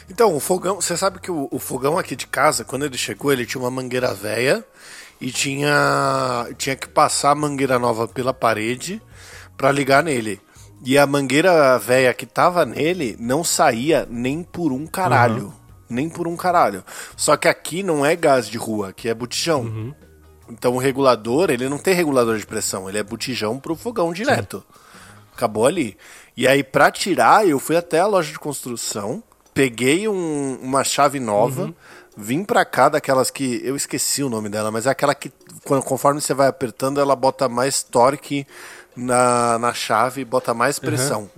Então, 0.09 0.35
o 0.35 0.39
fogão, 0.39 0.81
você 0.81 0.97
sabe 0.97 1.19
que 1.19 1.31
o, 1.31 1.47
o 1.49 1.59
fogão 1.59 1.97
aqui 1.97 2.13
de 2.13 2.27
casa, 2.27 2.65
quando 2.65 2.83
ele 2.83 2.97
chegou, 2.97 3.31
ele 3.31 3.45
tinha 3.45 3.61
uma 3.61 3.71
mangueira 3.71 4.13
velha 4.13 4.65
e 5.21 5.31
tinha 5.31 6.45
tinha 6.57 6.75
que 6.75 6.89
passar 6.89 7.31
a 7.31 7.35
mangueira 7.35 7.79
nova 7.79 8.05
pela 8.05 8.33
parede 8.33 9.01
pra 9.55 9.71
ligar 9.71 10.03
nele. 10.03 10.41
E 10.85 10.97
a 10.97 11.07
mangueira 11.07 11.79
velha 11.79 12.13
que 12.13 12.25
tava 12.25 12.65
nele 12.65 13.15
não 13.17 13.41
saía 13.45 14.05
nem 14.09 14.43
por 14.43 14.73
um 14.73 14.85
caralho. 14.85 15.53
Nem 15.89 16.09
por 16.09 16.27
um 16.27 16.35
caralho. 16.35 16.83
Só 17.15 17.37
que 17.37 17.47
aqui 17.47 17.81
não 17.81 18.05
é 18.05 18.13
gás 18.17 18.49
de 18.49 18.57
rua, 18.57 18.89
aqui 18.89 19.07
é 19.07 19.13
botijão. 19.13 19.95
Então 20.49 20.73
o 20.73 20.77
regulador, 20.77 21.49
ele 21.49 21.69
não 21.69 21.77
tem 21.77 21.93
regulador 21.93 22.37
de 22.37 22.45
pressão, 22.45 22.87
ele 22.89 22.97
é 22.97 23.03
botijão 23.03 23.59
pro 23.59 23.75
fogão 23.75 24.11
direto. 24.13 24.63
Acabou 25.35 25.65
ali. 25.65 25.97
E 26.37 26.47
aí, 26.47 26.63
pra 26.63 26.91
tirar, 26.91 27.47
eu 27.47 27.59
fui 27.59 27.75
até 27.75 27.99
a 27.99 28.05
loja 28.07 28.31
de 28.31 28.39
construção, 28.39 29.23
peguei 29.53 30.07
um- 30.07 30.59
uma 30.61 30.83
chave 30.83 31.19
nova, 31.19 31.73
vim 32.15 32.43
pra 32.43 32.63
cá 32.65 32.89
daquelas 32.89 33.31
que. 33.31 33.61
Eu 33.63 33.75
esqueci 33.75 34.21
o 34.23 34.29
nome 34.29 34.49
dela, 34.49 34.69
mas 34.71 34.85
é 34.85 34.89
aquela 34.91 35.15
que, 35.15 35.31
quando- 35.63 35.83
conforme 35.83 36.21
você 36.21 36.33
vai 36.33 36.47
apertando, 36.47 36.99
ela 36.99 37.15
bota 37.15 37.47
mais 37.49 37.81
torque 37.83 38.45
na, 38.95 39.57
na 39.59 39.73
chave 39.73 40.21
e 40.21 40.25
bota 40.25 40.53
mais 40.53 40.77
pressão. 40.77 41.29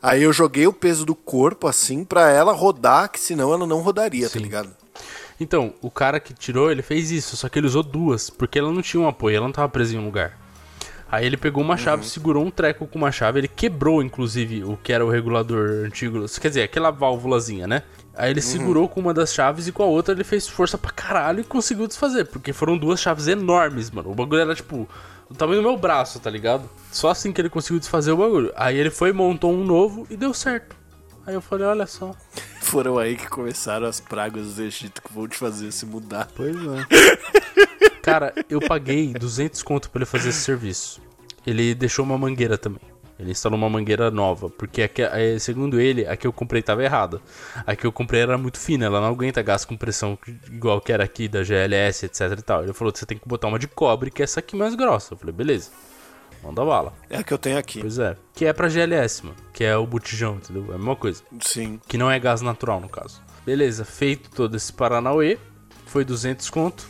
Aí 0.00 0.22
eu 0.22 0.32
joguei 0.32 0.66
o 0.66 0.72
peso 0.72 1.04
do 1.04 1.14
corpo 1.14 1.66
assim 1.68 2.04
pra 2.04 2.30
ela 2.30 2.52
rodar, 2.52 3.08
que 3.10 3.18
senão 3.20 3.52
ela 3.52 3.66
não 3.66 3.80
rodaria, 3.80 4.26
tá 4.28 4.32
Sim. 4.34 4.40
ligado? 4.40 4.70
Então, 5.40 5.74
o 5.80 5.90
cara 5.90 6.20
que 6.20 6.32
tirou, 6.32 6.70
ele 6.70 6.82
fez 6.82 7.10
isso, 7.10 7.36
só 7.36 7.48
que 7.48 7.58
ele 7.58 7.66
usou 7.66 7.82
duas, 7.82 8.30
porque 8.30 8.58
ela 8.58 8.70
não 8.70 8.82
tinha 8.82 9.02
um 9.02 9.08
apoio, 9.08 9.36
ela 9.36 9.46
não 9.46 9.52
tava 9.52 9.68
presa 9.68 9.94
em 9.94 9.98
um 9.98 10.04
lugar. 10.04 10.38
Aí 11.10 11.26
ele 11.26 11.36
pegou 11.36 11.62
uma 11.62 11.76
chave, 11.76 12.06
segurou 12.06 12.42
um 12.42 12.50
treco 12.50 12.86
com 12.86 12.98
uma 12.98 13.12
chave, 13.12 13.40
ele 13.40 13.48
quebrou, 13.48 14.02
inclusive, 14.02 14.64
o 14.64 14.78
que 14.82 14.94
era 14.94 15.04
o 15.04 15.10
regulador 15.10 15.84
antigo. 15.84 16.24
Quer 16.40 16.48
dizer, 16.48 16.62
aquela 16.62 16.90
válvulazinha, 16.90 17.66
né? 17.66 17.82
Aí 18.14 18.30
ele 18.30 18.40
segurou 18.40 18.88
com 18.88 19.00
uma 19.00 19.12
das 19.12 19.34
chaves 19.34 19.66
e 19.66 19.72
com 19.72 19.82
a 19.82 19.86
outra 19.86 20.14
ele 20.14 20.24
fez 20.24 20.48
força 20.48 20.78
pra 20.78 20.90
caralho 20.90 21.40
e 21.40 21.44
conseguiu 21.44 21.86
desfazer. 21.86 22.24
Porque 22.24 22.52
foram 22.54 22.78
duas 22.78 22.98
chaves 22.98 23.26
enormes, 23.26 23.90
mano. 23.90 24.10
O 24.10 24.14
bagulho 24.14 24.40
era 24.40 24.54
tipo 24.54 24.88
do 25.28 25.36
tamanho 25.36 25.62
do 25.62 25.68
meu 25.68 25.76
braço, 25.76 26.18
tá 26.18 26.30
ligado? 26.30 26.68
Só 26.90 27.10
assim 27.10 27.30
que 27.30 27.40
ele 27.40 27.50
conseguiu 27.50 27.78
desfazer 27.78 28.12
o 28.12 28.16
bagulho. 28.16 28.52
Aí 28.56 28.78
ele 28.78 28.90
foi, 28.90 29.12
montou 29.12 29.52
um 29.52 29.64
novo 29.64 30.06
e 30.08 30.16
deu 30.16 30.32
certo. 30.32 30.76
Aí 31.26 31.34
eu 31.34 31.40
falei, 31.40 31.66
olha 31.66 31.86
só. 31.86 32.14
foram 32.72 32.98
aí 32.98 33.16
que 33.16 33.28
começaram 33.28 33.86
as 33.86 34.00
pragas 34.00 34.54
do 34.54 34.62
Egito 34.62 35.02
que 35.02 35.12
vão 35.12 35.28
te 35.28 35.36
fazer 35.36 35.70
se 35.72 35.84
mudar. 35.84 36.28
Pois 36.34 36.56
é. 36.56 36.86
Cara, 38.02 38.32
eu 38.48 38.60
paguei 38.60 39.12
200 39.12 39.62
conto 39.62 39.90
pra 39.90 39.98
ele 39.98 40.06
fazer 40.06 40.30
esse 40.30 40.40
serviço. 40.40 41.00
Ele 41.46 41.74
deixou 41.74 42.04
uma 42.04 42.16
mangueira 42.16 42.56
também. 42.56 42.80
Ele 43.18 43.30
instalou 43.30 43.58
uma 43.58 43.68
mangueira 43.68 44.10
nova, 44.10 44.48
porque 44.48 44.82
aqui, 44.82 45.02
eh, 45.02 45.38
segundo 45.38 45.78
ele, 45.78 46.06
a 46.06 46.16
que 46.16 46.26
eu 46.26 46.32
comprei 46.32 46.60
estava 46.60 46.82
errada. 46.82 47.20
A 47.66 47.76
que 47.76 47.86
eu 47.86 47.92
comprei 47.92 48.22
era 48.22 48.38
muito 48.38 48.58
fina, 48.58 48.86
ela 48.86 49.00
não 49.00 49.08
aguenta 49.08 49.42
gás 49.42 49.64
com 49.64 49.76
pressão 49.76 50.18
igual 50.50 50.80
que 50.80 50.90
era 50.90 51.04
aqui 51.04 51.28
da 51.28 51.44
GLS, 51.44 52.06
etc 52.06 52.38
e 52.38 52.42
tal. 52.42 52.62
Ele 52.64 52.72
falou: 52.72 52.92
você 52.92 53.06
tem 53.06 53.18
que 53.18 53.28
botar 53.28 53.48
uma 53.48 53.58
de 53.58 53.68
cobre, 53.68 54.10
que 54.10 54.22
é 54.22 54.24
essa 54.24 54.40
aqui 54.40 54.56
mais 54.56 54.74
grossa. 54.74 55.14
Eu 55.14 55.18
falei: 55.18 55.32
beleza, 55.32 55.70
manda 56.42 56.64
bala. 56.64 56.92
É 57.08 57.18
a 57.18 57.22
que 57.22 57.32
eu 57.32 57.38
tenho 57.38 57.58
aqui. 57.58 57.80
Pois 57.80 57.98
é, 57.98 58.16
que 58.34 58.44
é 58.44 58.52
pra 58.52 58.68
GLS, 58.68 59.24
mano, 59.24 59.36
que 59.52 59.64
é 59.64 59.76
o 59.76 59.86
botijão, 59.86 60.36
entendeu? 60.36 60.66
É 60.70 60.74
a 60.74 60.78
mesma 60.78 60.96
coisa. 60.96 61.22
Sim. 61.40 61.80
Que 61.86 61.98
não 61.98 62.10
é 62.10 62.18
gás 62.18 62.40
natural, 62.40 62.80
no 62.80 62.88
caso. 62.88 63.22
Beleza, 63.44 63.84
feito 63.84 64.30
todo 64.30 64.56
esse 64.56 64.72
Paranauê, 64.72 65.38
foi 65.86 66.04
200 66.04 66.48
conto. 66.50 66.86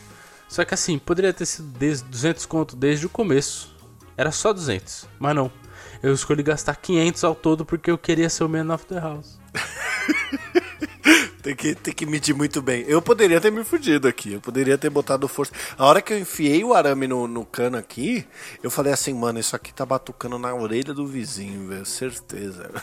Só 0.47 0.63
que 0.63 0.73
assim, 0.73 0.99
poderia 0.99 1.33
ter 1.33 1.45
sido 1.45 1.67
200 2.09 2.45
conto 2.45 2.75
desde 2.75 3.05
o 3.05 3.09
começo. 3.09 3.75
Era 4.15 4.31
só 4.31 4.53
200, 4.53 5.07
mas 5.19 5.35
não 5.35 5.51
eu 6.03 6.13
escolhi 6.13 6.43
gastar 6.43 6.75
500 6.75 7.23
ao 7.23 7.33
todo 7.33 7.65
porque 7.65 7.89
eu 7.89 7.97
queria 7.97 8.29
ser 8.29 8.43
o 8.43 8.49
Man 8.49 8.71
of 8.73 8.85
the 8.85 8.99
House. 8.99 9.39
tem, 11.43 11.55
que, 11.55 11.75
tem 11.75 11.93
que 11.93 12.05
medir 12.05 12.33
muito 12.33 12.61
bem. 12.61 12.85
Eu 12.87 13.01
poderia 13.01 13.39
ter 13.39 13.51
me 13.51 13.63
fudido 13.65 14.07
aqui, 14.07 14.33
eu 14.33 14.41
poderia 14.41 14.77
ter 14.77 14.89
botado 14.89 15.27
força. 15.27 15.51
A 15.77 15.85
hora 15.85 16.01
que 16.01 16.13
eu 16.13 16.17
enfiei 16.17 16.63
o 16.63 16.73
arame 16.73 17.05
no, 17.05 17.27
no 17.27 17.45
cano 17.45 17.77
aqui, 17.77 18.25
eu 18.63 18.71
falei 18.71 18.93
assim, 18.93 19.13
mano, 19.13 19.39
isso 19.39 19.55
aqui 19.55 19.73
tá 19.73 19.85
batucando 19.85 20.39
na 20.39 20.55
orelha 20.55 20.93
do 20.93 21.05
vizinho, 21.05 21.67
velho, 21.67 21.85
certeza. 21.85 22.71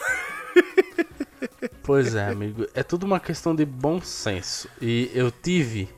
Pois 1.82 2.14
é, 2.14 2.28
amigo, 2.28 2.68
é 2.72 2.84
tudo 2.84 3.04
uma 3.04 3.18
questão 3.18 3.52
de 3.52 3.64
bom 3.64 4.00
senso. 4.00 4.68
E 4.80 5.10
eu 5.12 5.28
tive. 5.30 5.88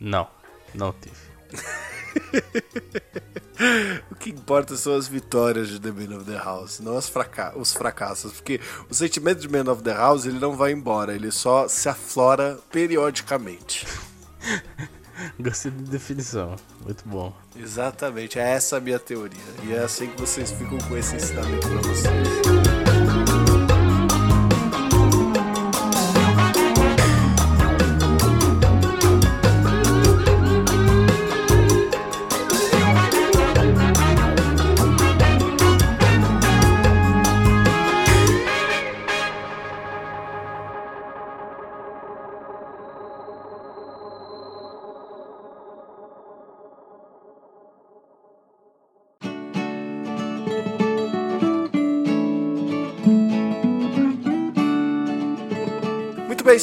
Não, 0.00 0.26
não 0.74 0.92
tive. 0.92 1.14
o 4.10 4.14
que 4.14 4.30
importa 4.30 4.76
são 4.76 4.94
as 4.94 5.08
vitórias 5.08 5.68
de 5.68 5.80
The 5.80 5.90
Man 5.90 6.16
of 6.16 6.24
the 6.24 6.36
House, 6.36 6.80
não 6.80 6.96
as 6.96 7.08
fraca 7.08 7.52
os 7.56 7.72
fracassos. 7.72 8.32
Porque 8.32 8.60
o 8.90 8.94
sentimento 8.94 9.40
de 9.40 9.48
Man 9.48 9.70
of 9.70 9.82
the 9.82 9.92
House 9.92 10.26
ele 10.26 10.38
não 10.38 10.56
vai 10.56 10.72
embora, 10.72 11.14
ele 11.14 11.30
só 11.30 11.68
se 11.68 11.88
aflora 11.88 12.58
periodicamente. 12.70 13.86
Gostei 15.40 15.70
de 15.70 15.84
definição, 15.84 16.56
muito 16.84 17.02
bom. 17.06 17.34
Exatamente, 17.56 18.38
é 18.38 18.50
essa 18.50 18.76
a 18.76 18.80
minha 18.80 18.98
teoria. 18.98 19.40
E 19.64 19.72
é 19.72 19.78
assim 19.78 20.08
que 20.08 20.20
vocês 20.20 20.50
ficam 20.50 20.78
com 20.78 20.96
esse 20.96 21.16
ensinamento 21.16 21.68
pra 21.68 21.80
vocês. 21.80 22.75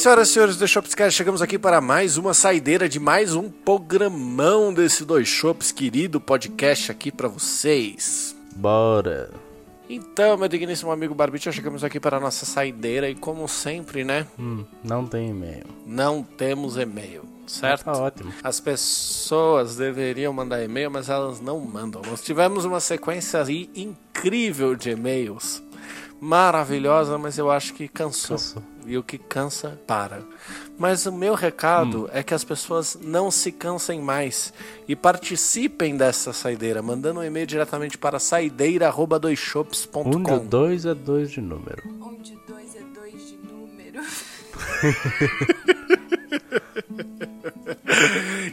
Senhoras 0.04 0.28
e 0.28 0.32
senhores 0.32 0.56
do 0.58 0.68
Shopscast, 0.68 1.16
chegamos 1.16 1.40
aqui 1.40 1.58
para 1.58 1.80
mais 1.80 2.18
uma 2.18 2.34
saideira 2.34 2.86
de 2.86 3.00
mais 3.00 3.34
um 3.34 3.48
programão 3.48 4.74
desse 4.74 5.02
Dois 5.02 5.26
Shops, 5.26 5.72
querido 5.72 6.20
podcast 6.20 6.92
aqui 6.92 7.10
para 7.10 7.26
vocês. 7.26 8.36
Bora! 8.54 9.30
Então, 9.88 10.36
meu 10.36 10.46
digníssimo 10.46 10.92
amigo 10.92 11.14
Barbite, 11.14 11.50
chegamos 11.50 11.82
aqui 11.82 11.98
para 11.98 12.18
a 12.18 12.20
nossa 12.20 12.44
saideira 12.44 13.08
e 13.08 13.14
como 13.14 13.48
sempre, 13.48 14.04
né? 14.04 14.26
Hum, 14.38 14.66
não 14.82 15.06
tem 15.06 15.30
e-mail. 15.30 15.64
Não 15.86 16.22
temos 16.22 16.76
e-mail, 16.76 17.22
certo? 17.46 17.84
Tá 17.84 17.92
ótimo. 17.92 18.30
As 18.42 18.60
pessoas 18.60 19.76
deveriam 19.76 20.34
mandar 20.34 20.62
e-mail, 20.62 20.90
mas 20.90 21.08
elas 21.08 21.40
não 21.40 21.58
mandam. 21.60 22.02
Nós 22.06 22.22
tivemos 22.22 22.66
uma 22.66 22.78
sequência 22.78 23.42
aí 23.42 23.70
incrível 23.74 24.76
de 24.76 24.90
e-mails. 24.90 25.62
Maravilhosa, 26.20 27.16
mas 27.16 27.38
eu 27.38 27.50
acho 27.50 27.72
que 27.72 27.88
cansou. 27.88 28.36
cansou 28.36 28.73
e 28.86 28.98
o 28.98 29.02
que 29.02 29.18
cansa, 29.18 29.80
para. 29.86 30.22
Mas 30.78 31.06
o 31.06 31.12
meu 31.12 31.34
recado 31.34 32.04
hum. 32.04 32.08
é 32.12 32.22
que 32.22 32.34
as 32.34 32.44
pessoas 32.44 32.96
não 33.00 33.30
se 33.30 33.50
cansem 33.52 33.98
mais 34.00 34.52
e 34.88 34.96
participem 34.96 35.96
dessa 35.96 36.32
saideira, 36.32 36.82
mandando 36.82 37.20
um 37.20 37.24
e-mail 37.24 37.46
diretamente 37.46 37.96
para 37.96 38.18
saideira.doisshops.com. 38.18 40.10
Onde 40.10 40.40
dois 40.46 40.84
é 40.84 40.94
dois 40.94 41.30
de 41.30 41.40
número. 41.40 41.82
Onde 42.02 42.36
dois 42.46 42.76
é 42.76 42.82
dois 42.94 43.28
de 43.28 43.36
número. 43.36 44.02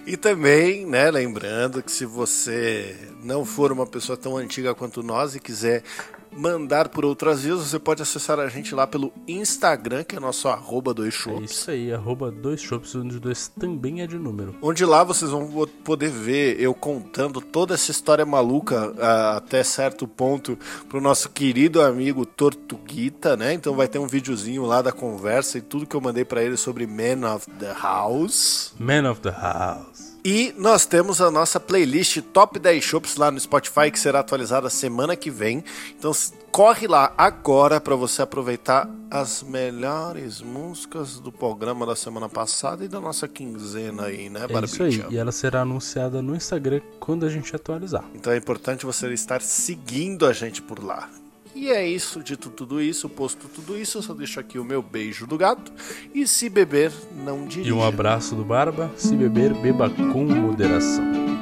e 0.05 0.15
também, 0.17 0.85
né, 0.85 1.09
lembrando 1.11 1.81
que 1.81 1.91
se 1.91 2.05
você 2.05 2.95
não 3.23 3.43
for 3.45 3.71
uma 3.71 3.87
pessoa 3.87 4.17
tão 4.17 4.35
antiga 4.37 4.75
quanto 4.75 5.03
nós 5.03 5.35
e 5.35 5.39
quiser 5.39 5.83
mandar 6.31 6.89
por 6.89 7.05
outras 7.05 7.43
vias, 7.43 7.59
você 7.59 7.79
pode 7.79 8.01
acessar 8.01 8.39
a 8.39 8.47
gente 8.47 8.73
lá 8.73 8.87
pelo 8.87 9.11
Instagram, 9.27 10.03
que 10.03 10.15
é 10.15 10.19
nosso 10.19 10.47
arroba 10.47 10.93
dois 10.93 11.13
shops. 11.13 11.41
É 11.41 11.45
isso 11.45 11.71
aí, 11.71 11.93
arroba 11.93 12.31
dois 12.31 12.61
shops, 12.61 12.95
onde 12.95 13.19
dois 13.19 13.47
também 13.47 14.01
é 14.01 14.07
de 14.07 14.17
número. 14.17 14.55
Onde 14.61 14.85
lá 14.85 15.03
vocês 15.03 15.31
vão 15.31 15.67
poder 15.83 16.09
ver 16.09 16.59
eu 16.59 16.73
contando 16.73 17.41
toda 17.41 17.73
essa 17.73 17.91
história 17.91 18.25
maluca 18.25 18.93
até 19.35 19.63
certo 19.63 20.07
ponto 20.07 20.57
pro 20.89 21.01
nosso 21.01 21.29
querido 21.29 21.81
amigo 21.81 22.25
Tortuguita, 22.25 23.35
né? 23.35 23.53
Então 23.53 23.75
vai 23.75 23.87
ter 23.87 23.99
um 23.99 24.07
videozinho 24.07 24.65
lá 24.65 24.81
da 24.81 24.91
conversa 24.91 25.57
e 25.57 25.61
tudo 25.61 25.85
que 25.85 25.95
eu 25.95 26.01
mandei 26.01 26.25
para 26.25 26.43
ele 26.43 26.57
sobre 26.57 26.87
Man 26.87 27.33
of 27.33 27.49
the 27.59 27.73
House. 27.73 28.73
Man 28.79 29.09
of 29.09 29.21
the 29.21 29.31
House. 29.31 30.10
E 30.23 30.53
nós 30.55 30.85
temos 30.85 31.19
a 31.19 31.31
nossa 31.31 31.59
playlist 31.59 32.21
Top 32.31 32.59
10 32.59 32.83
Shops 32.83 33.15
lá 33.15 33.31
no 33.31 33.39
Spotify 33.39 33.89
que 33.91 33.99
será 33.99 34.19
atualizada 34.19 34.69
semana 34.69 35.15
que 35.15 35.31
vem. 35.31 35.63
Então 35.97 36.11
corre 36.51 36.85
lá 36.85 37.11
agora 37.17 37.81
para 37.81 37.95
você 37.95 38.21
aproveitar 38.21 38.87
as 39.09 39.41
melhores 39.41 40.39
músicas 40.39 41.19
do 41.19 41.31
programa 41.31 41.87
da 41.87 41.95
semana 41.95 42.29
passada 42.29 42.85
e 42.85 42.87
da 42.87 42.99
nossa 42.99 43.27
quinzena 43.27 44.05
aí, 44.05 44.29
né, 44.29 44.45
É 44.47 44.63
isso 44.63 44.83
aí. 44.83 45.03
E 45.09 45.17
ela 45.17 45.31
será 45.31 45.61
anunciada 45.61 46.21
no 46.21 46.35
Instagram 46.35 46.81
quando 46.99 47.25
a 47.25 47.29
gente 47.29 47.55
atualizar. 47.55 48.05
Então 48.13 48.31
é 48.31 48.37
importante 48.37 48.85
você 48.85 49.11
estar 49.11 49.41
seguindo 49.41 50.27
a 50.27 50.33
gente 50.33 50.61
por 50.61 50.83
lá. 50.83 51.09
E 51.53 51.69
é 51.69 51.87
isso, 51.87 52.23
dito 52.23 52.49
tudo 52.49 52.81
isso, 52.81 53.09
posto 53.09 53.47
tudo 53.47 53.77
isso, 53.77 53.97
eu 53.97 54.01
só 54.01 54.13
deixo 54.13 54.39
aqui 54.39 54.57
o 54.57 54.63
meu 54.63 54.81
beijo 54.81 55.27
do 55.27 55.37
gato. 55.37 55.71
E 56.13 56.25
se 56.25 56.49
beber, 56.49 56.91
não 57.25 57.45
dirija. 57.45 57.69
E 57.69 57.73
um 57.73 57.83
abraço 57.83 58.35
do 58.35 58.43
Barba. 58.43 58.91
Se 58.95 59.15
beber, 59.15 59.53
beba 59.55 59.89
com 59.89 60.25
moderação. 60.25 61.40